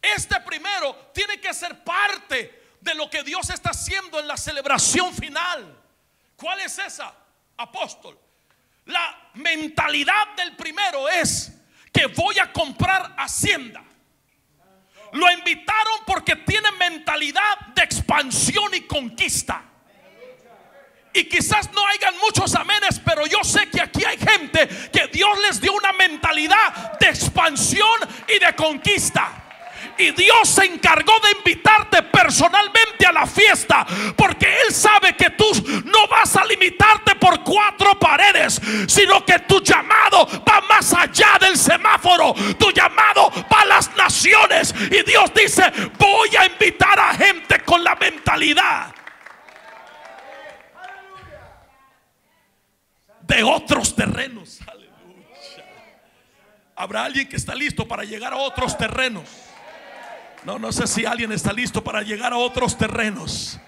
Este 0.01 0.41
primero 0.41 1.11
tiene 1.13 1.41
que 1.41 1.53
ser 1.53 1.83
parte 1.85 2.77
de 2.81 2.95
lo 2.95 3.09
que 3.09 3.23
Dios 3.23 3.51
está 3.51 3.71
haciendo 3.71 4.19
en 4.19 4.27
la 4.27 4.37
celebración 4.37 5.15
final. 5.15 5.81
¿Cuál 6.37 6.61
es 6.61 6.79
esa, 6.79 7.15
apóstol? 7.57 8.19
La 8.87 9.31
mentalidad 9.35 10.35
del 10.37 10.57
primero 10.57 11.09
es 11.09 11.53
que 11.93 12.07
voy 12.07 12.39
a 12.39 12.53
comprar 12.53 13.15
hacienda. 13.19 13.83
Lo 15.13 15.31
invitaron 15.31 16.01
porque 16.07 16.37
tiene 16.37 16.73
mentalidad 16.73 17.59
de 17.75 17.83
expansión 17.83 18.75
y 18.75 18.83
conquista. 18.83 19.63
Y 21.15 21.25
quizás 21.25 21.71
no 21.73 21.87
hayan 21.87 22.17
muchos 22.19 22.55
amenes, 22.55 22.99
pero 23.05 23.27
yo 23.27 23.45
sé 23.45 23.69
que 23.69 23.83
aquí 23.83 24.03
hay 24.05 24.17
gente 24.17 24.67
que 24.91 25.09
Dios 25.09 25.39
les 25.43 25.61
dio 25.61 25.75
una 25.75 25.93
mentalidad 25.93 26.99
de 26.99 27.09
expansión 27.09 28.01
y 28.27 28.39
de 28.39 28.55
conquista. 28.57 29.42
Y 29.99 30.11
Dios 30.13 30.49
se 30.49 30.65
encargó 30.65 31.13
de 31.21 31.39
invitarte 31.39 32.03
personalmente 32.03 33.07
a 33.07 33.13
la 33.13 33.27
fiesta. 33.27 33.87
Porque 34.17 34.47
Él 34.67 34.75
sabe 34.75 35.15
que 35.17 35.31
tú 35.31 35.45
no 35.85 36.09
vas 36.09 36.37
a 36.37 36.45
limitarte 36.45 37.15
por 37.17 37.43
cuatro 37.43 37.99
paredes. 37.99 38.61
Sino 38.89 39.25
que 39.25 39.39
tu 39.41 39.63
llamado 39.63 40.27
va 40.49 40.61
más 40.69 40.93
allá 40.93 41.39
del 41.41 41.57
semáforo. 41.57 42.35
Tu 42.59 42.71
llamado 42.71 43.31
va 43.53 43.61
a 43.61 43.67
las 43.67 43.95
naciones. 43.97 44.75
Y 44.91 45.03
Dios 45.03 45.33
dice, 45.35 45.71
voy 45.99 46.37
a 46.37 46.47
invitar 46.47 46.99
a 46.99 47.15
gente 47.15 47.61
con 47.61 47.83
la 47.85 47.95
mentalidad. 47.97 48.95
De 53.23 53.43
otros 53.43 53.95
terrenos. 53.95 54.61
Habrá 56.75 57.05
alguien 57.05 57.29
que 57.29 57.37
está 57.37 57.55
listo 57.55 57.87
para 57.87 58.03
llegar 58.03 58.33
a 58.33 58.37
otros 58.37 58.77
terrenos. 58.77 59.29
No, 60.45 60.59
no 60.59 60.73
sé 60.73 60.87
si 60.87 61.07
alguien 61.07 61.33
está 61.33 61.53
listo 61.53 61.85
para 61.85 62.03
llegar 62.03 62.33
a 62.33 62.37
otros 62.37 62.77
terrenos. 62.77 63.59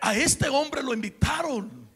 A 0.00 0.14
este 0.14 0.48
hombre 0.48 0.82
lo 0.82 0.94
invitaron. 0.94 1.88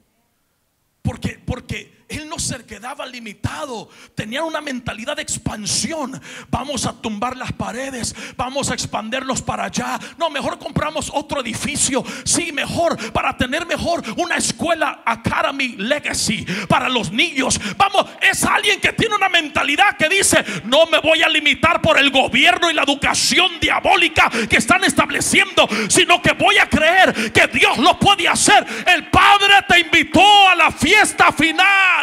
Porque, 1.03 1.41
porque 1.45 1.96
él 2.09 2.29
no 2.29 2.39
se 2.39 2.65
quedaba 2.65 3.05
limitado, 3.07 3.89
tenía 4.15 4.45
una 4.45 4.61
mentalidad 4.61 5.17
de 5.17 5.23
expansión. 5.23 6.21
Vamos 6.49 6.87
a 6.87 6.93
tumbar 6.93 7.37
las 7.37 7.53
paredes, 7.53 8.15
vamos 8.37 8.71
a 8.71 8.75
expanderlos 8.75 9.43
para 9.43 9.65
allá. 9.65 9.99
No, 10.17 10.31
mejor 10.31 10.59
compramos 10.59 11.11
otro 11.13 11.41
edificio. 11.41 12.05
Sí, 12.25 12.53
mejor 12.53 13.13
para 13.13 13.37
tener 13.37 13.67
mejor 13.67 14.05
una 14.17 14.37
escuela 14.37 15.03
Academy 15.05 15.77
Legacy 15.77 16.47
para 16.69 16.89
los 16.89 17.11
niños. 17.11 17.61
Vamos, 17.77 18.07
es 18.21 18.45
alguien 18.45 18.81
que 18.81 18.93
tiene 18.93 19.17
una 19.17 19.29
mentalidad 19.29 19.97
que 19.97 20.09
dice, 20.09 20.45
no 20.65 20.87
me 20.87 21.01
voy 21.01 21.23
a 21.23 21.29
limitar 21.29 21.83
por 21.83 21.99
el 21.99 22.11
gobierno 22.11 22.71
y 22.71 22.75
la 22.75 22.83
educación 22.83 23.59
diabólica 23.61 24.31
que 24.49 24.57
están 24.57 24.85
estableciendo, 24.85 25.69
sino 25.89 26.23
que 26.23 26.33
voy 26.33 26.59
a 26.59 26.69
creer 26.69 27.33
que 27.33 27.49
Dios 27.49 27.79
lo 27.79 27.99
puede 27.99 28.29
hacer. 28.29 28.65
El 28.87 29.09
Padre 29.09 29.55
te 29.69 29.81
invitó 29.81 30.49
a 30.49 30.55
la 30.55 30.71
fiesta 30.71 31.33
final. 31.33 31.96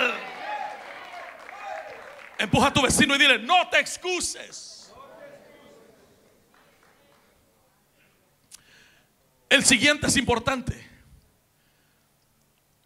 Empuja 2.38 2.68
a 2.68 2.74
tu 2.74 2.82
vecino 2.82 3.16
y 3.16 3.20
dile, 3.20 3.40
no 3.40 3.70
te 3.70 3.80
excuses. 3.80 4.92
El 9.50 9.64
siguiente 9.64 10.08
es 10.08 10.18
importante. 10.18 10.90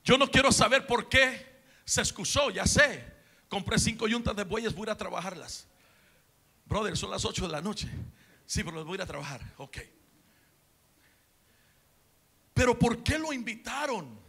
Yo 0.03 0.17
no 0.17 0.29
quiero 0.29 0.51
saber 0.51 0.85
por 0.85 1.09
qué 1.09 1.45
se 1.85 2.01
excusó, 2.01 2.49
ya 2.49 2.65
sé. 2.65 3.03
Compré 3.47 3.79
cinco 3.79 4.07
yuntas 4.07 4.35
de 4.35 4.43
bueyes, 4.43 4.73
voy 4.75 4.83
a 4.83 4.87
ir 4.87 4.89
a 4.91 4.97
trabajarlas. 4.97 5.67
Brother, 6.65 6.97
son 6.97 7.11
las 7.11 7.23
8 7.23 7.47
de 7.47 7.51
la 7.51 7.61
noche. 7.61 7.89
Sí, 8.45 8.63
pero 8.63 8.83
voy 8.83 8.93
a 8.93 8.95
ir 8.95 9.01
a 9.01 9.05
trabajar. 9.05 9.41
Ok. 9.57 9.77
Pero 12.53 12.77
¿por 12.77 13.01
qué 13.03 13.17
lo 13.17 13.31
invitaron? 13.31 14.26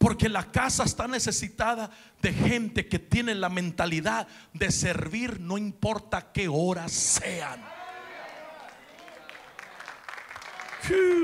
Porque 0.00 0.30
la 0.30 0.50
casa 0.50 0.84
está 0.84 1.06
necesitada 1.06 1.90
de 2.22 2.32
gente 2.32 2.88
que 2.88 2.98
tiene 2.98 3.34
la 3.34 3.50
mentalidad 3.50 4.26
de 4.54 4.70
servir 4.72 5.38
no 5.40 5.58
importa 5.58 6.32
qué 6.32 6.48
horas 6.48 6.90
sean. 6.90 7.62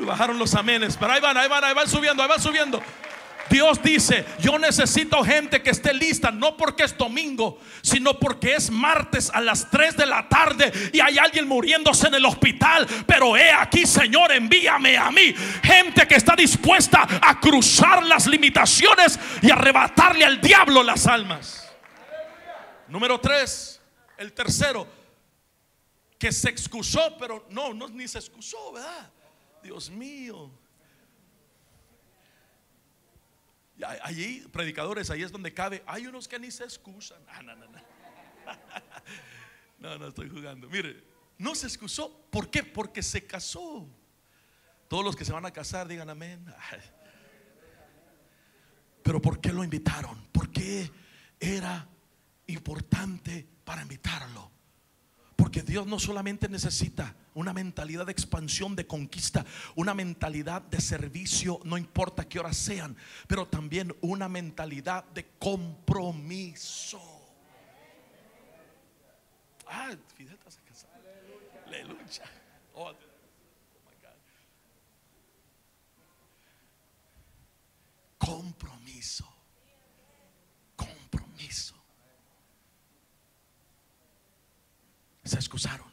bajaron 0.07 0.39
los 0.39 0.55
amenes, 0.55 0.95
pero 0.99 1.11
ahí 1.11 1.23
van, 1.23 1.39
ahí 1.39 1.49
van, 1.49 1.65
ahí 1.65 1.73
van 1.73 1.89
subiendo, 1.89 2.23
ahí 2.23 2.29
van 2.29 2.43
subiendo. 2.43 2.83
Dios 3.51 3.83
dice, 3.83 4.25
yo 4.41 4.59
necesito 4.59 5.23
gente 5.25 5.63
que 5.63 5.71
esté 5.71 5.95
lista, 5.95 6.31
no 6.31 6.57
porque 6.57 6.85
es 6.85 6.97
domingo, 6.97 7.59
sino 7.83 8.19
porque 8.19 8.55
es 8.55 8.71
martes 8.71 9.31
a 9.33 9.41
las 9.41 9.71
3 9.71 9.97
de 9.97 10.07
la 10.07 10.29
tarde 10.29 10.73
y 10.93 11.01
hay 11.01 11.19
alguien 11.19 11.47
muriéndose 11.47 12.09
en 12.09 12.15
el 12.15 12.25
hospital. 12.25 12.87
Pero 13.07 13.37
he 13.37 13.51
aquí, 13.51 13.87
Señor, 13.87 14.33
envíame 14.33 14.97
a 14.97 15.11
mí. 15.11 15.35
Gente 15.63 16.07
que 16.07 16.17
está 16.17 16.35
dispuesta 16.35 17.07
a 17.23 17.41
cruzar 17.41 18.05
las 18.05 18.27
limitaciones 18.27 19.19
y 19.43 19.51
arrebatarle 19.51 20.25
al 20.25 20.41
diablo 20.41 20.83
las 20.83 21.07
almas. 21.07 21.69
Número 22.89 23.21
3, 23.21 23.81
el 24.19 24.33
tercero, 24.33 24.87
que 26.19 26.33
se 26.33 26.49
excusó, 26.49 27.17
pero 27.19 27.47
no, 27.51 27.75
no 27.75 27.89
ni 27.89 28.09
se 28.09 28.19
excusó, 28.19 28.73
¿verdad? 28.73 29.11
Dios 29.63 29.91
mío. 29.91 30.51
Allí, 34.03 34.47
predicadores, 34.53 35.11
ahí 35.11 35.23
es 35.23 35.31
donde 35.31 35.53
cabe. 35.53 35.83
Hay 35.87 36.07
unos 36.07 36.29
que 36.29 36.39
ni 36.39 36.51
se 36.51 36.65
excusan. 36.65 37.19
Ah, 37.29 37.43
no, 37.43 37.55
no, 37.57 37.67
no. 37.67 37.79
No, 39.79 39.99
no 39.99 40.09
estoy 40.09 40.31
jugando. 40.31 40.71
Mire, 40.71 41.05
no 41.37 41.55
se 41.55 41.67
excusó. 41.67 42.27
¿Por 42.31 42.51
qué? 42.51 42.63
Porque 42.63 43.03
se 43.03 43.27
casó. 43.27 43.87
Todos 44.89 45.05
los 45.05 45.15
que 45.15 45.25
se 45.25 45.33
van 45.33 45.45
a 45.45 45.51
casar 45.51 45.87
digan 45.87 46.09
amén. 46.09 46.45
Pero 49.03 49.21
¿por 49.21 49.41
qué 49.41 49.53
lo 49.53 49.63
invitaron? 49.63 50.29
¿Por 50.33 50.51
qué 50.51 50.91
era 51.39 51.87
importante 52.47 53.47
para 53.65 53.83
invitarlo? 53.83 54.51
Porque 55.47 55.63
Dios 55.63 55.87
no 55.87 56.01
solamente 56.01 56.49
necesita 56.49 57.15
una 57.35 57.53
mentalidad 57.53 58.07
de 58.07 58.11
expansión, 58.11 58.75
de 58.75 58.85
conquista, 58.85 59.47
una 59.77 59.95
mentalidad 59.95 60.61
de 60.61 60.81
servicio, 60.81 61.61
no 61.63 61.79
importa 61.79 62.29
qué 62.29 62.41
horas 62.41 62.57
sean, 62.57 62.97
pero 63.29 63.47
también 63.47 63.95
una 64.01 64.29
mentalidad 64.29 65.05
de 65.05 65.25
compromiso. 65.39 67.01
Ah, 69.69 69.95
Fidel 70.17 70.35
está 70.35 70.61
casado. 70.63 70.93
Aleluya. 71.69 72.25
Oh, 72.75 72.91
oh. 72.91 72.97
Compromiso. 78.19 79.33
Compromiso. 80.75 81.76
Se 85.27 85.37
excusaron. 85.37 85.87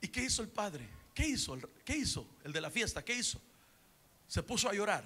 ¿Y 0.00 0.08
qué 0.08 0.24
hizo 0.24 0.42
el 0.42 0.48
padre? 0.48 0.88
¿Qué 1.14 1.26
hizo? 1.26 1.54
El, 1.54 1.68
¿Qué 1.84 1.96
hizo? 1.96 2.26
El 2.44 2.52
de 2.52 2.60
la 2.60 2.70
fiesta, 2.70 3.04
¿qué 3.04 3.14
hizo? 3.14 3.40
Se 4.26 4.42
puso 4.42 4.68
a 4.68 4.74
llorar. 4.74 5.04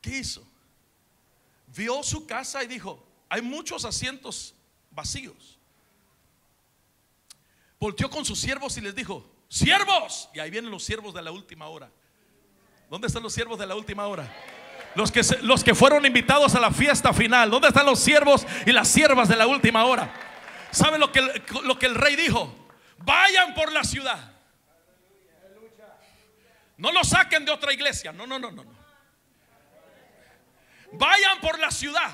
¿Qué 0.00 0.18
hizo? 0.18 0.46
vio 1.74 2.02
su 2.02 2.26
casa 2.26 2.62
y 2.62 2.66
dijo, 2.66 3.04
hay 3.28 3.42
muchos 3.42 3.84
asientos 3.84 4.54
vacíos. 4.90 5.58
Volteó 7.78 8.08
con 8.08 8.24
sus 8.24 8.40
siervos 8.40 8.76
y 8.78 8.80
les 8.80 8.94
dijo, 8.94 9.28
siervos, 9.48 10.28
y 10.34 10.40
ahí 10.40 10.50
vienen 10.50 10.70
los 10.70 10.84
siervos 10.84 11.14
de 11.14 11.22
la 11.22 11.32
última 11.32 11.68
hora. 11.68 11.90
¿Dónde 12.88 13.08
están 13.08 13.22
los 13.22 13.32
siervos 13.32 13.58
de 13.58 13.66
la 13.66 13.74
última 13.74 14.06
hora? 14.06 14.32
Los 14.94 15.12
que, 15.12 15.20
los 15.42 15.62
que 15.62 15.74
fueron 15.74 16.06
invitados 16.06 16.54
a 16.54 16.60
la 16.60 16.70
fiesta 16.70 17.12
final. 17.12 17.50
¿Dónde 17.50 17.68
están 17.68 17.84
los 17.84 17.98
siervos 17.98 18.46
y 18.64 18.72
las 18.72 18.88
siervas 18.88 19.28
de 19.28 19.36
la 19.36 19.46
última 19.46 19.84
hora? 19.84 20.14
¿Saben 20.76 21.00
lo 21.00 21.10
que, 21.10 21.22
lo 21.62 21.78
que 21.78 21.86
el 21.86 21.94
rey 21.94 22.16
dijo? 22.16 22.54
Vayan 22.98 23.54
por 23.54 23.72
la 23.72 23.82
ciudad. 23.82 24.30
No 26.76 26.92
lo 26.92 27.02
saquen 27.02 27.46
de 27.46 27.50
otra 27.50 27.72
iglesia. 27.72 28.12
No, 28.12 28.26
no, 28.26 28.38
no, 28.38 28.50
no. 28.50 28.62
Vayan 30.92 31.40
por 31.40 31.58
la 31.58 31.70
ciudad. 31.70 32.10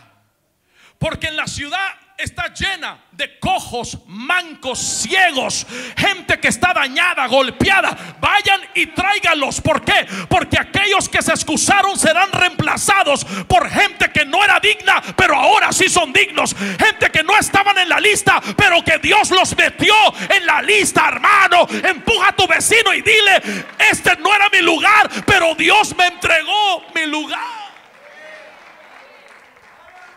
Porque 0.97 1.27
en 1.27 1.37
la 1.37 1.49
ciudad 1.49 1.93
está 2.23 2.53
llena 2.53 2.99
de 3.13 3.39
cojos, 3.39 3.99
mancos, 4.07 4.79
ciegos, 4.79 5.67
gente 5.97 6.39
que 6.41 6.49
está 6.49 6.73
dañada, 6.73 7.27
golpeada. 7.27 8.17
Vayan 8.21 8.61
y 8.75 8.87
tráiganlos. 8.87 9.61
¿Por 9.61 9.85
qué? 9.85 10.07
Porque 10.29 10.59
aquellos 10.59 11.09
que 11.09 11.23
se 11.23 11.33
excusaron 11.33 11.99
serán 11.99 12.31
reemplazados 12.33 13.25
por 13.47 13.69
gente 13.69 14.11
que 14.11 14.25
no 14.25 14.43
era 14.43 14.59
digna, 14.61 15.03
pero 15.17 15.37
ahora 15.37 15.73
sí 15.73 15.89
son 15.89 16.13
dignos. 16.13 16.55
Gente 16.55 17.11
que 17.11 17.23
no 17.23 17.37
estaban 17.37 17.77
en 17.79 17.89
la 17.89 18.01
lista, 18.01 18.41
pero 18.57 18.83
que 18.83 18.99
Dios 18.99 19.31
los 19.31 19.57
metió 19.57 19.95
en 20.29 20.47
la 20.47 20.63
lista, 20.63 21.09
hermano. 21.09 21.67
Empuja 21.71 22.29
a 22.29 22.37
tu 22.37 22.47
vecino 22.47 22.95
y 22.95 23.03
dile, 23.03 23.65
este 23.91 24.17
no 24.17 24.35
era 24.35 24.49
mi 24.51 24.61
lugar, 24.61 25.11
pero 25.27 25.55
Dios 25.55 25.95
me 25.97 26.07
entregó 26.07 26.85
mi 26.95 27.07
lugar. 27.07 27.62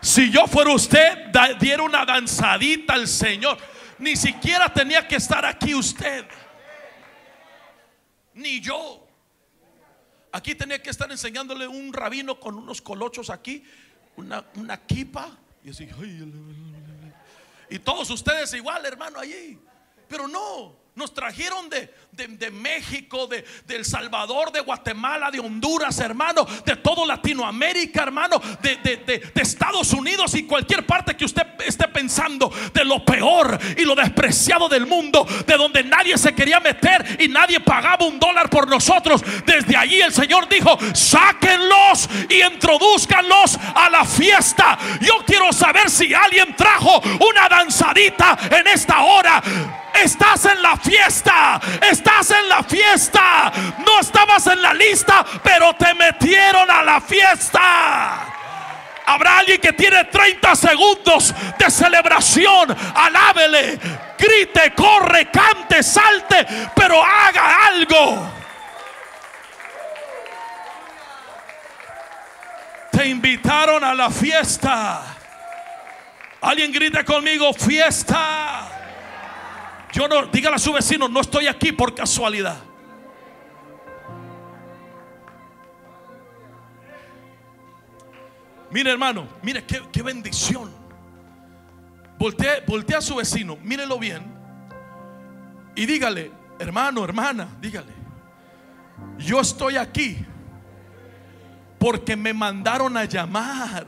Si 0.06 0.30
yo 0.30 0.46
fuera 0.46 0.70
usted, 0.70 1.32
diera 1.58 1.82
una 1.82 2.04
danzadita 2.04 2.94
al 2.94 3.08
Señor. 3.08 3.58
Ni 3.98 4.14
siquiera 4.14 4.72
tenía 4.72 5.08
que 5.08 5.16
estar 5.16 5.44
aquí 5.44 5.74
usted. 5.74 6.24
Ni 8.34 8.60
yo. 8.60 9.04
Aquí 10.30 10.54
tenía 10.54 10.80
que 10.80 10.90
estar 10.90 11.10
enseñándole 11.10 11.66
un 11.66 11.92
rabino 11.92 12.38
con 12.38 12.54
unos 12.54 12.80
colochos 12.80 13.30
aquí, 13.30 13.64
una, 14.14 14.44
una 14.54 14.76
kipa. 14.86 15.36
Y 15.64 15.70
así, 15.70 15.88
y 17.68 17.78
todos 17.80 18.08
ustedes 18.08 18.54
igual, 18.54 18.86
hermano, 18.86 19.18
allí. 19.18 19.58
Pero 20.06 20.28
no, 20.28 20.76
nos 20.96 21.12
trajeron 21.12 21.68
de, 21.68 21.92
de, 22.12 22.50
México, 22.50 23.26
de, 23.26 23.44
El 23.68 23.84
Salvador, 23.84 24.50
de 24.50 24.60
Guatemala, 24.60 25.30
de 25.30 25.38
Honduras, 25.38 25.98
hermano, 26.00 26.46
de 26.64 26.74
todo 26.76 27.04
Latinoamérica, 27.04 28.02
hermano, 28.02 28.40
de, 28.62 28.76
de, 28.76 29.22
Estados 29.34 29.92
Unidos 29.92 30.34
y 30.34 30.44
cualquier 30.44 30.86
parte 30.86 31.14
que 31.14 31.26
usted 31.26 31.42
esté 31.66 31.86
pensando 31.88 32.50
de 32.72 32.84
lo 32.84 33.04
peor 33.04 33.58
y 33.76 33.82
lo 33.82 33.94
despreciado 33.94 34.70
del 34.70 34.86
mundo, 34.86 35.26
de 35.46 35.56
donde 35.56 35.84
nadie 35.84 36.16
se 36.16 36.34
quería 36.34 36.60
meter 36.60 37.18
y 37.20 37.28
nadie 37.28 37.60
pagaba 37.60 38.06
un 38.06 38.18
dólar 38.18 38.48
por 38.48 38.66
nosotros. 38.66 39.22
Desde 39.44 39.76
allí 39.76 40.00
el 40.00 40.14
Señor 40.14 40.48
dijo, 40.48 40.78
sáquenlos 40.94 42.08
y 42.30 42.42
introduzcanlos 42.42 43.58
a 43.74 43.90
la 43.90 44.04
fiesta. 44.06 44.78
Yo 45.02 45.22
quiero 45.26 45.52
saber 45.52 45.90
si 45.90 46.12
alguien 46.14 46.56
trajo 46.56 47.00
una 47.20 47.48
danzadita 47.50 48.38
en 48.50 48.66
esta 48.68 49.02
hora. 49.02 49.42
Estás 50.02 50.44
en 50.46 50.62
la 50.62 50.76
fiesta. 50.76 51.60
Estás 51.80 52.30
en 52.30 52.48
la 52.48 52.62
fiesta. 52.62 53.52
No 53.84 54.00
estabas 54.00 54.46
en 54.46 54.60
la 54.62 54.74
lista, 54.74 55.24
pero 55.42 55.74
te 55.74 55.94
metieron 55.94 56.70
a 56.70 56.82
la 56.82 57.00
fiesta. 57.00 58.32
Habrá 59.06 59.38
alguien 59.38 59.60
que 59.60 59.72
tiene 59.72 60.04
30 60.04 60.56
segundos 60.56 61.34
de 61.58 61.70
celebración. 61.70 62.76
Alábele, 62.94 63.78
grite, 64.18 64.74
corre, 64.74 65.30
cante, 65.30 65.82
salte, 65.82 66.46
pero 66.74 67.02
haga 67.02 67.66
algo. 67.66 68.32
Te 72.90 73.06
invitaron 73.06 73.84
a 73.84 73.94
la 73.94 74.10
fiesta. 74.10 75.02
Alguien 76.40 76.72
grita 76.72 77.04
conmigo, 77.04 77.52
fiesta. 77.54 78.75
Yo 79.96 80.06
no, 80.08 80.26
dígale 80.26 80.56
a 80.56 80.58
su 80.58 80.74
vecino, 80.74 81.08
no 81.08 81.22
estoy 81.22 81.46
aquí 81.46 81.72
por 81.72 81.94
casualidad. 81.94 82.58
Mire 88.70 88.90
hermano, 88.90 89.26
mire 89.40 89.64
qué, 89.64 90.02
bendición. 90.02 90.70
Voltea, 92.18 92.56
voltea 92.66 92.98
a 92.98 93.00
su 93.00 93.16
vecino, 93.16 93.56
mírelo 93.62 93.98
bien. 93.98 94.22
Y 95.74 95.86
dígale, 95.86 96.30
hermano, 96.58 97.02
hermana, 97.02 97.48
dígale. 97.58 97.94
Yo 99.16 99.40
estoy 99.40 99.78
aquí 99.78 100.18
porque 101.78 102.16
me 102.16 102.34
mandaron 102.34 102.98
a 102.98 103.06
llamar. 103.06 103.86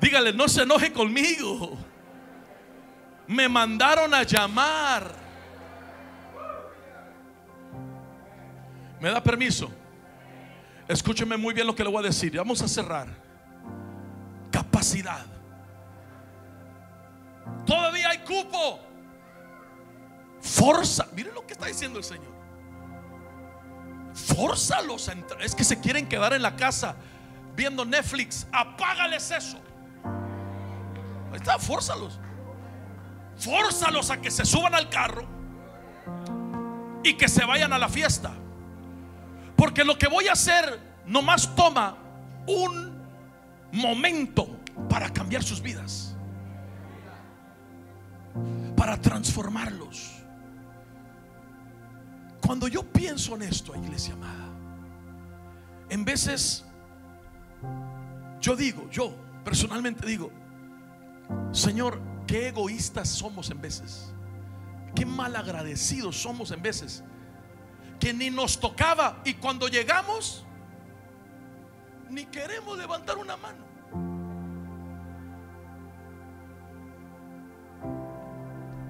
Dígale, 0.00 0.32
no 0.32 0.48
se 0.48 0.62
enoje 0.62 0.92
conmigo 0.92 1.78
me 3.26 3.48
mandaron 3.48 4.12
a 4.14 4.22
llamar. 4.22 5.12
¿Me 9.00 9.10
da 9.10 9.22
permiso? 9.22 9.70
Escúcheme 10.86 11.36
muy 11.36 11.54
bien 11.54 11.66
lo 11.66 11.74
que 11.74 11.82
le 11.82 11.90
voy 11.90 12.04
a 12.04 12.06
decir. 12.06 12.36
Vamos 12.36 12.62
a 12.62 12.68
cerrar. 12.68 13.08
Capacidad. 14.50 15.26
Todavía 17.66 18.10
hay 18.10 18.18
cupo. 18.18 18.80
Forza. 20.40 21.08
Miren 21.14 21.34
lo 21.34 21.46
que 21.46 21.54
está 21.54 21.66
diciendo 21.66 21.98
el 21.98 22.04
Señor. 22.04 22.32
Fórzalos 24.14 25.08
a 25.08 25.12
entrar. 25.12 25.42
Es 25.42 25.54
que 25.54 25.64
se 25.64 25.80
quieren 25.80 26.08
quedar 26.08 26.32
en 26.32 26.42
la 26.42 26.56
casa 26.56 26.96
viendo 27.56 27.84
Netflix. 27.84 28.46
Apágales 28.52 29.30
eso. 29.30 29.58
Ahí 31.30 31.36
está, 31.36 31.58
fórzalos. 31.58 32.20
Fórzalos 33.42 34.10
a 34.10 34.20
que 34.20 34.30
se 34.30 34.44
suban 34.44 34.72
al 34.72 34.88
carro 34.88 35.26
y 37.02 37.14
que 37.14 37.28
se 37.28 37.44
vayan 37.44 37.72
a 37.72 37.78
la 37.78 37.88
fiesta. 37.88 38.32
Porque 39.56 39.84
lo 39.84 39.98
que 39.98 40.06
voy 40.06 40.28
a 40.28 40.32
hacer 40.32 40.78
nomás 41.06 41.52
toma 41.56 41.96
un 42.46 42.92
momento 43.72 44.48
para 44.88 45.12
cambiar 45.12 45.42
sus 45.42 45.60
vidas. 45.60 46.14
Para 48.76 48.96
transformarlos. 49.00 50.22
Cuando 52.46 52.68
yo 52.68 52.84
pienso 52.84 53.34
en 53.34 53.42
esto, 53.42 53.74
iglesia 53.74 54.14
amada, 54.14 54.50
en 55.88 56.04
veces 56.04 56.64
yo 58.40 58.54
digo, 58.54 58.88
yo 58.88 59.16
personalmente 59.44 60.06
digo, 60.06 60.30
Señor, 61.50 62.11
Qué 62.32 62.48
egoístas 62.48 63.10
somos 63.10 63.50
en 63.50 63.60
veces. 63.60 64.10
Qué 64.94 65.04
mal 65.04 65.36
agradecidos 65.36 66.16
somos 66.16 66.50
en 66.50 66.62
veces. 66.62 67.04
Que 68.00 68.14
ni 68.14 68.30
nos 68.30 68.58
tocaba 68.58 69.20
y 69.22 69.34
cuando 69.34 69.68
llegamos, 69.68 70.42
ni 72.08 72.24
queremos 72.24 72.78
levantar 72.78 73.18
una 73.18 73.36
mano. 73.36 73.62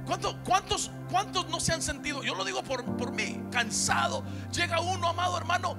¿Cuántos, 0.07 0.37
cuántos, 0.45 0.93
cuántos 1.11 1.49
no 1.49 1.59
se 1.59 1.73
han 1.73 1.83
sentido? 1.83 2.23
Yo 2.23 2.37
lo 2.37 2.45
digo 2.45 2.63
por, 2.63 2.85
por 2.97 3.11
mí, 3.11 3.43
cansado. 3.51 4.23
Llega 4.53 4.79
uno, 4.79 5.09
amado 5.09 5.37
hermano, 5.37 5.77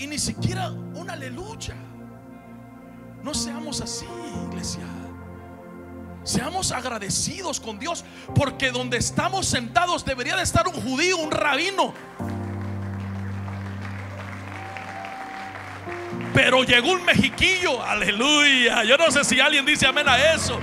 y 0.00 0.08
ni 0.08 0.18
siquiera 0.18 0.72
una 0.72 1.12
aleluya. 1.12 1.76
No 3.22 3.34
seamos 3.34 3.80
así, 3.80 4.04
iglesia. 4.48 4.97
Seamos 6.28 6.72
agradecidos 6.72 7.58
con 7.58 7.78
Dios 7.78 8.04
porque 8.34 8.70
donde 8.70 8.98
estamos 8.98 9.46
sentados 9.46 10.04
debería 10.04 10.36
de 10.36 10.42
estar 10.42 10.68
un 10.68 10.74
judío, 10.74 11.16
un 11.16 11.30
rabino. 11.30 11.94
Pero 16.34 16.64
llegó 16.64 16.92
un 16.92 17.02
mexiquillo, 17.06 17.82
aleluya. 17.82 18.84
Yo 18.84 18.98
no 18.98 19.10
sé 19.10 19.24
si 19.24 19.40
alguien 19.40 19.64
dice 19.64 19.86
amén 19.86 20.06
a 20.06 20.18
eso. 20.34 20.60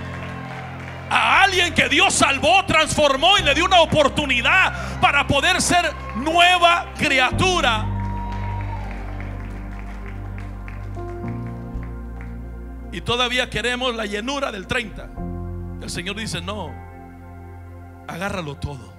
A 1.10 1.42
alguien 1.42 1.74
que 1.74 1.90
Dios 1.90 2.14
salvó, 2.14 2.64
transformó 2.68 3.40
y 3.40 3.42
le 3.42 3.56
dio 3.56 3.66
una 3.66 3.82
oportunidad 3.82 5.00
para 5.02 5.26
poder 5.26 5.60
ser 5.64 5.92
nueva 6.18 6.94
criatura. 6.96 7.88
Y 12.92 13.02
todavía 13.02 13.50
queremos 13.50 13.96
la 13.96 14.06
llenura 14.06 14.52
del 14.52 14.68
30. 14.68 15.15
El 15.82 15.90
Señor 15.90 16.16
dice, 16.16 16.42
no, 16.42 16.72
agárralo 18.08 18.56
todo. 18.56 18.94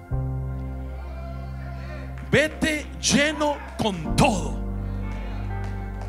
Vete 2.30 2.86
lleno 3.00 3.56
con 3.78 4.16
todo. 4.16 4.64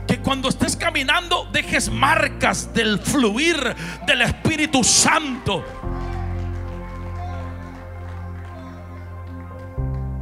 Que 0.08 0.20
cuando 0.20 0.50
estés 0.50 0.76
caminando 0.76 1.48
dejes 1.52 1.92
marcas 1.92 2.74
del 2.74 3.00
fluir 3.00 3.58
del 4.06 4.22
Espíritu 4.22 4.84
Santo. 4.84 5.64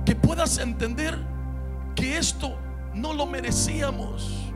Que 0.06 0.16
puedas 0.16 0.58
entender 0.58 1.18
que 1.96 2.18
esto 2.18 2.58
no 2.93 3.14
lo 3.14 3.26
merecíamos. 3.26 4.52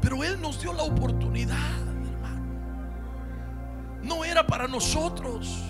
Pero 0.00 0.22
Él 0.22 0.40
nos 0.40 0.60
dio 0.60 0.72
la 0.72 0.82
oportunidad, 0.82 1.83
era 4.34 4.44
para 4.44 4.66
nosotros. 4.66 5.62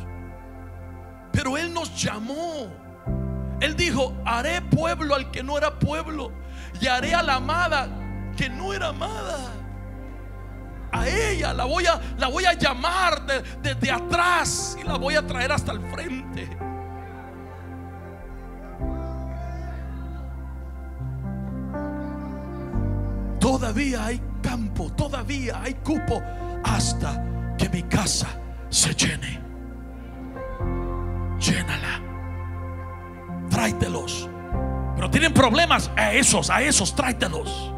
Pero 1.33 1.59
Él 1.59 1.73
nos 1.73 2.03
llamó. 2.03 2.73
Él 3.61 3.77
dijo, 3.77 4.17
haré 4.25 4.62
pueblo 4.62 5.15
al 5.15 5.31
que 5.31 5.43
no 5.43 5.59
era 5.59 5.79
pueblo. 5.79 6.33
Y 6.81 6.87
haré 6.87 7.15
a 7.15 7.23
la 7.23 7.35
amada 7.35 7.89
que 8.37 8.49
no 8.49 8.73
era 8.73 8.89
amada. 8.89 9.53
A 10.93 11.07
ella 11.09 11.53
la 11.53 11.65
voy 11.65 11.85
a, 11.87 12.01
la 12.17 12.29
voy 12.29 12.47
a 12.47 12.55
llamar 12.55 13.27
desde 13.61 13.91
atrás 13.91 14.79
y 14.81 14.85
la 14.85 14.97
voy 14.97 15.17
a 15.17 15.27
traer 15.27 15.53
hasta 15.53 15.73
el 15.73 15.81
frente. 15.81 16.57
Todavía 23.41 24.07
hay 24.07 24.23
campo, 24.41 24.91
todavía 24.93 25.61
hay 25.61 25.75
cupo 25.75 26.23
hasta 26.65 27.55
que 27.59 27.69
mi 27.69 27.83
casa 27.83 28.41
se 28.75 28.93
llene. 28.95 29.41
Llénala. 31.39 32.01
Tráetelos. 33.49 34.29
Pero 34.97 35.09
tienen 35.11 35.33
problemas, 35.33 35.91
a 35.97 36.12
esos, 36.12 36.51
a 36.51 36.61
esos 36.61 36.95
tráetelos. 36.97 37.72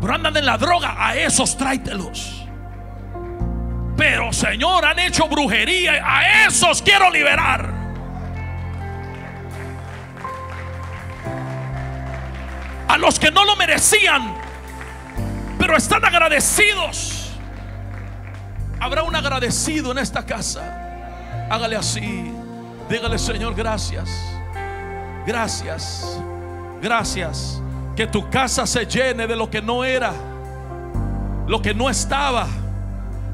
Pero 0.00 0.14
andan 0.14 0.36
en 0.36 0.44
la 0.44 0.58
droga, 0.58 0.94
a 0.98 1.16
esos 1.16 1.56
tráetelos. 1.56 2.46
Pero 3.96 4.32
Señor, 4.32 4.84
han 4.84 4.98
hecho 4.98 5.26
brujería, 5.26 6.02
a 6.04 6.46
esos 6.46 6.82
quiero 6.82 7.10
liberar. 7.10 7.80
a 12.88 12.98
los 12.98 13.18
que 13.18 13.30
no 13.30 13.46
lo 13.46 13.56
merecían, 13.56 14.34
pero 15.58 15.78
están 15.78 16.04
agradecidos. 16.04 17.21
Habrá 18.82 19.04
un 19.04 19.14
agradecido 19.14 19.92
en 19.92 19.98
esta 19.98 20.26
casa. 20.26 20.60
Hágale 21.48 21.76
así. 21.76 22.32
Dígale, 22.90 23.16
Señor, 23.16 23.54
gracias. 23.54 24.10
Gracias. 25.24 26.20
Gracias. 26.82 27.62
Que 27.94 28.08
tu 28.08 28.28
casa 28.28 28.66
se 28.66 28.84
llene 28.84 29.28
de 29.28 29.36
lo 29.36 29.48
que 29.48 29.62
no 29.62 29.84
era, 29.84 30.12
lo 31.46 31.62
que 31.62 31.72
no 31.72 31.88
estaba. 31.88 32.48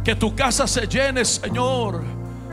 Que 0.04 0.14
tu 0.14 0.36
casa 0.36 0.66
se 0.66 0.86
llene, 0.86 1.24
Señor, 1.24 2.04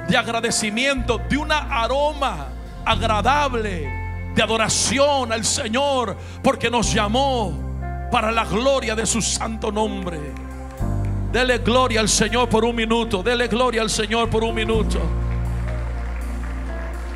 de 0.08 0.16
agradecimiento, 0.16 1.18
de 1.18 1.36
una 1.36 1.82
aroma 1.84 2.48
agradable 2.86 3.92
de 4.34 4.42
adoración 4.42 5.34
al 5.34 5.44
Señor, 5.44 6.16
porque 6.42 6.70
nos 6.70 6.94
llamó 6.94 8.08
para 8.10 8.32
la 8.32 8.46
gloria 8.46 8.96
de 8.96 9.06
su 9.06 9.22
santo 9.22 9.70
nombre. 9.70 10.45
Dele 11.36 11.58
gloria 11.58 12.00
al 12.00 12.08
Señor 12.08 12.48
por 12.48 12.64
un 12.64 12.74
minuto, 12.74 13.22
dele 13.22 13.50
gloria 13.50 13.82
al 13.82 13.90
Señor 13.90 14.30
por 14.30 14.42
un 14.42 14.56
minuto. 14.56 15.25